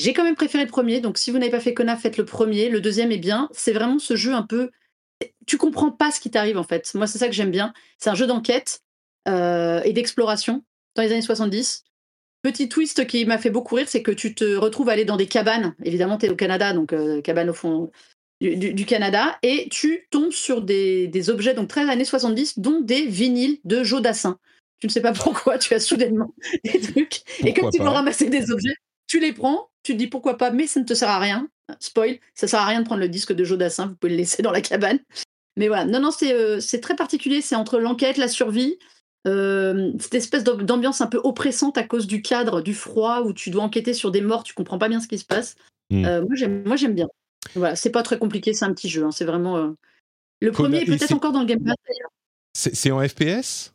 J'ai 0.00 0.14
quand 0.14 0.24
même 0.24 0.34
préféré 0.34 0.64
le 0.64 0.70
premier, 0.70 1.02
donc 1.02 1.18
si 1.18 1.30
vous 1.30 1.36
n'avez 1.36 1.50
pas 1.50 1.60
fait 1.60 1.74
Kona, 1.74 1.94
faites 1.94 2.16
le 2.16 2.24
premier. 2.24 2.70
Le 2.70 2.80
deuxième 2.80 3.12
est 3.12 3.18
bien. 3.18 3.50
C'est 3.52 3.72
vraiment 3.72 3.98
ce 3.98 4.16
jeu 4.16 4.32
un 4.32 4.42
peu. 4.42 4.70
Tu 5.46 5.58
comprends 5.58 5.90
pas 5.90 6.10
ce 6.10 6.20
qui 6.20 6.30
t'arrive 6.30 6.56
en 6.56 6.64
fait. 6.64 6.90
Moi, 6.94 7.06
c'est 7.06 7.18
ça 7.18 7.26
que 7.26 7.34
j'aime 7.34 7.50
bien. 7.50 7.74
C'est 7.98 8.08
un 8.08 8.14
jeu 8.14 8.26
d'enquête 8.26 8.80
euh, 9.28 9.82
et 9.84 9.92
d'exploration 9.92 10.64
dans 10.94 11.02
les 11.02 11.12
années 11.12 11.22
70. 11.22 11.84
Petit 12.42 12.68
twist 12.68 13.06
qui 13.06 13.24
m'a 13.26 13.38
fait 13.38 13.50
beaucoup 13.50 13.74
rire, 13.74 13.88
c'est 13.88 14.02
que 14.02 14.10
tu 14.10 14.34
te 14.34 14.56
retrouves 14.56 14.88
à 14.88 14.92
aller 14.92 15.04
dans 15.04 15.16
des 15.16 15.26
cabanes. 15.26 15.74
Évidemment, 15.84 16.16
tu 16.16 16.26
es 16.26 16.30
au 16.30 16.36
Canada, 16.36 16.72
donc 16.72 16.92
euh, 16.92 17.20
cabane 17.20 17.50
au 17.50 17.54
fond 17.54 17.90
du, 18.40 18.86
Canada, 18.86 19.38
et 19.42 19.68
tu 19.70 20.06
tombes 20.10 20.32
sur 20.32 20.62
des, 20.62 21.30
objets, 21.30 21.52
donc 21.52 21.68
très 21.68 21.88
années 21.88 22.06
70, 22.06 22.58
dont 22.58 22.80
des 22.80 23.04
vinyles 23.06 23.58
de 23.64 23.82
Joe 23.82 24.00
Dassin. 24.00 24.38
Tu 24.80 24.86
ne 24.86 24.92
sais 24.92 25.02
pas 25.02 25.12
pourquoi, 25.12 25.58
tu 25.58 25.74
as 25.74 25.80
soudainement 25.80 26.34
des 26.64 26.80
trucs. 26.80 27.20
et 27.44 27.52
comme 27.52 27.70
tu 27.70 27.78
dois 27.78 27.90
ramasser 27.90 28.30
des 28.30 28.50
objets, 28.50 28.74
tu 29.06 29.20
les 29.20 29.32
prends, 29.32 29.68
tu 29.82 29.92
te 29.92 29.98
dis 29.98 30.06
pourquoi 30.06 30.38
pas, 30.38 30.50
mais 30.50 30.66
ça 30.66 30.80
ne 30.80 30.86
te 30.86 30.94
sert 30.94 31.10
à 31.10 31.18
rien. 31.18 31.48
Spoil, 31.78 32.18
ça 32.34 32.48
sert 32.48 32.60
à 32.60 32.66
rien 32.66 32.80
de 32.80 32.86
prendre 32.86 33.00
le 33.00 33.08
disque 33.08 33.32
de 33.32 33.44
Jodassin, 33.44 33.88
vous 33.88 33.96
pouvez 33.96 34.12
le 34.12 34.16
laisser 34.16 34.42
dans 34.42 34.50
la 34.50 34.62
cabane. 34.62 34.98
Mais 35.56 35.68
voilà, 35.68 35.84
non, 35.84 36.00
non, 36.00 36.10
c'est 36.10 36.32
euh, 36.32 36.60
très 36.80 36.96
particulier, 36.96 37.42
c'est 37.42 37.56
entre 37.56 37.78
l'enquête, 37.78 38.16
la 38.16 38.28
survie, 38.28 38.78
euh, 39.26 39.92
cette 39.98 40.14
espèce 40.14 40.44
d'ambiance 40.44 41.00
un 41.00 41.06
peu 41.06 41.20
oppressante 41.22 41.76
à 41.78 41.82
cause 41.82 42.06
du 42.06 42.22
cadre, 42.22 42.60
du 42.62 42.74
froid, 42.74 43.22
où 43.22 43.32
tu 43.32 43.50
dois 43.50 43.62
enquêter 43.62 43.92
sur 43.94 44.10
des 44.10 44.20
morts, 44.20 44.42
tu 44.42 44.54
comprends 44.54 44.78
pas 44.78 44.88
bien 44.88 45.00
ce 45.00 45.08
qui 45.08 45.18
se 45.18 45.24
passe. 45.24 45.56
Hmm. 45.90 46.04
Euh, 46.04 46.24
moi, 46.64 46.76
j'aime 46.76 46.94
bien. 46.94 47.08
Voilà, 47.54 47.76
c'est 47.76 47.90
pas 47.90 48.02
très 48.02 48.18
compliqué, 48.18 48.52
c'est 48.52 48.64
un 48.64 48.72
petit 48.72 48.88
jeu, 48.88 49.04
hein, 49.04 49.10
c'est 49.10 49.24
vraiment... 49.24 49.74
Le 50.40 50.52
premier 50.52 50.82
est 50.82 50.84
peut-être 50.86 51.12
encore 51.12 51.32
dans 51.32 51.40
le 51.40 51.46
Game 51.46 51.62
Pass 51.62 51.76
d'ailleurs. 51.86 52.10
C'est 52.54 52.90
en 52.90 53.06
FPS 53.06 53.74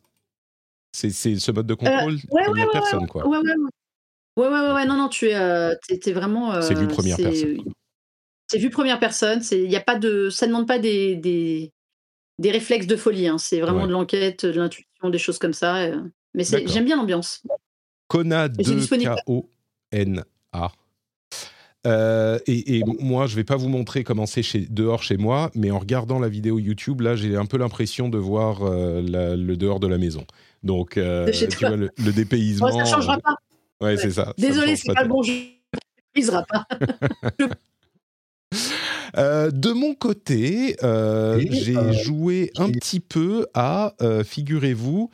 C'est 0.92 1.10
ce 1.10 1.50
mode 1.52 1.66
de 1.66 1.74
contrôle 1.74 2.18
ouais, 2.30 2.48
ouais, 2.48 2.66
personne, 2.72 3.06
quoi. 3.06 3.26
Ouais, 3.26 3.38
ouais, 3.38 3.54
Ouais, 4.36 4.48
ouais, 4.48 4.72
ouais, 4.72 4.84
non, 4.84 4.96
non, 4.96 5.08
tu 5.08 5.28
es, 5.28 5.34
euh, 5.34 5.74
vraiment. 6.08 6.60
c'est 6.60 6.74
vu 6.74 6.86
première 6.88 7.16
personne. 7.16 7.64
C'est 8.48 8.58
vu 8.58 8.70
première 8.70 8.98
personne. 8.98 9.40
Y 9.50 9.76
a 9.76 9.80
pas 9.80 9.96
de, 9.96 10.30
ça 10.30 10.46
ne 10.46 10.52
demande 10.52 10.68
pas 10.68 10.78
des, 10.78 11.16
des, 11.16 11.72
des 12.38 12.50
réflexes 12.50 12.86
de 12.86 12.96
folie. 12.96 13.28
Hein. 13.28 13.38
C'est 13.38 13.60
vraiment 13.60 13.86
de 13.86 13.92
l'enquête, 13.92 14.44
de 14.44 14.60
l'intuition, 14.60 14.85
des 15.04 15.18
choses 15.18 15.38
comme 15.38 15.52
ça. 15.52 15.76
Euh. 15.76 16.00
mais 16.34 16.44
j'aime 16.44 16.84
bien 16.84 16.96
l'ambiance. 16.96 17.42
Kona 18.08 18.48
2 18.48 18.86
K-O-N-A. 18.86 20.72
Euh, 21.86 22.38
et, 22.46 22.82
moi, 23.00 23.26
je 23.28 23.36
vais 23.36 23.44
pas 23.44 23.56
vous 23.56 23.68
montrer 23.68 24.02
comment 24.02 24.26
c'est 24.26 24.42
chez, 24.42 24.66
dehors 24.68 25.04
chez 25.04 25.16
moi, 25.16 25.52
mais 25.54 25.70
en 25.70 25.78
regardant 25.78 26.18
la 26.18 26.28
vidéo 26.28 26.58
YouTube, 26.58 27.00
là, 27.00 27.14
j'ai 27.14 27.36
un 27.36 27.46
peu 27.46 27.58
l'impression 27.58 28.08
de 28.08 28.18
voir 28.18 28.60
le 28.64 29.54
dehors 29.54 29.80
de 29.80 29.86
la 29.86 29.98
maison. 29.98 30.26
Donc, 30.62 30.94
tu 30.94 31.00
vois, 31.00 31.76
le, 31.76 31.90
le 31.96 32.12
dépaysement. 32.14 32.70
ça 32.72 32.84
changera 32.84 33.18
pas. 33.18 33.36
Ouais, 33.80 33.96
c'est 33.96 34.10
ça. 34.10 34.32
Désolé, 34.38 34.76
c'est 34.76 34.92
pas, 34.92 35.02
le 35.02 35.08
bon 35.08 35.22
jeu. 35.22 35.34
pas. 36.48 36.66
Euh, 39.16 39.50
de 39.50 39.72
mon 39.72 39.94
côté, 39.94 40.76
euh, 40.82 41.42
j'ai 41.50 41.76
euh, 41.76 41.92
joué 41.92 42.50
un 42.56 42.70
petit 42.70 43.00
peu 43.00 43.46
à, 43.54 43.94
figurez-vous, 44.24 45.10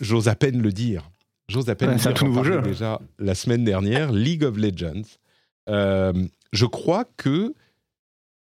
j'ose 0.00 0.28
à 0.28 0.34
peine 0.34 0.60
le 0.60 0.72
dire, 0.72 1.10
j'ose 1.48 1.68
à 1.68 1.74
peine 1.74 1.90
le 1.90 1.94
dire, 1.96 2.02
c'est 2.02 2.10
un 2.10 2.12
tout 2.12 2.26
nouveau 2.26 2.44
jeu. 2.44 2.60
déjà 2.62 3.00
la 3.18 3.34
semaine 3.34 3.64
dernière, 3.64 4.12
League 4.12 4.44
of 4.44 4.56
Legends. 4.56 5.02
je 5.68 6.66
crois 6.66 7.04
que, 7.16 7.54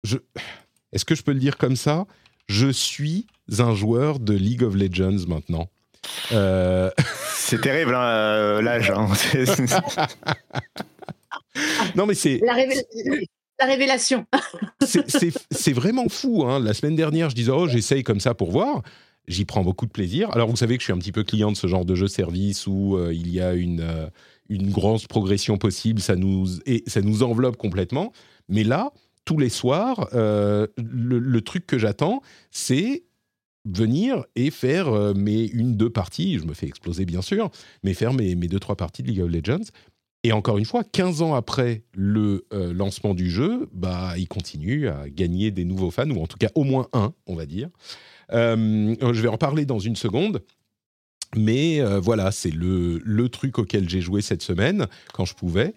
je, 0.04 0.18
est-ce 0.92 1.06
que 1.06 1.16
je 1.16 1.24
peux 1.24 1.34
le 1.34 1.40
dire 1.40 1.58
comme 1.58 1.76
ça? 1.76 2.06
Je 2.48 2.70
suis 2.72 3.28
un 3.60 3.74
joueur 3.74 4.20
de 4.20 4.34
League 4.34 4.64
of 4.64 4.76
Legends 4.76 5.28
maintenant. 5.28 5.70
C'est 7.52 7.60
terrible, 7.60 7.94
hein, 7.96 8.04
euh, 8.04 8.62
l'âge. 8.62 8.92
Hein. 8.92 9.08
non, 11.96 12.06
mais 12.06 12.14
c'est. 12.14 12.40
La, 12.46 12.54
révélation. 12.54 12.86
c'est 15.52 15.74
vraiment 15.74 16.10
fou. 16.10 16.44
Hein. 16.46 16.60
La 16.60 16.74
semaine 16.74 16.96
dernière, 16.96 17.30
je 17.30 17.36
disais, 17.36 17.52
oh, 17.52 17.68
j'essaye 17.68 18.04
comme 18.04 18.20
ça 18.20 18.34
pour 18.34 18.52
voir. 18.52 18.82
J'y 19.28 19.46
prends 19.46 19.64
beaucoup 19.64 19.86
de 19.86 19.92
plaisir. 19.92 20.30
Alors, 20.32 20.50
vous 20.50 20.56
savez 20.56 20.78
que 20.78 20.82
je 20.82 20.86
suis 20.86 20.94
un 20.94 20.98
petit 20.98 21.12
peu 21.12 21.24
client 21.24 21.52
de 21.52 21.58
ce 21.58 21.68
genre 21.68 21.86
de 21.86 21.96
jeu-service 21.96 22.68
où 22.68 22.98
euh, 22.98 23.14
il 23.14 23.30
y 23.30 23.40
a 23.40 23.54
une, 23.54 23.82
euh, 23.82 24.08
une 24.50 24.72
grosse 24.72 25.08
progression 25.08 25.58
possible. 25.58 26.02
Ça 26.02 26.16
nous, 26.16 26.48
et 26.66 26.84
ça 26.88 27.02
nous 27.02 27.24
enveloppe 27.24 27.58
complètement. 27.58 28.12
Mais 28.50 28.64
là, 28.64 28.92
tous 29.26 29.38
les 29.38 29.50
soirs, 29.50 30.10
le, 30.14 31.40
truc 31.42 31.68
que 31.68 31.78
j'attends, 31.78 32.22
c'est 32.50 33.04
venir 33.66 34.26
et 34.36 34.52
faire 34.52 34.88
euh, 34.88 35.14
mes 35.14 35.46
une, 35.46 35.76
deux 35.76 35.90
parties, 35.90 36.40
je 36.40 36.46
me 36.46 36.54
fais 36.54 36.68
exploser 36.68 37.06
bien 37.06 37.22
sûr, 37.22 37.52
mais 37.84 37.94
faire 37.94 38.14
mes, 38.14 38.36
mes 38.36 38.48
deux, 38.48 38.60
trois 38.60 38.76
parties 38.76 39.04
de 39.04 39.08
League 39.08 39.22
of 39.22 39.30
Legends. 39.30 39.70
Et 40.24 40.32
encore 40.32 40.58
une 40.58 40.66
fois, 40.66 40.84
15 40.84 41.22
ans 41.24 41.34
après 41.34 41.84
le 41.94 42.46
euh, 42.54 42.74
lancement 42.74 43.14
du 43.14 43.30
jeu, 43.30 43.68
bah, 43.74 44.14
il 44.18 44.28
continue 44.28 44.88
à 44.88 45.10
gagner 45.10 45.50
des 45.50 45.66
nouveaux 45.66 45.92
fans, 45.92 46.10
ou 46.10 46.22
en 46.22 46.28
tout 46.28 46.38
cas 46.38 46.50
au 46.54 46.64
moins 46.64 46.88
un, 46.94 47.14
on 47.26 47.36
va 47.36 47.46
dire. 47.46 47.70
Euh, 48.32 48.96
je 49.02 49.22
vais 49.22 49.28
en 49.28 49.38
parler 49.38 49.66
dans 49.66 49.80
une 49.80 49.96
seconde. 49.96 50.44
Mais 51.36 51.82
voilà, 52.02 52.30
c'est 52.32 52.52
le, 52.52 52.98
le, 53.06 53.30
truc 53.30 53.58
auquel 53.58 53.88
j'ai 53.88 54.02
joué 54.02 54.22
cette 54.22 54.42
semaine, 54.42 54.88
quand 55.14 55.24
je 55.24 55.34
pouvais. 55.34 55.74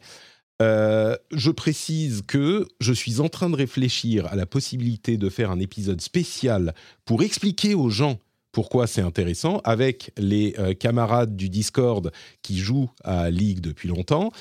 Euh, 0.63 1.17
je 1.33 1.51
précise 1.51 2.23
que 2.27 2.69
je 2.81 2.93
suis 2.93 3.21
en 3.21 3.29
train 3.29 3.51
de 3.51 3.57
réfléchir 3.57 4.27
à 4.27 4.37
la 4.37 4.47
possibilité 4.47 5.17
de 5.17 5.29
faire 5.29 5.51
un 5.51 5.59
épisode 5.59 6.01
spécial 6.01 6.75
pour 7.05 7.23
expliquer 7.23 7.75
aux 7.75 7.91
gens 7.91 8.19
pourquoi 8.55 8.87
c'est 8.87 9.03
intéressant 9.03 9.61
avec 9.65 10.13
les 10.17 10.55
euh, 10.59 10.73
camarades 10.73 11.37
du 11.37 11.51
Discord 11.51 12.11
qui 12.41 12.59
jouent 12.59 12.91
à 13.03 13.31
League 13.31 13.61
depuis 13.61 13.89
longtemps. 13.89 14.33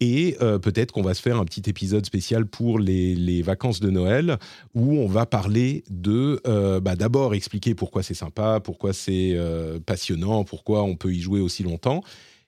Et 0.00 0.36
euh, 0.42 0.58
peut-être 0.58 0.92
qu'on 0.92 1.02
va 1.02 1.14
se 1.14 1.22
faire 1.22 1.38
un 1.38 1.44
petit 1.44 1.68
épisode 1.70 2.04
spécial 2.04 2.44
pour 2.44 2.78
les, 2.78 3.40
vacances 3.42 3.80
de 3.80 3.88
Noël 3.88 4.36
où 4.74 4.98
on 4.98 5.06
va 5.06 5.24
parler 5.24 5.84
de, 5.88 6.40
bah, 6.80 6.96
d'abord 6.96 7.34
expliquer 7.34 7.74
pourquoi 7.74 8.02
c'est 8.02 8.14
sympa, 8.14 8.60
pourquoi 8.60 8.92
c'est 8.92 9.36
passionnant, 9.86 10.44
pourquoi 10.44 10.82
on 10.82 10.96
peut 10.96 11.12
y 11.12 11.20
jouer 11.20 11.40
aussi 11.40 11.62
longtemps 11.62 12.02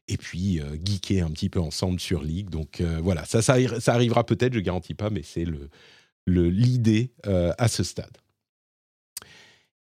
et 0.08 0.16
puis 0.16 0.60
euh, 0.60 0.76
geeker 0.82 1.26
un 1.26 1.30
petit 1.30 1.48
peu 1.48 1.60
ensemble 1.60 2.00
sur 2.00 2.22
League. 2.22 2.50
Donc 2.50 2.80
euh, 2.80 3.00
voilà, 3.02 3.24
ça, 3.24 3.42
ça, 3.42 3.54
arrivera 3.92 4.24
peut-être, 4.24 4.54
je 4.54 4.60
garantis 4.60 4.94
pas, 4.94 5.10
mais 5.10 5.22
c'est 5.22 5.44
le, 5.44 5.68
l'idée 6.26 7.12
à 7.24 7.68
ce 7.68 7.82
stade. 7.82 8.16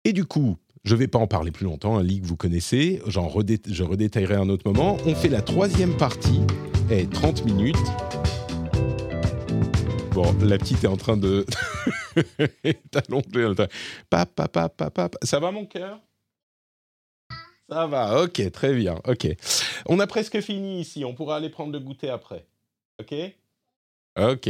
Et 0.04 0.14
du 0.14 0.26
coup, 0.26 0.58
je 0.88 0.94
ne 0.94 1.00
vais 1.00 1.08
pas 1.08 1.20
en 1.20 1.28
parler 1.28 1.52
plus 1.52 1.66
longtemps, 1.66 1.98
un 1.98 2.04
leak 2.04 2.24
vous 2.24 2.38
connaissez, 2.38 3.02
je 3.06 3.84
redétaillerai 3.84 4.36
un 4.36 4.48
autre 4.48 4.64
moment. 4.66 4.98
On 5.06 5.16
fait 5.16 5.28
la 5.28 5.42
troisième 5.42 5.98
partie, 5.98 6.40
et 6.90 7.02
eh, 7.02 7.08
30 7.08 7.44
minutes. 7.44 7.76
Bon, 10.12 10.34
la 10.42 10.58
petite 10.58 10.86
est 10.86 10.88
en 10.88 10.96
train 10.96 11.18
de... 11.18 11.46
allongée. 12.94 13.68
Papa, 14.10 14.48
papa, 14.48 14.90
papa. 14.90 15.18
Ça 15.24 15.42
va 15.42 15.52
mon 15.52 15.66
cœur? 15.66 16.00
Ça 17.70 17.86
va, 17.86 18.24
ok, 18.24 18.50
très 18.52 18.74
bien, 18.74 18.96
ok. 19.06 19.28
On 19.88 20.00
a 20.00 20.08
presque 20.08 20.40
fini 20.40 20.80
ici, 20.80 21.04
on 21.04 21.14
pourra 21.14 21.36
aller 21.36 21.50
prendre 21.50 21.74
le 21.74 21.82
goûter 21.82 22.10
après. 22.10 22.46
Ok? 23.02 23.14
Ok. 24.18 24.50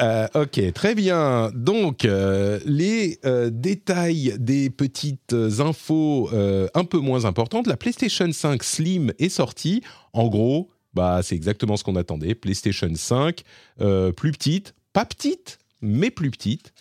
Euh, 0.00 0.28
ok, 0.34 0.72
très 0.72 0.94
bien. 0.94 1.50
Donc, 1.54 2.04
euh, 2.04 2.60
les 2.64 3.18
euh, 3.24 3.50
détails 3.50 4.34
des 4.38 4.70
petites 4.70 5.34
infos 5.58 6.30
un 6.32 6.84
peu 6.84 6.98
moins 6.98 7.24
importantes. 7.24 7.66
La 7.66 7.76
PlayStation 7.76 8.30
5 8.30 8.62
Slim 8.62 9.12
est 9.18 9.28
sortie. 9.28 9.82
En 10.12 10.28
gros, 10.28 10.70
bah, 10.94 11.20
c'est 11.22 11.34
exactement 11.34 11.76
ce 11.76 11.84
qu'on 11.84 11.96
attendait. 11.96 12.34
PlayStation 12.34 12.90
5, 12.94 13.42
plus 14.16 14.32
petite, 14.32 14.74
pas 14.92 15.04
petite, 15.04 15.58
mais 15.80 16.10
plus 16.10 16.30
petite. 16.30 16.72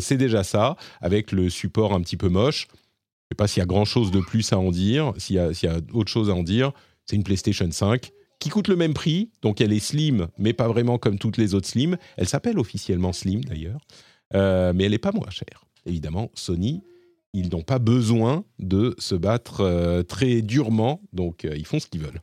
c'est 0.00 0.16
déjà 0.16 0.44
ça, 0.44 0.76
avec 1.00 1.32
le 1.32 1.50
support 1.50 1.94
un 1.94 2.00
petit 2.00 2.16
peu 2.16 2.28
moche. 2.28 2.68
Je 2.70 2.74
ne 2.74 3.34
sais 3.34 3.36
pas 3.36 3.48
s'il 3.48 3.60
y 3.60 3.64
a 3.64 3.66
grand-chose 3.66 4.10
de 4.10 4.20
plus 4.20 4.52
à 4.52 4.58
en 4.58 4.70
dire, 4.70 5.12
s'il 5.16 5.36
y, 5.36 5.64
y, 5.64 5.68
a 5.68 5.78
autre 5.92 6.10
chose 6.10 6.30
à 6.30 6.34
en 6.34 6.42
dire. 6.42 6.72
C'est 7.06 7.16
une 7.16 7.24
PlayStation 7.24 7.70
5 7.70 8.12
qui 8.42 8.48
coûte 8.48 8.66
le 8.66 8.76
même 8.76 8.92
prix. 8.92 9.30
Donc 9.40 9.60
elle 9.60 9.72
est 9.72 9.80
slim, 9.80 10.26
mais 10.36 10.52
pas 10.52 10.66
vraiment 10.66 10.98
comme 10.98 11.18
toutes 11.18 11.36
les 11.36 11.54
autres 11.54 11.68
slim. 11.68 11.96
Elle 12.16 12.28
s'appelle 12.28 12.58
officiellement 12.58 13.12
slim 13.12 13.44
d'ailleurs, 13.44 13.80
euh, 14.34 14.72
mais 14.74 14.84
elle 14.84 14.90
n'est 14.90 14.98
pas 14.98 15.12
moins 15.12 15.30
chère. 15.30 15.64
Évidemment, 15.86 16.30
Sony, 16.34 16.82
ils 17.32 17.50
n'ont 17.50 17.62
pas 17.62 17.78
besoin 17.78 18.44
de 18.58 18.96
se 18.98 19.14
battre 19.14 19.60
euh, 19.60 20.02
très 20.02 20.42
durement, 20.42 21.00
donc 21.12 21.44
euh, 21.44 21.54
ils 21.56 21.66
font 21.66 21.78
ce 21.78 21.86
qu'ils 21.86 22.02
veulent. 22.02 22.20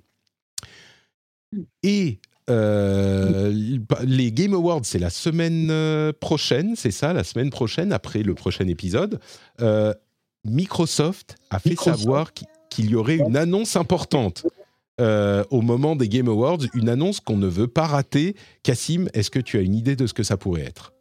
Et 1.84 2.20
les 2.52 4.32
Game 4.32 4.54
Awards, 4.54 4.82
c'est 4.84 5.00
la 5.00 5.12
semaine 5.12 5.72
prochaine, 6.20 6.76
c'est 6.76 6.92
ça, 6.92 7.14
la 7.14 7.24
semaine 7.24 7.52
prochaine, 7.52 7.94
après 7.94 8.24
le 8.24 8.34
prochain 8.34 8.68
épisode. 8.68 9.20
Microsoft 10.46 11.36
a 11.52 11.60
fait 11.60 11.76
savoir 11.76 12.32
qu'il 12.70 12.90
y 12.90 12.96
aurait 12.96 13.18
une 13.18 13.38
annonce 13.38 13.76
importante 13.76 14.46
euh, 15.00 15.44
au 15.50 15.62
moment 15.62 15.96
des 15.96 16.10
Game 16.10 16.28
Awards, 16.28 16.60
une 16.74 16.90
annonce 16.90 17.20
qu'on 17.20 17.38
ne 17.38 17.48
veut 17.48 17.68
pas 17.68 17.88
rater. 17.88 18.36
Cassim, 18.64 19.08
est-ce 19.14 19.30
que 19.30 19.40
tu 19.40 19.58
as 19.58 19.62
une 19.62 19.76
idée 19.76 19.96
de 19.96 20.08
ce 20.08 20.14
que 20.14 20.24
ça 20.24 20.38
pourrait 20.38 20.64
être? 20.64 20.94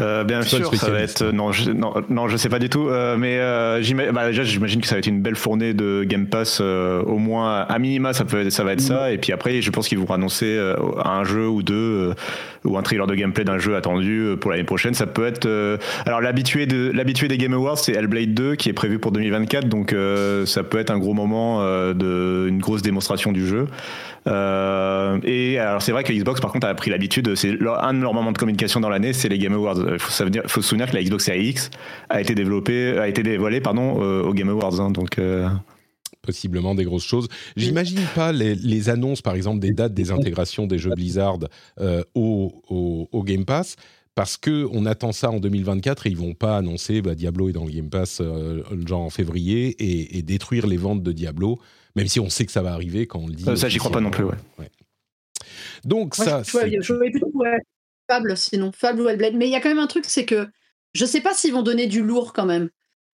Euh, 0.00 0.24
bien 0.24 0.42
sûr, 0.42 0.74
ça 0.74 0.90
va 0.90 1.00
être 1.00 1.24
non, 1.24 1.52
je, 1.52 1.70
non, 1.70 1.92
non, 2.08 2.28
je 2.28 2.36
sais 2.36 2.48
pas 2.48 2.58
du 2.58 2.68
tout, 2.68 2.88
euh, 2.88 3.16
mais 3.16 3.36
euh, 3.38 3.82
bah, 4.12 4.28
déjà 4.28 4.44
j'imagine 4.44 4.80
que 4.80 4.86
ça 4.86 4.94
va 4.94 5.00
être 5.00 5.06
une 5.06 5.20
belle 5.20 5.34
fournée 5.34 5.74
de 5.74 6.04
Game 6.04 6.26
Pass, 6.26 6.60
au 6.60 7.18
moins 7.18 7.62
à 7.62 7.78
minima 7.78 8.12
ça 8.12 8.24
peut, 8.24 8.48
ça 8.50 8.64
va 8.64 8.72
être 8.72 8.80
ça, 8.80 9.08
mm. 9.08 9.12
et 9.12 9.18
puis 9.18 9.32
après 9.32 9.60
je 9.60 9.70
pense 9.70 9.88
qu'ils 9.88 9.98
vont 9.98 10.12
annoncer 10.12 10.58
un 11.04 11.24
jeu 11.24 11.48
ou 11.48 11.62
deux 11.62 12.14
ou 12.64 12.76
un 12.76 12.82
trailer 12.82 13.06
de 13.06 13.14
gameplay 13.14 13.44
d'un 13.44 13.58
jeu 13.58 13.76
attendu 13.76 14.34
pour 14.40 14.50
l'année 14.50 14.64
prochaine. 14.64 14.94
Ça 14.94 15.06
peut 15.06 15.26
être, 15.26 15.48
alors 16.06 16.20
l'habitué 16.20 16.66
de 16.66 16.90
des 16.90 17.38
Game 17.38 17.54
Awards 17.54 17.78
c'est 17.78 17.92
Hellblade 17.92 18.34
2 18.34 18.54
qui 18.56 18.68
est 18.68 18.72
prévu 18.72 18.98
pour 18.98 19.12
2024, 19.12 19.68
donc 19.68 19.94
ça 20.46 20.62
peut 20.62 20.78
être 20.78 20.90
un 20.90 20.98
gros 20.98 21.14
moment 21.14 21.62
de 21.64 22.46
une 22.48 22.58
grosse 22.58 22.82
démonstration 22.82 23.32
du 23.32 23.46
jeu. 23.46 23.66
Euh, 24.26 25.18
et 25.24 25.58
alors 25.58 25.80
c'est 25.80 25.92
vrai 25.92 26.04
que 26.04 26.12
Xbox 26.12 26.40
par 26.40 26.52
contre 26.52 26.66
a 26.66 26.74
pris 26.74 26.90
l'habitude, 26.90 27.34
c'est 27.34 27.58
un 27.80 27.94
de 27.94 28.00
leurs 28.00 28.14
moments 28.14 28.32
de 28.32 28.38
communication 28.38 28.80
dans 28.80 28.88
l'année, 28.88 29.12
c'est 29.12 29.28
les 29.28 29.38
Game 29.38 29.54
Awards. 29.54 29.76
Il 29.92 29.98
faut, 29.98 30.24
faut 30.46 30.62
se 30.62 30.68
souvenir 30.68 30.90
que 30.90 30.94
la 30.94 31.02
Xbox 31.02 31.24
Series 31.24 31.48
X 31.48 31.70
a 32.10 32.20
été 32.20 32.34
développée, 32.34 32.98
a 32.98 33.08
été 33.08 33.22
dévoilée 33.22 33.60
pardon 33.60 33.98
euh, 34.02 34.22
au 34.22 34.34
Game 34.34 34.48
Awards, 34.48 34.80
hein, 34.80 34.90
donc. 34.90 35.18
Euh, 36.20 36.26
possiblement 36.26 36.74
des 36.74 36.84
grosses 36.84 37.04
choses. 37.04 37.28
J'imagine 37.56 38.00
pas 38.14 38.32
les, 38.32 38.88
annonces, 38.88 39.22
par 39.22 39.34
exemple, 39.34 39.60
des 39.60 39.72
dates 39.72 39.94
des 39.94 40.10
intégrations 40.10 40.66
des 40.66 40.78
jeux 40.78 40.90
Blizzard 40.90 41.38
au, 42.14 43.08
au, 43.12 43.22
Game 43.24 43.44
Pass, 43.44 43.76
parce 44.14 44.36
que 44.36 44.68
on 44.72 44.86
attend 44.86 45.12
ça 45.12 45.30
en 45.30 45.40
2024 45.40 46.06
et 46.06 46.10
ils 46.10 46.16
vont 46.16 46.34
pas 46.34 46.56
annoncer 46.58 47.00
bah, 47.00 47.14
Diablo 47.14 47.48
est 47.48 47.52
dans 47.52 47.64
le 47.64 47.72
Game 47.72 47.88
Pass 47.88 48.22
genre 48.86 49.00
en 49.00 49.10
février 49.10 49.68
et, 49.78 50.18
et, 50.18 50.22
détruire 50.22 50.66
les 50.66 50.76
ventes 50.76 51.02
de 51.02 51.12
Diablo 51.12 51.58
même 51.96 52.06
si 52.06 52.20
on 52.20 52.30
sait 52.30 52.46
que 52.46 52.52
ça 52.52 52.62
va 52.62 52.72
arriver 52.72 53.06
quand 53.06 53.20
on 53.20 53.26
le 53.26 53.34
dit. 53.34 53.44
ça, 53.56 53.68
j'y 53.68 53.78
crois 53.78 53.90
pas 53.90 54.00
non 54.00 54.10
plus, 54.10 54.24
ouais. 54.24 54.36
Donc 55.84 56.14
ça. 56.14 56.42
Je, 56.42 56.94
plutôt 56.94 57.32
Fable, 58.08 58.36
sinon 58.36 58.72
Fable 58.72 59.02
ou 59.02 59.08
Hellblade. 59.08 59.34
Mais 59.34 59.46
il 59.46 59.52
y 59.52 59.54
a 59.54 59.60
quand 59.60 59.68
même 59.68 59.78
un 59.78 59.86
truc, 59.86 60.04
c'est 60.04 60.24
que 60.24 60.48
je 60.94 61.04
sais 61.04 61.20
pas 61.20 61.34
s'ils 61.34 61.52
vont 61.52 61.62
donner 61.62 61.86
du 61.86 62.02
lourd 62.02 62.32
quand 62.32 62.46
même. 62.46 62.70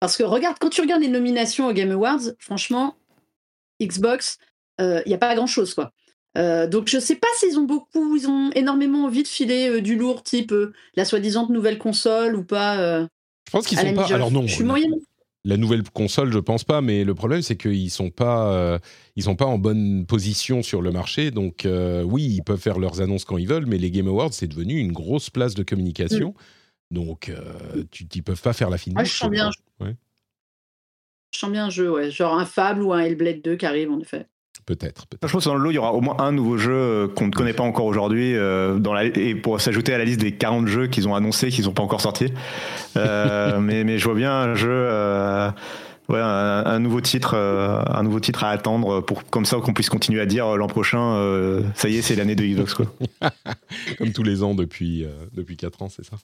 Parce 0.04 0.18
que 0.18 0.24
regarde, 0.24 0.58
quand 0.60 0.68
tu 0.68 0.82
regardes 0.82 1.02
les 1.02 1.08
nominations 1.08 1.66
aux 1.66 1.72
Game 1.72 1.90
Awards, 1.92 2.20
franchement, 2.38 2.98
Xbox, 3.82 4.38
euh, 4.82 5.02
il 5.06 5.10
n'y 5.10 5.16
a 5.16 5.18
pas 5.18 5.34
grand 5.34 5.48
chose, 5.48 5.74
quoi. 5.74 5.94
Euh, 6.38 6.68
donc 6.68 6.90
je 6.90 7.00
sais 7.00 7.16
pas 7.16 7.28
s'ils 7.38 7.58
ont 7.58 7.64
beaucoup, 7.64 8.18
ils 8.18 8.28
ont 8.28 8.52
énormément 8.52 9.06
envie 9.06 9.24
de 9.24 9.30
filer 9.30 9.70
euh, 9.70 9.82
du 9.82 9.96
lourd, 9.96 10.22
type 10.22 10.54
la 10.96 11.06
soi-disant 11.06 11.48
nouvelle 11.48 11.78
console 11.78 12.36
ou 12.36 12.44
pas. 12.44 13.06
je 13.46 13.52
pense 13.52 13.66
qu'ils 13.66 13.78
sont 13.78 13.94
pas. 13.94 14.14
Alors 14.14 14.30
non. 14.30 14.46
Je 14.46 14.56
suis 14.56 14.66
moyenne 14.66 14.94
la 15.46 15.58
nouvelle 15.58 15.84
console, 15.84 16.32
je 16.32 16.40
pense 16.40 16.64
pas, 16.64 16.82
mais 16.82 17.04
le 17.04 17.16
problème 17.16 17.42
c'est 17.42 17.58
qu'ils 17.58 17.92
sont 17.92 18.10
pas, 18.10 18.54
euh, 18.54 18.80
ils 19.16 19.24
sont 19.24 19.36
pas 19.36 19.46
en 19.46 19.58
bonne 19.58 20.06
position 20.06 20.64
sur 20.64 20.82
le 20.82 20.92
marché. 20.92 21.32
Donc 21.32 21.66
euh, 21.66 22.04
oui, 22.04 22.24
ils 22.24 22.44
peuvent 22.44 22.60
faire 22.60 22.80
leurs 22.80 23.02
annonces 23.02 23.26
quand 23.26 23.38
ils 23.38 23.48
veulent, 23.48 23.66
mais 23.66 23.78
les 23.78 23.92
Game 23.92 24.08
Awards 24.08 24.34
c'est 24.34 24.48
devenu 24.48 24.80
une 24.80 24.92
grosse 24.92 25.30
place 25.30 25.54
de 25.54 25.64
communication. 25.64 26.30
Mm. 26.30 26.96
Donc 26.96 27.30
euh, 27.30 27.84
tu, 27.92 28.08
ils 28.14 28.24
peuvent 28.24 28.42
pas 28.42 28.54
faire 28.54 28.70
la 28.70 28.78
finale. 28.78 29.06
je 29.06 29.12
sens 29.12 29.30
bien. 29.30 29.52
Je 29.52 29.58
sens 31.44 31.52
bien 31.52 31.66
un 31.66 31.70
jeu, 31.70 31.92
ouais, 31.92 32.12
genre 32.12 32.38
un 32.38 32.46
Fable 32.46 32.82
ou 32.82 32.94
un 32.94 33.00
Hellblade 33.00 33.42
2 33.42 33.56
qui 33.56 33.66
arrive 33.66 33.92
en 33.92 34.00
effet. 34.00 34.28
Peut-être. 34.66 35.06
je 35.22 35.30
pense 35.30 35.44
que 35.44 35.50
dans 35.50 35.56
le 35.56 35.64
lot, 35.64 35.72
il 35.72 35.76
y 35.76 35.78
aura 35.78 35.94
au 35.94 36.00
moins 36.00 36.16
un 36.20 36.32
nouveau 36.32 36.58
jeu 36.58 36.72
euh, 36.72 37.08
qu'on 37.10 37.28
ne 37.28 37.32
connaît 37.32 37.54
pas 37.54 37.64
encore 37.64 37.86
aujourd'hui, 37.86 38.34
euh, 38.34 38.80
et 39.16 39.36
pour 39.36 39.60
s'ajouter 39.60 39.94
à 39.94 39.98
la 39.98 40.06
liste 40.06 40.22
des 40.22 40.32
40 40.32 40.68
jeux 40.68 40.88
qu'ils 40.88 41.08
ont 41.08 41.16
annoncés, 41.16 41.50
qu'ils 41.50 41.66
n'ont 41.66 41.74
pas 41.74 41.84
encore 41.84 42.00
sortis. 42.00 42.32
Euh, 42.96 43.60
mais, 43.62 43.84
mais 43.84 43.98
je 43.98 44.06
vois 44.06 44.14
bien 44.14 44.32
un 44.32 44.56
jeu. 44.56 44.88
Ouais, 46.10 46.20
un, 46.20 46.80
nouveau 46.80 47.02
titre, 47.02 47.36
un 47.36 48.04
nouveau 48.04 48.20
titre 48.20 48.44
à 48.44 48.50
attendre 48.50 49.02
pour 49.02 49.26
comme 49.26 49.46
ça 49.46 49.58
qu'on 49.58 49.74
puisse 49.74 49.90
continuer 49.90 50.20
à 50.20 50.26
dire 50.26 50.58
l'an 50.58 50.68
prochain, 50.68 51.64
ça 51.76 51.88
y 51.88 51.98
est, 51.98 52.02
c'est 52.02 52.16
l'année 52.16 52.36
de 52.36 52.44
Xbox 52.44 52.74
quoi. 52.74 52.86
comme 53.98 54.12
tous 54.12 54.24
les 54.24 54.44
ans 54.44 54.54
depuis 54.54 55.06
depuis 55.34 55.56
4 55.56 55.82
ans, 55.82 55.90
c'est 55.90 56.06
ça. 56.06 56.18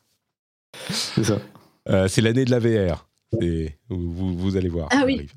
C'est 0.89 1.23
ça. 1.23 1.39
c'est 2.07 2.21
l'année 2.21 2.43
de 2.43 2.51
la 2.51 2.59
VR. 2.59 3.08
Vous, 3.31 4.37
vous, 4.37 4.57
allez 4.57 4.69
voir. 4.69 4.89
Ah 4.91 5.03
oui. 5.05 5.27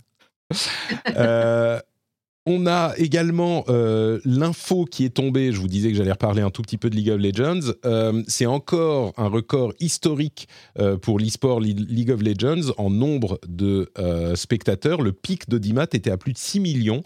On 2.45 2.67
a 2.67 2.95
également 2.97 3.65
euh, 3.69 4.19
l'info 4.25 4.85
qui 4.85 5.05
est 5.05 5.15
tombée. 5.15 5.53
Je 5.53 5.61
vous 5.61 5.69
disais 5.69 5.91
que 5.91 5.97
j'allais 5.97 6.11
reparler 6.11 6.43
un 6.43 6.51
tout 6.51 6.63
petit 6.63 6.77
peu 6.77 6.91
de 6.91 6.97
League 6.97 7.11
of 7.11 7.21
Legends. 7.21 7.73
Euh, 7.85 8.21
c'est 8.27 8.47
encore 8.47 9.13
un 9.17 9.29
record 9.29 9.73
historique 9.79 10.49
euh, 10.81 10.97
pour 10.97 11.21
l'e-sport 11.21 11.61
League 11.61 12.11
of 12.11 12.21
Legends 12.21 12.73
en 12.79 12.91
nombre 12.91 13.39
de 13.47 13.93
spectateurs. 14.35 15.03
Le 15.03 15.13
pic 15.13 15.49
d'audimat 15.49 15.87
était 15.93 16.11
à 16.11 16.17
plus 16.17 16.33
de 16.33 16.39
6 16.39 16.61
millions. 16.61 17.03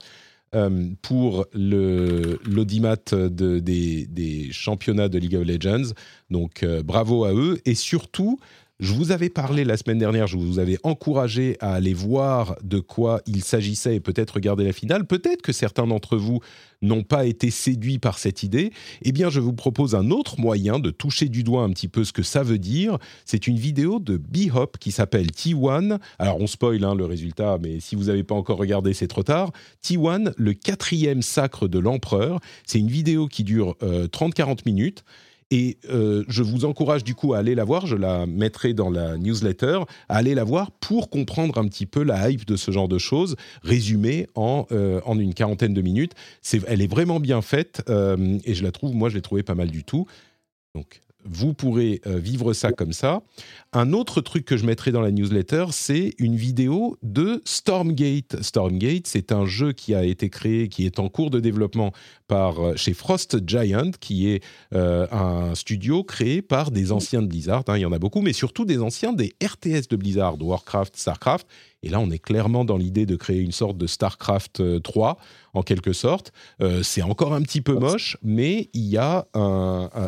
pour 1.03 1.45
l'audimat 1.53 2.97
de, 3.12 3.59
des, 3.59 4.07
des, 4.07 4.49
championnats 4.53 5.09
de 5.11 5.18
League 5.18 5.34
of 5.34 5.45
Legends. 5.45 5.93
Donc 6.30 6.64
bravo 6.64 7.24
à 7.24 7.34
eux. 7.34 7.61
Et 7.66 7.74
surtout, 7.74 8.39
je 8.79 8.93
vous 8.93 9.11
avais 9.11 9.31
parlé 9.31 9.64
la 9.64 9.79
semaine 9.79 9.99
dernière, 9.99 10.27
je 10.27 10.37
vous 10.37 10.59
avais 10.59 10.77
encouragé 10.83 11.57
à 11.61 11.72
aller 11.72 11.95
voir 11.95 12.57
de 12.62 12.79
quoi 12.79 13.22
il 13.27 13.43
s'agissait 13.43 13.97
et 13.97 14.01
peut-être 14.01 14.33
regarder 14.33 14.64
la 14.64 14.74
finale. 14.74 15.07
Peut-être 15.07 15.41
que 15.41 15.53
certains 15.53 15.87
d'entre 15.87 16.18
vous 16.18 16.41
n'ont 16.83 17.03
pas 17.03 17.24
été 17.24 17.51
séduits 17.51 17.99
par 17.99 18.18
cette 18.18 18.43
idée. 18.43 18.72
Eh 19.01 19.12
bien, 19.12 19.31
je 19.31 19.41
vous 19.41 19.55
propose 19.55 19.95
un 19.95 20.11
autre 20.11 20.39
moyen 20.39 20.79
de 20.79 20.91
toucher 20.91 21.31
du 21.31 21.43
doigt 21.43 21.62
un 21.62 21.70
petit 21.70 21.89
peu 21.89 22.05
ce 22.05 22.12
que 22.12 22.22
ça 22.22 22.43
veut 22.43 22.59
dire. 22.59 22.99
C'est 23.24 23.47
une 23.47 23.57
vidéo 23.57 23.99
de 23.99 24.18
B-Hop 24.18 24.77
qui 24.79 24.93
s'appelle 24.93 25.29
T1. 25.29 25.99
Alors, 26.18 26.39
on 26.39 26.47
spoil 26.47 26.85
hein, 26.85 26.95
le 26.95 27.07
résultat, 27.07 27.57
mais 27.62 27.81
si 27.81 27.97
vous 27.97 28.05
n'avez 28.05 28.24
pas 28.24 28.35
encore 28.35 28.59
regardé, 28.59 28.93
c'est 28.93 29.09
trop 29.09 29.22
tard. 29.22 29.53
T1, 29.83 30.33
le 30.37 30.53
quatrième 30.53 31.22
sacre 31.22 31.66
de 31.66 31.79
l'empereur. 31.79 32.41
C'est 32.66 32.79
une 32.79 32.91
vidéo 32.91 33.27
qui 33.27 33.43
dure 33.43 33.74
30-40 33.81 34.51
euh, 34.51 34.55
minutes. 34.66 35.03
Et 35.51 35.78
euh, 35.88 36.24
je 36.28 36.42
vous 36.42 36.64
encourage 36.64 37.05
du 37.05 37.14
coup 37.14 37.34
à 37.34 37.38
aller 37.38 37.55
la 37.55 37.62
voir, 37.62 37.86
je 37.86 37.94
la 37.94 38.26
mettrai 38.26 38.74
dans 38.74 38.90
la 38.90 39.16
newsletter, 39.16 39.80
à 40.09 40.16
aller 40.16 40.34
la 40.34 40.42
voir 40.42 40.72
pour 40.72 41.09
comprendre 41.09 41.59
un 41.59 41.68
petit 41.68 41.86
peu 41.86 42.03
la 42.03 42.30
hype 42.30 42.47
de 42.47 42.57
ce 42.57 42.72
genre 42.72 42.88
de 42.88 42.99
choses, 42.99 43.36
résumée 43.62 44.26
en, 44.34 44.66
euh, 44.72 45.01
en 45.05 45.18
une 45.18 45.34
quarantaine 45.34 45.72
de 45.72 45.82
minutes. 45.82 46.14
C'est, 46.42 46.62
elle 46.66 46.82
est 46.82 46.90
vraiment 46.90 47.20
bien 47.20 47.42
faite 47.42 47.82
euh, 47.88 48.38
et 48.44 48.55
je 48.55 48.64
la 48.64 48.72
trouve, 48.72 48.94
moi 48.94 49.09
je 49.09 49.14
l'ai 49.14 49.22
trouvée 49.22 49.44
pas 49.44 49.55
mal 49.55 49.70
du 49.70 49.84
tout. 49.84 50.07
Donc 50.74 51.01
vous 51.24 51.55
pourrez 51.55 52.01
vivre 52.05 52.53
ça 52.53 52.70
comme 52.70 52.92
ça. 52.92 53.20
Un 53.77 53.93
autre 53.93 54.22
truc 54.22 54.47
que 54.47 54.57
je 54.57 54.64
mettrai 54.64 54.91
dans 54.91 55.03
la 55.03 55.11
newsletter, 55.11 55.66
c'est 55.70 56.14
une 56.16 56.35
vidéo 56.35 56.97
de 57.03 57.43
Stormgate. 57.45 58.43
Stormgate, 58.43 59.07
c'est 59.07 59.33
un 59.33 59.45
jeu 59.45 59.72
qui 59.72 59.95
a 59.95 60.03
été 60.03 60.31
créé, 60.31 60.68
qui 60.68 60.87
est 60.87 60.99
en 60.99 61.11
cours 61.11 61.29
de 61.29 61.41
développement 61.41 61.93
par 62.27 62.59
euh, 62.59 62.77
chez 62.77 62.95
Frost 62.95 63.47
Giant, 63.47 63.91
qui 64.01 64.31
est 64.31 64.43
euh, 64.74 65.07
un 65.12 65.55
studio 65.55 66.05
créé 66.05 66.41
par 66.41 66.70
des 66.70 66.91
anciens 66.91 67.20
de 67.20 67.27
Blizzard. 67.27 67.64
Hein, 67.68 67.77
il 67.77 67.83
y 67.83 67.85
en 67.85 67.93
a 67.93 67.99
beaucoup, 67.99 68.22
mais 68.22 68.33
surtout 68.33 68.64
des 68.64 68.81
anciens 68.81 69.12
des 69.12 69.35
RTS 69.45 69.89
de 69.91 69.97
Blizzard, 69.97 70.41
Warcraft, 70.41 70.97
Starcraft. 70.97 71.47
Et 71.83 71.91
là, 71.91 72.01
on 72.01 72.11
est 72.11 72.18
clairement 72.18 72.64
dans 72.64 72.79
l'idée 72.79 73.05
de 73.05 73.14
créer 73.14 73.41
une 73.41 73.53
sorte 73.53 73.77
de 73.77 73.87
Starcraft 73.87 74.83
3, 74.83 75.11
euh, 75.11 75.22
en 75.53 75.62
quelque 75.62 75.93
sorte. 75.93 76.33
c'est 76.83 77.01
encore 77.01 77.33
un 77.33 77.41
petit 77.41 77.62
peu 77.62 77.74
moche, 77.74 78.18
mais 78.22 78.68
il 78.74 78.85
y 78.85 78.99
a 78.99 79.27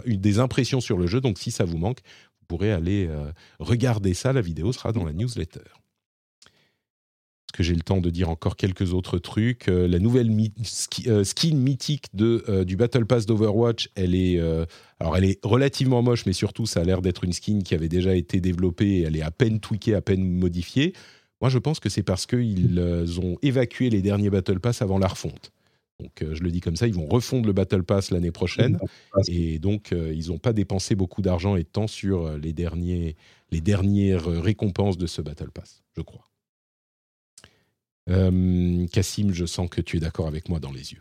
des 0.05 0.41
impressions 0.41 0.83
sur 0.83 0.99
le 0.99 1.07
jeu. 1.07 1.23
Donc, 1.23 1.39
si 1.39 1.51
ça 1.51 1.65
vous 1.65 1.79
manque, 1.79 2.01
pourrez 2.49 2.73
aller 2.73 3.09
regarder 3.61 4.15
ça. 4.15 4.33
La 4.33 4.41
vidéo 4.41 4.73
sera 4.73 4.93
dans 4.93 5.05
la 5.05 5.13
newsletter. 5.13 5.61
Est-ce 7.49 7.57
que 7.57 7.63
j'ai 7.63 7.75
le 7.75 7.81
temps 7.81 8.03
de 8.03 8.11
dire 8.11 8.29
encore 8.29 8.57
quelques 8.57 8.93
autres 8.93 9.19
trucs? 9.19 9.69
Euh, 9.69 9.89
La 9.89 9.99
nouvelle 9.99 10.31
euh, 11.07 11.25
skin 11.25 11.57
mythique 11.57 12.05
de, 12.13 12.45
euh, 12.47 12.63
du 12.65 12.77
Battle 12.77 13.07
Pass 13.07 13.25
d'Overwatch, 13.25 13.89
elle 13.95 14.15
est, 14.15 14.39
alors 15.01 15.17
elle 15.17 15.25
est 15.25 15.39
relativement 15.43 16.03
moche, 16.03 16.27
mais 16.27 16.35
surtout 16.35 16.67
ça 16.67 16.81
a 16.81 16.85
l'air 16.85 17.01
d'être 17.01 17.25
une 17.25 17.33
skin 17.33 17.61
qui 17.61 17.75
avait 17.75 17.89
déjà 17.89 18.15
été 18.15 18.41
développée, 18.41 19.01
elle 19.01 19.17
est 19.17 19.23
à 19.23 19.31
peine 19.31 19.61
tweakée, 19.61 19.95
à 19.95 20.03
peine 20.03 20.23
modifiée. 20.25 20.93
Moi, 21.41 21.49
je 21.49 21.59
pense 21.59 21.81
que 21.81 21.89
c'est 21.89 22.03
parce 22.03 22.27
qu'ils 22.27 23.19
ont 23.23 23.39
évacué 23.41 23.89
les 23.89 24.03
derniers 24.03 24.29
Battle 24.29 24.61
Pass 24.61 24.83
avant 24.83 24.99
la 24.99 25.09
refonte. 25.09 25.51
Donc, 26.01 26.25
je 26.33 26.43
le 26.43 26.51
dis 26.51 26.61
comme 26.61 26.77
ça, 26.77 26.87
ils 26.87 26.95
vont 26.95 27.09
refondre 27.09 27.47
le 27.47 27.53
Battle 27.53 27.83
Pass 27.83 28.11
l'année 28.11 28.31
prochaine. 28.31 28.79
Et 29.27 29.59
donc, 29.59 29.93
ils 29.93 30.29
n'ont 30.29 30.39
pas 30.39 30.53
dépensé 30.53 30.95
beaucoup 30.95 31.23
d'argent 31.23 31.57
et 31.57 31.65
de 31.65 31.69
temps 31.69 31.89
sur 31.89 32.39
les, 32.39 32.53
derniers, 32.53 33.17
les 33.51 33.61
dernières 33.61 34.27
récompenses 34.27 34.97
de 34.97 35.09
ce 35.09 35.23
Battle 35.23 35.51
Pass, 35.51 35.83
je 35.97 36.03
crois. 36.03 36.28
Euh, 38.11 38.87
Cassim, 38.93 39.33
je 39.33 39.45
sens 39.45 39.69
que 39.69 39.81
tu 39.81 39.99
es 39.99 40.01
d'accord 40.01 40.29
avec 40.29 40.49
moi 40.49 40.59
dans 40.61 40.73
les 40.73 40.93
yeux. 40.93 41.01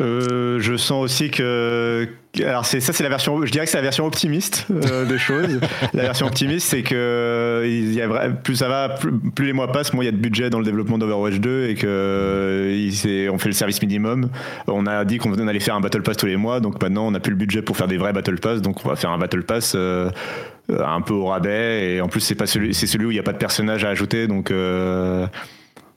Euh, 0.00 0.58
je 0.60 0.76
sens 0.76 1.04
aussi 1.04 1.30
que, 1.30 2.08
alors 2.40 2.66
c'est 2.66 2.80
ça, 2.80 2.92
c'est 2.92 3.04
la 3.04 3.08
version, 3.08 3.44
je 3.44 3.52
dirais 3.52 3.64
que 3.64 3.70
c'est 3.70 3.78
la 3.78 3.82
version 3.82 4.06
optimiste 4.06 4.66
euh, 4.70 5.04
des 5.04 5.18
choses. 5.18 5.60
la 5.94 6.02
version 6.02 6.26
optimiste, 6.26 6.68
c'est 6.68 6.82
que 6.82 7.62
il 7.64 7.92
y 7.94 8.02
a, 8.02 8.30
plus 8.30 8.56
ça 8.56 8.68
va, 8.68 8.88
plus, 8.88 9.46
les 9.46 9.52
mois 9.52 9.70
passent, 9.70 9.92
moins 9.92 10.02
il 10.02 10.06
y 10.06 10.08
a 10.08 10.12
de 10.12 10.16
budget 10.16 10.50
dans 10.50 10.58
le 10.58 10.64
développement 10.64 10.98
d'Overwatch 10.98 11.36
2 11.36 11.68
et 11.68 11.74
que 11.74 12.74
il, 12.74 13.30
on 13.30 13.38
fait 13.38 13.48
le 13.48 13.54
service 13.54 13.80
minimum. 13.80 14.28
On 14.66 14.86
a 14.86 15.04
dit 15.04 15.18
qu'on 15.18 15.32
allait 15.46 15.60
faire 15.60 15.76
un 15.76 15.80
battle 15.80 16.02
pass 16.02 16.16
tous 16.16 16.26
les 16.26 16.36
mois, 16.36 16.60
donc 16.60 16.82
maintenant 16.82 17.06
on 17.06 17.12
n'a 17.12 17.20
plus 17.20 17.30
le 17.30 17.38
budget 17.38 17.62
pour 17.62 17.76
faire 17.76 17.88
des 17.88 17.98
vrais 17.98 18.12
battle 18.12 18.40
pass, 18.40 18.62
donc 18.62 18.84
on 18.84 18.88
va 18.88 18.96
faire 18.96 19.10
un 19.10 19.18
battle 19.18 19.44
pass. 19.44 19.76
un 19.76 21.00
peu 21.02 21.14
au 21.14 21.26
rabais 21.26 21.94
et 21.94 22.00
en 22.00 22.08
plus 22.08 22.20
c'est 22.20 22.34
pas 22.34 22.46
celui 22.46 22.72
c'est 22.72 22.86
celui 22.86 23.06
où 23.06 23.10
il 23.10 23.14
n'y 23.14 23.20
a 23.20 23.24
pas 23.24 23.32
de 23.32 23.38
personnage 23.38 23.84
à 23.84 23.90
ajouter 23.90 24.26
donc 24.26 24.50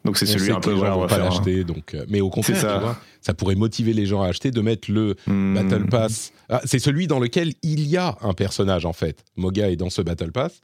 donc 0.05 0.17
c'est 0.17 0.25
celui 0.27 0.51
un 0.51 0.59
peu 0.59 0.73
on 0.73 1.01
va 1.01 1.07
pas 1.07 1.17
l'acheter. 1.17 1.63
Donc, 1.63 1.93
euh, 1.93 2.05
mais 2.07 2.21
au 2.21 2.29
contraire, 2.29 2.57
ça. 2.57 2.75
Tu 2.75 2.83
vois, 2.83 2.97
ça 3.21 3.33
pourrait 3.33 3.55
motiver 3.55 3.93
les 3.93 4.05
gens 4.05 4.21
à 4.21 4.27
acheter 4.27 4.51
de 4.51 4.61
mettre 4.61 4.91
le 4.91 5.15
hmm. 5.25 5.55
Battle 5.55 5.85
Pass. 5.87 6.31
Ah, 6.47 6.61
c'est 6.63 6.79
celui 6.79 7.07
dans 7.07 7.19
lequel 7.19 7.53
il 7.63 7.87
y 7.87 7.97
a 7.97 8.17
un 8.21 8.33
personnage 8.33 8.85
en 8.85 8.93
fait. 8.93 9.25
Moga 9.35 9.69
est 9.69 9.75
dans 9.75 9.89
ce 9.89 10.03
Battle 10.03 10.31
Pass. 10.31 10.61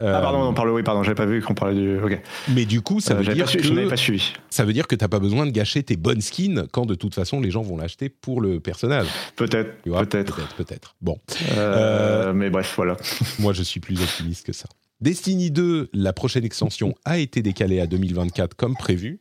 ah 0.00 0.20
pardon, 0.20 0.42
on 0.42 0.52
parle 0.52 0.70
oui 0.70 0.82
pardon, 0.82 1.02
j'avais 1.02 1.14
pas 1.14 1.24
vu 1.24 1.40
qu'on 1.40 1.54
parlait 1.54 1.74
du. 1.74 1.98
Ok. 1.98 2.20
Mais 2.50 2.66
du 2.66 2.82
coup, 2.82 3.00
ça 3.00 3.14
euh, 3.14 3.22
veut 3.22 3.34
dire 3.34 3.50
que 3.50 3.62
je 3.62 3.88
pas 3.88 3.96
suivi. 3.96 4.34
Ça 4.50 4.66
veut 4.66 4.74
dire 4.74 4.86
que 4.86 4.94
t'as 4.94 5.08
pas 5.08 5.20
besoin 5.20 5.46
de 5.46 5.52
gâcher 5.52 5.82
tes 5.82 5.96
bonnes 5.96 6.20
skins 6.20 6.66
quand 6.70 6.84
de 6.84 6.94
toute 6.94 7.14
façon 7.14 7.40
les 7.40 7.50
gens 7.50 7.62
vont 7.62 7.78
l'acheter 7.78 8.10
pour 8.10 8.42
le 8.42 8.60
personnage. 8.60 9.06
Peut-être. 9.36 9.70
Peut-être. 9.82 10.54
Peut-être. 10.56 10.96
Bon. 11.00 11.18
Euh, 11.56 12.34
mais 12.34 12.50
bref, 12.50 12.74
voilà. 12.76 12.98
moi, 13.38 13.54
je 13.54 13.62
suis 13.62 13.80
plus 13.80 14.02
optimiste 14.02 14.44
que 14.44 14.52
ça. 14.52 14.68
Destiny 15.00 15.50
2, 15.50 15.90
la 15.92 16.12
prochaine 16.14 16.44
extension, 16.44 16.94
a 17.04 17.18
été 17.18 17.42
décalée 17.42 17.80
à 17.80 17.86
2024 17.86 18.54
comme 18.54 18.74
prévu. 18.74 19.20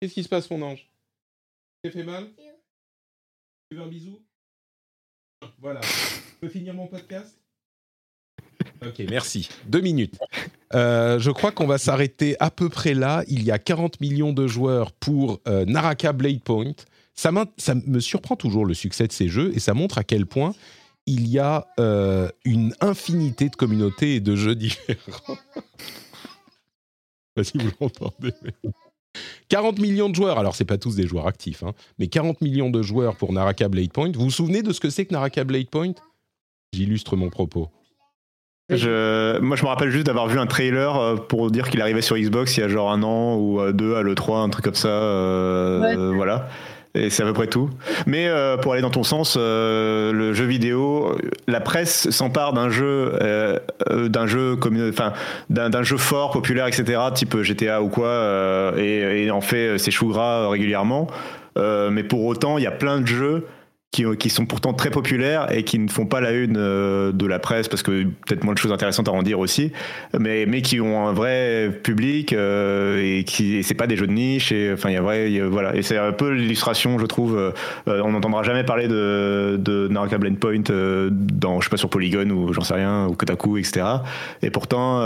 Qu'est-ce 0.00 0.12
qui 0.12 0.22
se 0.22 0.28
passe, 0.28 0.50
mon 0.50 0.60
ange? 0.60 0.90
Tu 1.82 1.90
fait 1.90 2.04
mal? 2.04 2.26
Tu 3.70 3.76
veux 3.76 3.82
un 3.82 3.88
bisou? 3.88 4.20
Voilà. 5.58 5.80
Je 5.80 6.38
peux 6.40 6.48
finir 6.48 6.74
mon 6.74 6.86
podcast? 6.86 7.38
Ok, 8.86 9.02
merci. 9.08 9.48
Deux 9.66 9.80
minutes. 9.80 10.18
Euh, 10.74 11.18
je 11.18 11.30
crois 11.30 11.52
qu'on 11.52 11.66
va 11.66 11.78
s'arrêter 11.78 12.36
à 12.40 12.50
peu 12.50 12.68
près 12.68 12.92
là. 12.92 13.24
Il 13.28 13.42
y 13.42 13.50
a 13.50 13.58
40 13.58 14.00
millions 14.00 14.34
de 14.34 14.46
joueurs 14.46 14.92
pour 14.92 15.40
euh, 15.48 15.64
Naraka 15.64 16.12
Blade 16.12 16.42
Point. 16.42 16.74
Ça 17.14 17.32
me 17.32 18.00
surprend 18.00 18.36
toujours 18.36 18.66
le 18.66 18.74
succès 18.74 19.06
de 19.06 19.12
ces 19.12 19.28
jeux 19.28 19.52
et 19.54 19.60
ça 19.60 19.72
montre 19.72 19.96
à 19.98 20.04
quel 20.04 20.26
point 20.26 20.52
il 21.06 21.28
y 21.28 21.38
a 21.38 21.66
euh, 21.78 22.28
une 22.44 22.74
infinité 22.80 23.48
de 23.48 23.56
communautés 23.56 24.16
et 24.16 24.20
de 24.20 24.36
jeux 24.36 24.54
différents. 24.54 25.36
si 27.42 27.58
vous 27.58 27.70
l'entendez. 27.80 28.32
40 29.48 29.78
millions 29.78 30.08
de 30.08 30.14
joueurs, 30.14 30.38
alors 30.38 30.56
c'est 30.56 30.64
pas 30.64 30.78
tous 30.78 30.96
des 30.96 31.06
joueurs 31.06 31.26
actifs, 31.26 31.62
hein, 31.62 31.72
mais 31.98 32.08
40 32.08 32.40
millions 32.40 32.70
de 32.70 32.82
joueurs 32.82 33.16
pour 33.16 33.32
Naraka 33.32 33.68
Blade 33.68 33.92
Point. 33.92 34.12
Vous 34.12 34.24
vous 34.24 34.30
souvenez 34.30 34.62
de 34.62 34.72
ce 34.72 34.80
que 34.80 34.90
c'est 34.90 35.04
que 35.04 35.12
Naraka 35.12 35.44
Blade 35.44 35.68
Point? 35.68 35.92
J'illustre 36.72 37.16
mon 37.16 37.28
propos. 37.30 37.68
Je, 38.70 39.38
moi, 39.40 39.56
je 39.56 39.62
me 39.62 39.68
rappelle 39.68 39.90
juste 39.90 40.06
d'avoir 40.06 40.26
vu 40.26 40.38
un 40.38 40.46
trailer 40.46 40.96
euh, 40.96 41.16
pour 41.16 41.50
dire 41.50 41.68
qu'il 41.68 41.82
arrivait 41.82 42.00
sur 42.00 42.16
Xbox 42.16 42.56
il 42.56 42.60
y 42.60 42.62
a 42.62 42.68
genre 42.68 42.90
un 42.90 43.02
an 43.02 43.36
ou 43.36 43.60
euh, 43.60 43.72
deux 43.72 43.94
à 43.94 44.02
l'E3, 44.02 44.42
un 44.42 44.48
truc 44.48 44.64
comme 44.64 44.74
ça. 44.74 44.88
Voilà. 46.14 46.48
Et 46.96 47.10
c'est 47.10 47.24
à 47.24 47.26
peu 47.26 47.32
près 47.32 47.48
tout. 47.48 47.70
Mais 48.06 48.28
euh, 48.28 48.56
pour 48.56 48.72
aller 48.72 48.82
dans 48.82 48.90
ton 48.90 49.02
sens, 49.02 49.36
euh, 49.36 50.12
le 50.12 50.32
jeu 50.32 50.44
vidéo, 50.44 51.18
la 51.48 51.60
presse 51.60 52.08
s'empare 52.10 52.52
d'un 52.52 52.70
jeu, 52.70 53.18
euh, 53.20 53.58
d'un 54.08 54.26
jeu 54.28 54.56
enfin, 54.88 55.12
d'un 55.50 55.82
jeu 55.82 55.96
fort, 55.96 56.30
populaire, 56.30 56.68
etc., 56.68 57.00
type 57.12 57.36
GTA 57.42 57.82
ou 57.82 57.88
quoi, 57.88 58.74
et, 58.76 59.24
et, 59.24 59.30
en 59.32 59.40
fait 59.40 59.78
ses 59.78 59.90
choux 59.90 60.08
gras 60.08 60.48
régulièrement. 60.48 61.08
mais 61.56 62.04
pour 62.04 62.24
autant, 62.24 62.58
il 62.58 62.64
y 62.64 62.68
a 62.68 62.72
plein 62.72 63.00
de 63.00 63.06
jeux 63.06 63.44
qui, 64.18 64.30
sont 64.30 64.46
pourtant 64.46 64.72
très 64.72 64.90
populaires 64.90 65.46
et 65.52 65.62
qui 65.62 65.78
ne 65.78 65.88
font 65.88 66.06
pas 66.06 66.20
la 66.20 66.32
une 66.32 66.56
euh, 66.56 67.12
de 67.12 67.26
la 67.26 67.38
presse 67.38 67.68
parce 67.68 67.82
que 67.82 68.02
peut-être 68.02 68.42
moins 68.42 68.54
de 68.54 68.58
choses 68.58 68.72
intéressantes 68.72 69.08
à 69.08 69.12
en 69.12 69.22
dire 69.22 69.38
aussi, 69.38 69.70
mais, 70.18 70.46
mais 70.46 70.62
qui 70.62 70.80
ont 70.80 71.06
un 71.06 71.12
vrai 71.12 71.70
public 71.82 72.32
euh, 72.32 73.00
et 73.02 73.24
qui 73.24 73.62
c'est 73.62 73.74
pas 73.74 73.86
des 73.86 73.96
jeux 73.96 74.08
de 74.08 74.12
niche 74.12 74.50
et 74.50 74.72
enfin 74.72 74.90
il 74.90 74.94
y 74.94 74.96
a 74.96 75.00
vrai 75.00 75.40
voilà. 75.42 75.76
Et 75.76 75.82
c'est 75.82 75.96
un 75.96 76.12
peu 76.12 76.30
l'illustration 76.30 76.98
je 76.98 77.06
trouve 77.06 77.36
euh, 77.36 77.52
on 77.86 78.10
n'entendra 78.10 78.42
jamais 78.42 78.64
parler 78.64 78.88
de, 78.88 79.56
de 79.58 79.86
Naraka 79.88 80.18
Blend 80.18 80.36
Point 80.36 80.62
dans 81.10 81.60
je 81.60 81.66
sais 81.66 81.70
pas 81.70 81.76
sur 81.76 81.88
Polygon 81.88 82.28
ou 82.30 82.52
j'en 82.52 82.62
sais 82.62 82.74
rien 82.74 83.06
ou 83.06 83.14
Kotaku 83.14 83.58
etc 83.58 83.84
et 84.42 84.50
pourtant 84.50 85.02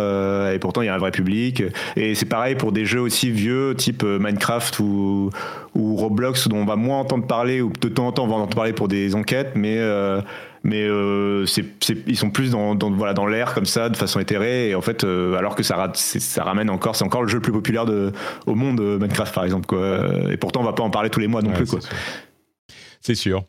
et 0.50 0.58
pourtant 0.58 0.82
il 0.82 0.86
y 0.86 0.88
a 0.88 0.94
un 0.94 0.98
vrai 0.98 1.10
public. 1.10 1.62
Et 1.96 2.14
c'est 2.14 2.26
pareil 2.26 2.54
pour 2.54 2.72
des 2.72 2.86
jeux 2.86 3.00
aussi 3.00 3.30
vieux 3.30 3.74
type 3.76 4.02
Minecraft 4.02 4.78
ou 4.78 5.30
ou 5.78 5.94
Roblox 5.96 6.48
dont 6.48 6.58
on 6.58 6.64
va 6.64 6.76
moins 6.76 6.98
entendre 6.98 7.26
parler 7.26 7.62
ou 7.62 7.72
de 7.80 7.88
temps 7.88 8.08
en 8.08 8.12
temps 8.12 8.24
on 8.24 8.28
va 8.28 8.34
entendre 8.34 8.56
parler 8.56 8.72
pour 8.72 8.88
des 8.88 9.14
enquêtes, 9.14 9.52
mais 9.54 9.78
euh, 9.78 10.20
mais 10.64 10.82
euh, 10.82 11.46
ils 12.06 12.16
sont 12.16 12.30
plus 12.30 12.50
dans, 12.50 12.76
voilà 12.90 13.14
dans 13.14 13.26
l'air 13.26 13.54
comme 13.54 13.64
ça 13.64 13.88
de 13.88 13.96
façon 13.96 14.18
éthérée 14.18 14.70
et 14.70 14.74
en 14.74 14.82
fait 14.82 15.04
euh, 15.04 15.36
alors 15.36 15.54
que 15.54 15.62
ça, 15.62 15.90
ça 15.94 16.42
ramène 16.42 16.68
encore 16.68 16.96
c'est 16.96 17.04
encore 17.04 17.22
le 17.22 17.28
jeu 17.28 17.36
le 17.36 17.42
plus 17.42 17.52
populaire 17.52 17.86
de, 17.86 18.12
au 18.46 18.56
monde 18.56 18.80
Minecraft 18.80 19.32
par 19.32 19.44
exemple 19.44 19.66
quoi 19.66 20.00
et 20.30 20.36
pourtant 20.36 20.60
on 20.60 20.64
va 20.64 20.72
pas 20.72 20.82
en 20.82 20.90
parler 20.90 21.10
tous 21.10 21.20
les 21.20 21.28
mois 21.28 21.42
non 21.42 21.52
plus 21.52 21.66
quoi 21.66 21.78
c'est 23.00 23.14
sûr. 23.14 23.44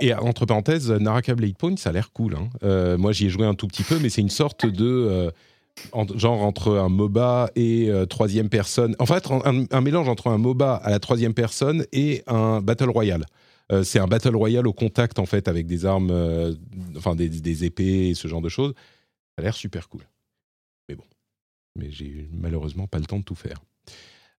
et 0.00 0.12
entre 0.14 0.44
parenthèses, 0.44 0.90
Naraka 0.90 1.36
Blade 1.36 1.56
Point, 1.56 1.76
ça 1.76 1.90
a 1.90 1.92
l'air 1.92 2.10
cool. 2.12 2.34
Hein. 2.34 2.96
moi, 2.98 3.12
j'y 3.12 3.26
ai 3.26 3.28
joué 3.28 3.46
un 3.46 3.54
tout 3.54 3.68
petit 3.68 3.84
peu, 3.84 3.96
mais 4.02 4.08
c'est 4.08 4.20
une 4.20 4.28
sorte 4.28 4.66
de 4.66 5.30
genre 6.14 6.42
entre 6.42 6.76
un 6.76 6.88
MOBA 6.88 7.50
et 7.56 7.90
troisième 8.08 8.48
personne. 8.48 8.96
En 8.98 9.06
fait, 9.06 9.28
un, 9.30 9.80
mélange 9.80 10.08
entre 10.08 10.28
un 10.28 10.38
MOBA 10.38 10.74
à 10.74 10.90
la 10.90 10.98
troisième 10.98 11.34
personne 11.34 11.84
et 11.92 12.22
un 12.26 12.60
Battle 12.60 12.90
Royale. 12.90 13.24
Euh, 13.72 13.82
c'est 13.82 13.98
un 13.98 14.06
battle 14.06 14.36
royale 14.36 14.66
au 14.66 14.72
contact 14.72 15.18
en 15.18 15.26
fait 15.26 15.48
avec 15.48 15.66
des 15.66 15.86
armes, 15.86 16.10
euh, 16.10 16.54
enfin 16.96 17.16
des, 17.16 17.64
épées 17.64 18.08
et 18.08 18.14
ce 18.14 18.28
genre 18.28 18.40
de 18.40 18.48
choses. 18.48 18.74
Ça 18.76 19.38
a 19.38 19.42
l'air 19.42 19.54
super 19.54 19.88
cool. 19.88 20.06
Mais 20.88 20.94
bon, 20.94 21.04
mais 21.76 21.90
j'ai 21.90 22.28
malheureusement 22.32 22.86
pas 22.86 22.98
le 22.98 23.06
temps 23.06 23.18
de 23.18 23.24
tout 23.24 23.34
faire. 23.34 23.60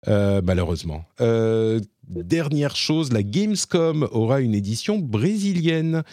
Euh, 0.08 0.42
malheureusement. 0.44 1.06
dernière 2.08 2.76
chose, 2.76 3.12
la 3.12 3.24
Gamescom 3.24 4.08
aura 4.12 4.42
une 4.42 4.54
édition 4.54 5.00
brésilienne. 5.00 6.04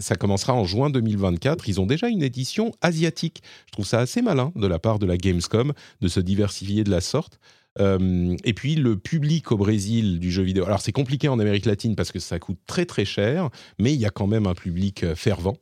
ça 0.00 0.14
commencera 0.14 0.54
en 0.54 0.64
juin 0.64 0.90
2024. 0.90 1.68
Ils 1.68 1.80
ont 1.80 1.86
déjà 1.86 2.08
une 2.08 2.22
édition 2.22 2.72
asiatique. 2.80 3.42
Je 3.66 3.72
trouve 3.72 3.86
ça 3.86 3.98
assez 3.98 4.22
malin 4.22 4.52
de 4.56 4.66
la 4.66 4.78
part 4.78 4.98
de 4.98 5.06
la 5.06 5.16
Gamescom 5.16 5.72
de 6.00 6.08
se 6.08 6.20
diversifier 6.20 6.84
de 6.84 6.90
la 6.90 7.00
sorte. 7.00 7.38
Euh, 7.80 8.36
et 8.44 8.52
puis 8.52 8.74
le 8.74 8.98
public 8.98 9.50
au 9.50 9.56
Brésil 9.56 10.18
du 10.18 10.30
jeu 10.30 10.42
vidéo. 10.42 10.64
Alors 10.64 10.80
c'est 10.80 10.92
compliqué 10.92 11.28
en 11.28 11.38
Amérique 11.38 11.66
latine 11.66 11.96
parce 11.96 12.12
que 12.12 12.18
ça 12.18 12.38
coûte 12.38 12.58
très 12.66 12.84
très 12.84 13.04
cher, 13.04 13.48
mais 13.78 13.94
il 13.94 14.00
y 14.00 14.06
a 14.06 14.10
quand 14.10 14.26
même 14.26 14.46
un 14.46 14.54
public 14.54 15.04
euh, 15.04 15.14
fervent. 15.14 15.56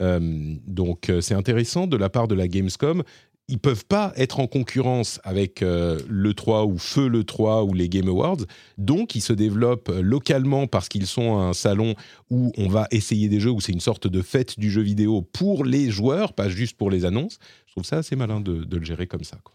Euh, 0.00 0.20
donc 0.66 1.12
c'est 1.20 1.34
intéressant 1.34 1.86
de 1.86 1.96
la 1.96 2.08
part 2.08 2.28
de 2.28 2.34
la 2.34 2.48
Gamescom. 2.48 3.02
Ils 3.50 3.58
peuvent 3.58 3.84
pas 3.84 4.12
être 4.16 4.40
en 4.40 4.46
concurrence 4.46 5.20
avec 5.24 5.60
le 5.60 6.32
3 6.32 6.64
ou 6.66 6.78
Feu 6.78 7.08
le 7.08 7.24
3 7.24 7.64
ou 7.64 7.74
les 7.74 7.88
Game 7.88 8.08
Awards, 8.08 8.38
donc 8.78 9.14
ils 9.14 9.20
se 9.20 9.32
développent 9.32 9.92
localement 10.00 10.66
parce 10.66 10.88
qu'ils 10.88 11.06
sont 11.06 11.38
un 11.38 11.52
salon 11.52 11.94
où 12.30 12.52
on 12.56 12.68
va 12.68 12.86
essayer 12.90 13.28
des 13.28 13.40
jeux, 13.40 13.50
où 13.50 13.60
c'est 13.60 13.72
une 13.72 13.80
sorte 13.80 14.06
de 14.06 14.22
fête 14.22 14.58
du 14.58 14.70
jeu 14.70 14.82
vidéo 14.82 15.22
pour 15.22 15.64
les 15.64 15.90
joueurs, 15.90 16.32
pas 16.32 16.48
juste 16.48 16.76
pour 16.76 16.90
les 16.90 17.04
annonces. 17.04 17.38
Je 17.66 17.72
trouve 17.72 17.84
ça 17.84 17.98
assez 17.98 18.16
malin 18.16 18.40
de, 18.40 18.66
le 18.70 18.84
gérer 18.84 19.06
comme 19.06 19.24
ça. 19.24 19.36
Quoi. 19.42 19.54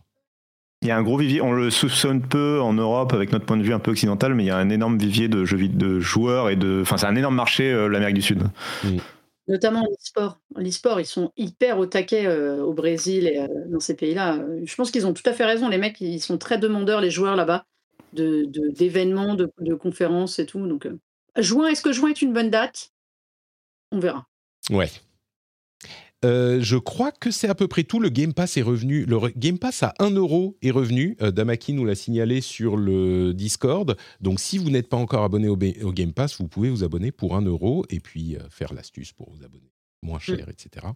Il 0.82 0.90
y 0.90 0.92
a 0.92 0.98
un 0.98 1.04
gros 1.04 1.18
vivier, 1.18 1.42
on 1.42 1.52
le 1.52 1.70
soupçonne 1.70 2.22
peu 2.22 2.62
en 2.62 2.74
Europe 2.74 3.14
avec 3.14 3.32
notre 3.32 3.46
point 3.46 3.58
de 3.58 3.64
vue 3.64 3.74
un 3.74 3.80
peu 3.80 3.92
occidental, 3.92 4.36
mais 4.36 4.44
il 4.44 4.48
y 4.48 4.52
a 4.52 4.58
un 4.58 4.70
énorme 4.70 4.98
vivier 4.98 5.28
de, 5.28 5.46
jeux, 5.46 5.68
de 5.68 6.00
joueurs 6.00 6.50
et 6.50 6.56
de. 6.56 6.80
Enfin, 6.82 6.98
c'est 6.98 7.08
un 7.08 7.16
énorme 7.16 7.36
marché, 7.36 7.72
l'Amérique 7.90 8.16
du 8.16 8.22
Sud. 8.22 8.44
Mm. 8.84 8.98
Notamment 9.48 9.82
l'e-sport. 9.82 10.40
L'e-sport, 10.56 11.00
ils 11.00 11.06
sont 11.06 11.32
hyper 11.38 11.78
au 11.78 11.86
taquet 11.86 12.26
euh, 12.26 12.64
au 12.64 12.74
Brésil 12.74 13.28
et 13.28 13.40
euh, 13.40 13.48
dans 13.68 13.80
ces 13.80 13.96
pays-là. 13.96 14.44
Je 14.64 14.76
pense 14.76 14.90
qu'ils 14.90 15.06
ont 15.06 15.14
tout 15.14 15.28
à 15.28 15.34
fait 15.34 15.46
raison. 15.46 15.70
Les 15.70 15.78
mecs, 15.78 16.02
ils 16.02 16.22
sont 16.22 16.38
très 16.38 16.58
demandeurs, 16.58 17.00
les 17.00 17.12
joueurs 17.12 17.36
là-bas, 17.36 17.66
d'événements, 18.14 19.36
de, 19.36 19.52
de, 19.60 19.76
conférences 19.76 20.40
et 20.40 20.48
tout. 20.48 20.66
Donc, 20.66 20.88
euh, 20.88 20.98
juin, 21.38 21.68
est-ce 21.68 21.84
que 21.84 21.92
juin 21.92 22.10
est 22.10 22.22
une 22.22 22.34
bonne 22.34 22.50
date? 22.50 22.92
On 23.92 24.00
verra. 24.00 24.26
Ouais. 24.72 24.90
Je 26.26 26.78
crois 26.78 27.12
que 27.12 27.32
c'est 27.32 27.48
à 27.48 27.56
peu 27.56 27.68
près 27.68 27.84
tout. 27.84 28.00
Le 28.00 28.10
Game 28.10 28.34
Pass 28.34 28.58
est 28.58 28.62
revenu. 28.62 29.06
Le 29.06 29.20
Game 29.36 29.58
Pass 29.58 29.84
à 29.84 29.94
1 30.00 30.12
euro 30.12 30.58
est 30.62 30.72
revenu. 30.72 31.18
Damaki 31.20 31.74
nous 31.74 31.86
l'a 31.86 31.96
signalé 31.96 32.42
sur 32.42 32.78
le 32.78 33.34
Discord. 33.34 33.96
Donc, 34.22 34.40
si 34.40 34.58
vous 34.58 34.70
n'êtes 34.70 34.90
pas 34.90 34.98
encore 34.98 35.24
abonné 35.24 35.48
au, 35.48 35.58
Game 35.58 36.14
Pass, 36.14 36.40
vous 36.40 36.48
pouvez 36.48 36.70
vous 36.70 36.84
abonner 36.84 37.12
pour 37.12 37.36
1 37.36 37.42
euro 37.44 37.86
et 37.90 38.00
puis 38.00 38.38
faire 38.50 38.74
l'astuce 38.74 39.14
pour 39.14 39.30
vous 39.32 39.44
abonner 39.44 39.72
moins 40.06 40.18
mm. 40.18 40.22
cher, 40.22 40.50
etc. 40.50 40.88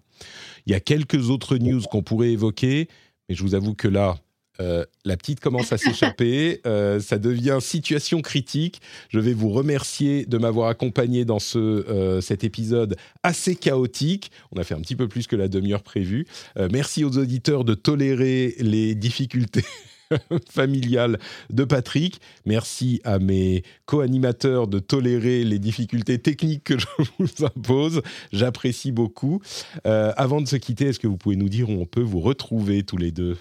Il 0.66 0.72
y 0.72 0.76
a 0.76 0.80
quelques 0.80 1.30
autres 1.30 1.58
news 1.58 1.82
qu'on 1.92 2.04
pourrait 2.04 2.32
évoquer, 2.32 2.88
mais 3.28 3.36
je 3.36 3.44
vous 3.44 3.56
avoue 3.56 3.74
que 3.74 3.88
là, 3.88 4.18
euh, 4.60 4.86
la 5.06 5.18
petite 5.18 5.40
commence 5.40 5.72
à 5.72 5.78
s'échapper, 5.78 6.62
euh, 6.66 7.00
ça 7.00 7.18
devient 7.18 7.60
situation 7.62 8.22
critique. 8.22 8.82
Je 9.10 9.20
vais 9.20 9.34
vous 9.34 9.50
remercier 9.50 10.26
de 10.26 10.38
m'avoir 10.38 10.70
accompagné 10.70 11.26
dans 11.26 11.40
ce, 11.40 11.58
euh, 11.58 12.22
cet 12.22 12.44
épisode 12.44 12.96
assez 13.24 13.56
chaotique. 13.56 14.32
On 14.52 14.60
a 14.60 14.64
fait 14.64 14.76
un 14.76 14.82
petit 14.82 14.96
peu 14.96 15.08
plus 15.08 15.28
que 15.28 15.36
la 15.36 15.48
demi-heure 15.48 15.84
prévue. 15.84 16.28
merci 16.72 17.04
aux 17.04 17.18
auditeurs 17.18 17.64
de 17.64 17.74
tolérer 17.74 18.56
les 18.60 18.96
difficultés 18.96 19.66
familiale 20.50 21.20
de 21.50 21.64
Patrick. 21.64 22.20
Merci 22.46 23.00
à 23.04 23.20
mes 23.20 23.64
co-animateurs 23.86 24.68
de 24.68 24.80
tolérer 24.80 25.44
les 25.44 25.60
difficultés 25.60 26.20
techniques 26.20 26.64
que 26.66 26.80
je 26.80 26.86
vous 27.20 27.46
impose. 27.46 28.02
J'apprécie 28.32 28.92
beaucoup. 28.92 29.42
Avant 29.84 30.42
de 30.42 30.48
se 30.48 30.56
quitter, 30.56 30.88
est-ce 30.88 31.00
que 31.00 31.08
vous 31.08 31.18
pouvez 31.18 31.36
nous 31.36 31.50
dire 31.50 31.70
où 31.70 31.74
on 31.74 31.86
peut 31.86 32.02
vous 32.02 32.22
retrouver 32.22 32.84
tous 32.84 32.98
les 32.98 33.12
deux? 33.12 33.38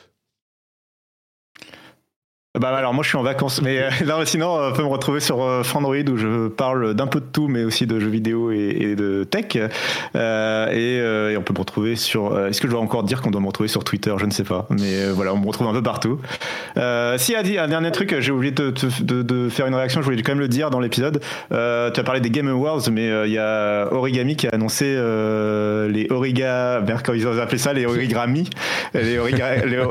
Bah 2.58 2.74
alors 2.76 2.94
moi 2.94 3.02
je 3.04 3.08
suis 3.08 3.18
en 3.18 3.22
vacances, 3.22 3.62
mais 3.62 3.78
euh, 3.78 4.24
sinon 4.24 4.58
on 4.58 4.72
peut 4.72 4.82
me 4.82 4.88
retrouver 4.88 5.20
sur 5.20 5.42
euh, 5.42 5.62
Frandroid 5.62 5.96
où 5.96 6.16
je 6.16 6.48
parle 6.48 6.94
d'un 6.94 7.06
peu 7.06 7.20
de 7.20 7.26
tout, 7.32 7.48
mais 7.48 7.64
aussi 7.64 7.86
de 7.86 8.00
jeux 8.00 8.08
vidéo 8.08 8.50
et, 8.50 8.94
de 8.96 9.24
tech. 9.24 9.58
Euh, 10.16 11.32
et, 11.32 11.36
on 11.36 11.42
peut 11.42 11.54
me 11.54 11.58
retrouver 11.58 11.96
sur. 11.96 12.38
Est-ce 12.46 12.60
que 12.60 12.66
je 12.66 12.72
dois 12.72 12.80
encore 12.80 13.04
dire 13.04 13.22
qu'on 13.22 13.30
doit 13.30 13.40
me 13.40 13.46
retrouver 13.46 13.68
sur 13.68 13.84
Twitter? 13.84 14.12
Je 14.18 14.26
ne 14.26 14.30
sais 14.30 14.44
pas, 14.44 14.66
mais 14.70 15.08
voilà, 15.10 15.34
on 15.34 15.38
me 15.38 15.46
retrouve 15.46 15.68
un 15.68 15.72
peu 15.72 15.82
partout. 15.82 16.20
si 17.16 17.34
a 17.34 17.62
un 17.62 17.68
dernier 17.68 17.92
truc, 17.92 18.18
j'ai 18.18 18.32
oublié 18.32 18.52
de, 18.52 18.72
de, 19.00 19.48
faire 19.48 19.66
une 19.66 19.74
réaction. 19.74 20.00
Je 20.00 20.06
voulais 20.06 20.20
quand 20.22 20.32
même 20.32 20.40
le 20.40 20.48
dire 20.48 20.70
dans 20.70 20.80
l'épisode. 20.80 21.20
tu 21.50 21.54
as 21.54 22.04
parlé 22.04 22.20
des 22.20 22.30
Game 22.30 22.48
Awards, 22.48 22.90
mais 22.90 23.08
il 23.26 23.32
y 23.32 23.38
a 23.38 23.88
Origami 23.92 24.36
qui 24.36 24.46
a 24.48 24.50
annoncé 24.50 24.84
les 24.86 26.06
Origa, 26.10 26.82
comment 27.04 27.16
ils 27.16 27.26
ont 27.26 27.38
appelé 27.38 27.58
ça, 27.58 27.72
les 27.72 27.86
Origami, 27.86 28.50
les, 28.94 29.18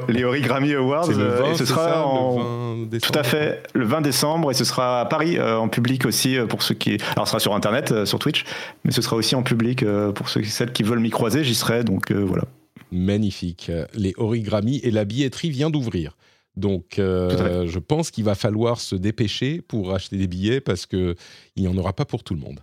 les, 0.10 0.24
Origami 0.24 0.74
Awards. 0.74 1.10
et 1.12 1.56
ce 1.56 1.66
sera 1.66 2.06
en 2.06 2.57
tout 3.02 3.12
à 3.18 3.24
fait, 3.24 3.64
le 3.74 3.86
20 3.86 4.02
décembre, 4.02 4.52
et 4.52 4.54
ce 4.54 4.64
sera 4.64 5.02
à 5.02 5.06
Paris 5.06 5.38
euh, 5.38 5.58
en 5.58 5.70
public 5.70 6.06
aussi 6.06 6.38
euh, 6.38 6.46
pour 6.46 6.64
ceux 6.64 6.76
qui. 6.76 6.98
Alors, 7.16 7.28
ce 7.28 7.32
sera 7.32 7.40
sur 7.40 7.56
Internet, 7.56 7.92
euh, 7.92 8.06
sur 8.06 8.20
Twitch, 8.20 8.46
mais 8.84 8.92
ce 8.92 9.02
sera 9.02 9.16
aussi 9.16 9.36
en 9.36 9.44
public 9.44 9.84
pour 10.16 10.30
ceux, 10.30 10.44
celles 10.44 10.72
qui 10.72 10.84
veulent 10.84 11.00
m'y 11.00 11.10
croiser, 11.10 11.44
j'y 11.44 11.56
serai, 11.56 11.84
donc 11.84 12.12
voilà. 12.12 12.44
Magnifique. 12.92 13.72
Les 13.96 14.14
origami 14.18 14.80
et 14.84 14.92
la 14.92 15.06
billetterie 15.06 15.50
vient 15.50 15.70
d'ouvrir. 15.70 16.16
Donc, 16.56 16.96
je 16.98 17.80
pense 17.80 18.12
qu'il 18.12 18.24
va 18.24 18.36
falloir 18.36 18.80
se 18.80 18.96
dépêcher 18.96 19.62
pour 19.62 19.94
acheter 19.94 20.18
des 20.18 20.28
billets 20.28 20.62
parce 20.62 20.86
qu'il 20.86 21.16
n'y 21.58 21.68
en 21.68 21.78
aura 21.78 21.94
pas 21.94 22.06
pour 22.06 22.24
tout 22.24 22.34
le 22.34 22.40
monde. 22.40 22.62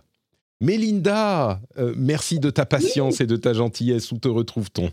Mélinda, 0.61 1.61
merci 1.95 2.39
de 2.39 2.49
ta 2.49 2.65
patience 2.65 3.21
et 3.21 3.27
de 3.27 3.35
ta 3.35 3.53
gentillesse. 3.53 4.11
Où 4.11 4.17
te 4.17 4.27
retrouve-t-on? 4.27 4.91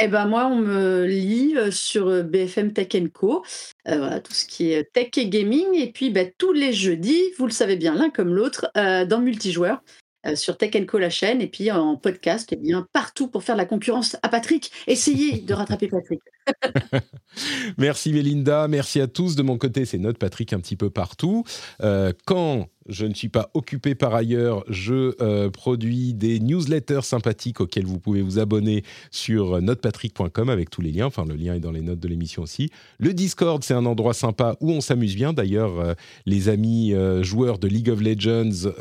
Eh 0.00 0.08
ben 0.08 0.26
moi, 0.26 0.46
on 0.46 0.56
me 0.56 1.04
lit 1.06 1.54
sur 1.72 2.22
BFM 2.24 2.72
Tech 2.72 2.88
Co. 3.12 3.44
voilà, 3.84 4.20
tout 4.20 4.32
ce 4.32 4.46
qui 4.46 4.72
est 4.72 4.92
tech 4.92 5.10
et 5.16 5.28
gaming. 5.28 5.74
Et 5.74 5.90
puis 5.92 6.10
bah, 6.10 6.24
tous 6.38 6.52
les 6.52 6.72
jeudis, 6.72 7.32
vous 7.38 7.46
le 7.46 7.52
savez 7.52 7.76
bien, 7.76 7.94
l'un 7.94 8.10
comme 8.10 8.34
l'autre, 8.34 8.70
dans 8.74 9.20
multijoueur. 9.20 9.82
sur 10.34 10.56
Tech 10.56 10.86
Co 10.86 10.98
la 10.98 11.10
chaîne 11.10 11.40
et 11.40 11.48
puis 11.48 11.70
en 11.70 11.96
podcast 11.96 12.52
et 12.52 12.56
eh 12.56 12.62
bien 12.62 12.86
partout 12.92 13.28
pour 13.28 13.42
faire 13.42 13.56
la 13.56 13.64
concurrence 13.64 14.16
à 14.22 14.28
Patrick. 14.28 14.70
Essayez 14.86 15.40
de 15.40 15.54
rattraper 15.54 15.88
Patrick. 15.88 16.20
merci 17.78 18.12
Mélinda, 18.12 18.68
merci 18.68 19.00
à 19.00 19.06
tous. 19.06 19.36
De 19.36 19.42
mon 19.42 19.58
côté, 19.58 19.84
c'est 19.84 19.98
notre 19.98 20.18
Patrick 20.18 20.52
un 20.52 20.60
petit 20.60 20.76
peu 20.76 20.90
partout. 20.90 21.44
quand 22.26 22.68
je 22.88 23.04
ne 23.04 23.14
suis 23.14 23.28
pas 23.28 23.50
occupé 23.54 23.94
par 23.94 24.14
ailleurs. 24.14 24.64
Je 24.68 25.14
euh, 25.22 25.50
produis 25.50 26.14
des 26.14 26.40
newsletters 26.40 27.02
sympathiques 27.02 27.60
auxquels 27.60 27.84
vous 27.84 27.98
pouvez 27.98 28.22
vous 28.22 28.38
abonner 28.38 28.82
sur 29.10 29.60
notepatrick.com 29.60 30.48
avec 30.48 30.70
tous 30.70 30.80
les 30.80 30.90
liens. 30.90 31.06
Enfin, 31.06 31.24
le 31.26 31.36
lien 31.36 31.54
est 31.54 31.60
dans 31.60 31.70
les 31.70 31.82
notes 31.82 32.00
de 32.00 32.08
l'émission 32.08 32.42
aussi. 32.42 32.70
Le 32.98 33.12
Discord, 33.12 33.62
c'est 33.62 33.74
un 33.74 33.86
endroit 33.86 34.14
sympa 34.14 34.56
où 34.60 34.70
on 34.70 34.80
s'amuse 34.80 35.14
bien. 35.14 35.32
D'ailleurs, 35.32 35.78
euh, 35.78 35.94
les 36.26 36.48
amis 36.48 36.94
euh, 36.94 37.22
joueurs 37.22 37.58
de 37.58 37.68
League 37.68 37.90
of 37.90 38.00
Legends, 38.00 38.72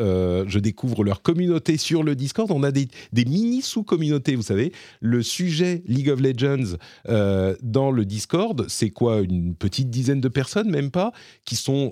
je 0.48 0.60
découvre 0.60 1.04
leur 1.04 1.22
communauté 1.22 1.78
sur 1.78 2.04
le 2.04 2.16
Discord. 2.16 2.50
On 2.52 2.64
a 2.64 2.72
des, 2.72 2.88
des 3.12 3.26
mini 3.26 3.62
sous-communautés, 3.62 4.36
vous 4.36 4.42
savez. 4.42 4.72
Le 5.02 5.22
sujet 5.22 5.84
League 5.86 6.10
of 6.10 6.22
Legends 6.22 6.78
dans 7.62 7.92
le 7.92 8.06
Discord, 8.06 8.66
c'est 8.68 8.90
quoi 8.90 9.22
Une 9.22 9.56
petite 9.56 9.90
dizaine 9.90 10.22
de 10.22 10.28
personnes, 10.28 10.70
même 10.70 10.92
pas, 10.92 11.12
qui 11.46 11.56
sont 11.56 11.92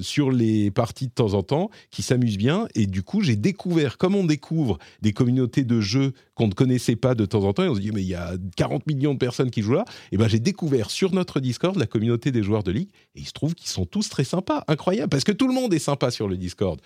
sur 0.00 0.30
les 0.30 0.70
parties 0.70 1.06
de 1.06 1.12
temps 1.12 1.34
en 1.34 1.42
temps 1.42 1.70
qui 1.90 2.02
s'amusent 2.02 2.38
bien. 2.38 2.66
Et 2.74 2.86
du 2.86 3.02
coup, 3.02 3.20
j'ai 3.20 3.36
découvert, 3.36 3.98
comme 3.98 4.14
on 4.14 4.24
découvre 4.24 4.78
des 5.00 5.12
communautés 5.12 5.64
de 5.64 5.80
jeux 5.80 6.12
qu'on 6.34 6.48
ne 6.48 6.52
connaissait 6.52 6.96
pas 6.96 7.14
de 7.14 7.26
temps 7.26 7.44
en 7.44 7.52
temps, 7.52 7.64
et 7.64 7.68
on 7.68 7.74
se 7.74 7.80
dit, 7.80 7.92
mais 7.92 8.02
il 8.02 8.08
y 8.08 8.14
a 8.14 8.32
40 8.56 8.86
millions 8.86 9.12
de 9.12 9.18
personnes 9.18 9.50
qui 9.50 9.62
jouent 9.62 9.74
là, 9.74 9.84
et 10.12 10.16
ben 10.16 10.28
j'ai 10.28 10.38
découvert 10.38 10.90
sur 10.90 11.12
notre 11.12 11.40
Discord 11.40 11.76
la 11.76 11.86
communauté 11.86 12.32
des 12.32 12.42
joueurs 12.42 12.62
de 12.62 12.72
Ligue, 12.72 12.88
et 13.14 13.20
il 13.20 13.26
se 13.26 13.32
trouve 13.32 13.54
qu'ils 13.54 13.68
sont 13.68 13.84
tous 13.84 14.08
très 14.08 14.24
sympas, 14.24 14.64
incroyable, 14.68 15.10
parce 15.10 15.24
que 15.24 15.32
tout 15.32 15.46
le 15.46 15.54
monde 15.54 15.74
est 15.74 15.78
sympa 15.78 16.10
sur 16.10 16.28
le 16.28 16.36
Discord 16.36 16.80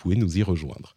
pouvez 0.00 0.16
nous 0.16 0.38
y 0.38 0.42
rejoindre. 0.42 0.94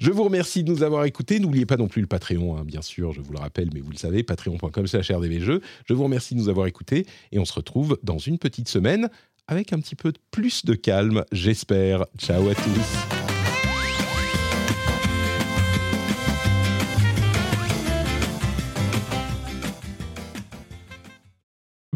Je 0.00 0.10
vous 0.10 0.24
remercie 0.24 0.64
de 0.64 0.70
nous 0.70 0.82
avoir 0.82 1.04
écoutés. 1.04 1.40
N'oubliez 1.40 1.66
pas 1.66 1.76
non 1.76 1.88
plus 1.88 2.00
le 2.00 2.06
Patreon, 2.06 2.56
hein, 2.56 2.64
bien 2.64 2.82
sûr, 2.82 3.12
je 3.12 3.20
vous 3.20 3.32
le 3.32 3.38
rappelle, 3.38 3.70
mais 3.74 3.80
vous 3.80 3.90
le 3.90 3.96
savez, 3.96 4.22
patreon.com 4.22 4.84
rdvjeux. 4.84 5.60
Je 5.86 5.94
vous 5.94 6.04
remercie 6.04 6.34
de 6.34 6.40
nous 6.40 6.48
avoir 6.48 6.66
écoutés 6.66 7.06
et 7.32 7.38
on 7.38 7.44
se 7.44 7.52
retrouve 7.52 7.98
dans 8.02 8.18
une 8.18 8.38
petite 8.38 8.68
semaine 8.68 9.08
avec 9.46 9.72
un 9.72 9.80
petit 9.80 9.96
peu 9.96 10.12
plus 10.30 10.64
de 10.64 10.74
calme, 10.74 11.24
j'espère. 11.32 12.06
Ciao 12.18 12.48
à 12.48 12.54
tous. 12.54 13.24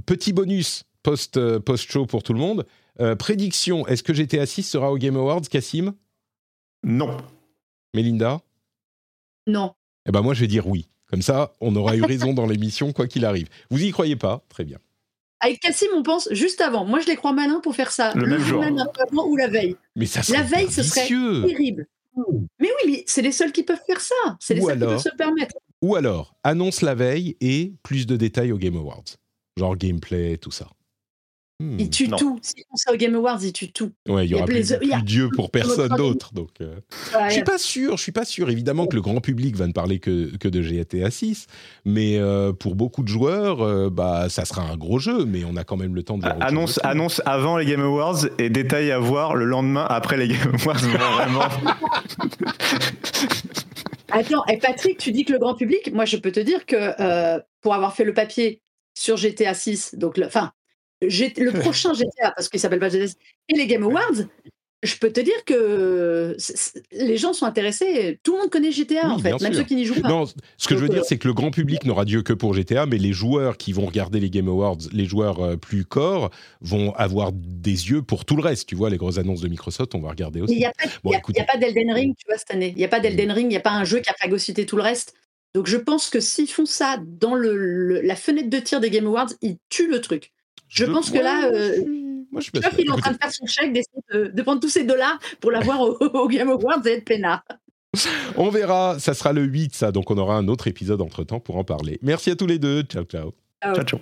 Petit 0.05 0.33
bonus 0.33 0.85
post, 1.03 1.37
euh, 1.37 1.61
post-show 1.61 2.07
pour 2.07 2.23
tout 2.23 2.33
le 2.33 2.39
monde. 2.39 2.67
Euh, 3.01 3.15
prédiction, 3.15 3.87
est-ce 3.87 4.03
que 4.03 4.13
GTA 4.13 4.47
6 4.47 4.63
sera 4.63 4.91
au 4.91 4.99
Game 4.99 5.17
Awards, 5.17 5.43
Cassim? 5.43 5.93
Non. 6.85 7.17
Mélinda 7.95 8.41
Non. 9.47 9.75
Eh 10.07 10.13
ben 10.13 10.23
moi, 10.23 10.35
je 10.35 10.41
vais 10.41 10.47
dire 10.47 10.67
oui. 10.67 10.89
Comme 11.07 11.23
ça, 11.23 11.53
on 11.61 11.75
aura 11.75 11.97
eu 11.97 12.03
raison 12.03 12.35
dans 12.35 12.47
l'émission, 12.47 12.93
quoi 12.93 13.07
qu'il 13.07 13.25
arrive. 13.25 13.49
Vous 13.71 13.83
y 13.83 13.91
croyez 13.91 14.17
pas? 14.17 14.45
Très 14.49 14.65
bien. 14.65 14.79
Avec 15.41 15.61
Cassim, 15.61 15.89
on 15.95 16.03
pense 16.03 16.29
juste 16.33 16.61
avant. 16.61 16.85
Moi, 16.85 17.01
je 17.01 17.07
les 17.07 17.17
crois 17.17 17.33
malins 17.33 17.61
pour 17.61 17.75
faire 17.75 17.93
ça. 17.93 18.13
Le, 18.15 18.27
même 18.27 18.41
jour. 18.41 18.63
avant 18.63 19.27
ou 19.27 19.37
la 19.37 19.49
veille. 19.49 19.77
Mais 19.97 20.07
ça 20.07 20.21
La 20.33 20.43
veille, 20.43 20.71
ce 20.71 20.83
serait 20.83 21.07
terrible. 21.07 21.87
Mais 22.59 22.69
oui, 22.69 22.91
mais 22.93 23.05
c'est 23.07 23.23
les 23.23 23.33
seuls 23.33 23.53
qui 23.53 23.63
peuvent 23.63 23.81
faire 23.87 24.01
ça. 24.01 24.37
C'est 24.41 24.55
les 24.55 24.61
seuls 24.61 24.79
qui 24.79 24.85
peuvent 24.85 24.99
se 24.99 25.17
permettre. 25.17 25.57
Ou 25.81 25.95
alors, 25.95 26.35
annonce 26.43 26.83
la 26.83 26.95
veille 26.95 27.37
et 27.41 27.75
plus 27.85 28.07
de 28.07 28.17
détails 28.17 28.51
au 28.51 28.59
Game 28.59 28.77
Awards. 28.77 29.05
Genre 29.57 29.77
gameplay, 29.77 30.37
tout 30.37 30.51
ça. 30.51 30.69
Hmm. 31.61 31.77
Il 31.81 31.91
tue 31.91 32.09
tout. 32.09 32.39
Si 32.41 32.55
on 32.71 32.77
sait 32.77 32.93
au 32.93 32.97
Game 32.97 33.17
Awards, 33.17 33.41
il 33.43 33.53
tue 33.53 33.73
tout. 33.73 33.91
Ouais, 34.09 34.27
il 34.27 34.31
y 34.31 34.35
aura 34.37 34.45
plus, 34.45 34.79
Dieu 35.03 35.29
pour 35.35 35.51
personne 35.51 35.89
d'autre. 35.97 36.33
Donc, 36.33 36.51
euh. 36.61 36.77
je 37.27 37.33
suis 37.33 37.43
pas 37.43 37.59
sûr. 37.59 37.97
Je 37.97 38.03
suis 38.03 38.13
pas 38.13 38.25
sûr. 38.25 38.49
Évidemment 38.49 38.87
que 38.87 38.95
le 38.95 39.03
grand 39.03 39.21
public 39.21 39.57
va 39.57 39.67
ne 39.67 39.73
parler 39.73 39.99
que, 39.99 40.37
que 40.37 40.47
de 40.47 40.63
GTA 40.63 41.11
6, 41.11 41.49
mais 41.85 42.17
euh, 42.17 42.53
pour 42.53 42.77
beaucoup 42.77 43.03
de 43.03 43.09
joueurs, 43.09 43.61
euh, 43.61 43.91
bah 43.91 44.29
ça 44.29 44.45
sera 44.45 44.63
un 44.63 44.77
gros 44.77 45.01
jeu. 45.01 45.25
Mais 45.25 45.43
on 45.45 45.57
a 45.57 45.65
quand 45.65 45.77
même 45.77 45.97
le 45.97 46.05
temps 46.05 46.17
de 46.17 46.23
voir 46.23 46.37
annonce 46.41 46.79
annonce 46.85 47.21
avant 47.27 47.57
les 47.57 47.67
Game 47.67 47.81
Awards 47.81 48.27
et 48.39 48.51
détails 48.51 48.93
à 48.93 49.01
voir 49.01 49.35
le 49.35 49.45
lendemain 49.45 49.85
après 49.89 50.17
les 50.17 50.29
Game 50.29 50.55
Awards. 50.63 50.77
vraiment. 51.17 51.43
Attends, 54.13 54.45
et 54.47 54.59
Patrick, 54.59 54.99
tu 54.99 55.11
dis 55.11 55.25
que 55.25 55.33
le 55.33 55.41
grand 55.41 55.57
public, 55.57 55.93
moi 55.93 56.05
je 56.05 56.19
peux 56.19 56.31
te 56.31 56.39
dire 56.39 56.67
que 56.67 57.41
pour 57.63 57.75
avoir 57.75 57.97
fait 57.97 58.05
le 58.05 58.15
papier 58.15 58.63
sur 58.95 59.17
GTA 59.17 59.55
6, 59.55 59.97
donc 59.97 60.21
enfin, 60.25 60.53
le 61.01 61.51
prochain 61.61 61.95
GTA, 61.95 62.33
parce 62.33 62.49
qu'il 62.49 62.61
s'appelle 62.61 62.81
pas 62.81 62.89
GTA 62.89 63.09
6, 63.09 63.17
et 63.51 63.57
les 63.57 63.67
Game 63.67 63.83
Awards, 63.83 64.27
je 64.85 64.97
peux 64.97 65.11
te 65.11 65.21
dire 65.21 65.45
que 65.45 66.37
les 66.93 67.17
gens 67.17 67.33
sont 67.33 67.47
intéressés. 67.47 68.21
Tout 68.23 68.35
le 68.35 68.43
monde 68.43 68.51
connaît 68.51 68.71
GTA 68.71 69.11
en 69.11 69.19
fait, 69.19 69.41
même 69.41 69.53
ceux 69.53 69.65
qui 69.65 69.75
n'y 69.75 69.85
jouent 69.85 70.01
pas. 70.01 70.09
Non, 70.09 70.25
ce 70.57 70.69
que 70.69 70.77
je 70.77 70.81
veux 70.81 70.89
dire, 70.89 71.05
c'est 71.05 71.19
que 71.19 71.27
le 71.27 71.35
grand 71.35 71.51
public 71.51 71.85
n'aura 71.85 72.05
Dieu 72.05 72.23
que 72.23 72.33
pour 72.33 72.55
GTA, 72.55 72.87
mais 72.87 72.99
les 72.99 73.13
joueurs 73.13 73.57
qui 73.57 73.73
vont 73.73 73.87
regarder 73.87 74.21
les 74.21 74.31
Game 74.31 74.49
Awards, 74.49 74.79
les 74.93 75.05
joueurs 75.05 75.41
euh, 75.41 75.57
plus 75.57 75.85
corps, 75.85 76.31
vont 76.61 76.95
avoir 76.95 77.33
des 77.33 77.91
yeux 77.91 78.03
pour 78.03 78.25
tout 78.25 78.37
le 78.37 78.43
reste. 78.43 78.69
Tu 78.69 78.77
vois, 78.77 78.89
les 78.89 78.99
grosses 78.99 79.19
annonces 79.19 79.41
de 79.41 79.49
Microsoft, 79.49 79.97
on 79.97 80.01
va 80.01 80.11
regarder 80.11 80.41
aussi. 80.41 80.55
Il 80.55 80.59
n'y 80.59 80.65
a 80.65 80.73
pas, 81.45 81.57
d'Elden 81.57 81.91
Ring, 81.91 82.15
tu 82.17 82.27
vois, 82.29 82.39
cette 82.39 82.53
année. 82.53 82.73
Il 82.77 82.79
n'y 82.79 82.85
a 82.85 82.89
pas 82.89 83.01
d'Elden 83.01 83.33
Ring, 83.33 83.47
il 83.47 83.51
n'y 83.51 83.57
a 83.57 83.61
pas 83.61 83.73
un 83.73 83.85
jeu 83.85 83.99
qui 83.99 84.11
a 84.11 84.15
phagocyté 84.15 84.65
tout 84.65 84.77
le 84.77 84.83
reste. 84.83 85.15
Donc 85.55 85.67
je 85.67 85.77
pense 85.77 86.09
que 86.09 86.21
s'ils 86.21 86.51
font 86.51 86.67
ça 86.67 86.99
dans 87.05 87.35
le, 87.35 88.01
la 88.03 88.15
fenêtre 88.15 88.51
de 88.51 88.59
tir 88.59 88.81
des 88.81 88.91
Game 88.91 89.07
Awards, 89.07 89.31
ils 89.43 89.57
tuent 89.71 89.91
le 89.91 90.01
truc. 90.01 90.33
Je, 90.69 90.85
pense 90.85 91.11
que 91.11 91.19
là. 91.19 91.47
Euh, 91.47 91.85
moi, 92.31 92.43
je, 92.43 92.51
est 92.55 92.91
en 92.91 92.97
train 92.97 93.13
de 93.13 93.17
faire 93.17 93.33
son 93.33 93.47
chèque, 93.47 93.73
d'essayer 93.73 94.31
de, 94.33 94.43
prendre 94.43 94.61
tous 94.61 94.69
ses 94.69 94.85
dollars 94.85 95.19
pour 95.41 95.51
l'avoir 95.51 95.81
au, 95.81 96.29
Game 96.29 96.51
Awards 96.51 96.87
et 96.87 96.91
être 96.91 97.05
peinard. 97.05 97.43
On 98.37 98.51
verra, 98.51 98.99
ça 98.99 99.15
sera 99.15 99.33
le 99.33 99.45
8, 99.45 99.75
ça, 99.75 99.93
donc 99.93 100.11
on 100.11 100.19
aura 100.19 100.37
un 100.37 100.47
autre 100.47 100.69
épisode 100.69 101.01
entre 101.01 101.25
temps 101.25 101.41
pour 101.41 101.57
en 101.57 101.65
parler. 101.65 101.99
Merci 102.03 102.31
à 102.31 102.37
tous 102.37 102.47
les 102.47 102.59
deux. 102.59 102.83
Ciao, 102.83 103.05
ciao. 103.05 103.33
Ciao, 103.63 103.83
ciao. 103.83 104.01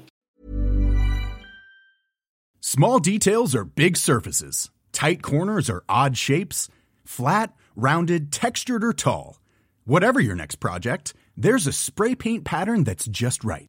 Small 2.61 2.99
details 2.99 3.55
are 3.55 3.65
big 3.65 3.97
surfaces. 3.97 4.71
Tight 4.91 5.23
corners 5.23 5.71
are 5.71 5.85
odd 5.89 6.17
shapes. 6.17 6.69
Flat, 7.05 7.53
rounded, 7.77 8.33
textured, 8.33 8.83
or 8.83 8.93
tall. 8.93 9.39
Whatever 9.85 10.19
your 10.19 10.35
next 10.35 10.57
project, 10.57 11.15
there's 11.37 11.69
a 11.69 11.73
spray 11.73 12.17
paint 12.17 12.45
pattern 12.45 12.83
that's 12.83 13.07
just 13.07 13.45
right. 13.45 13.69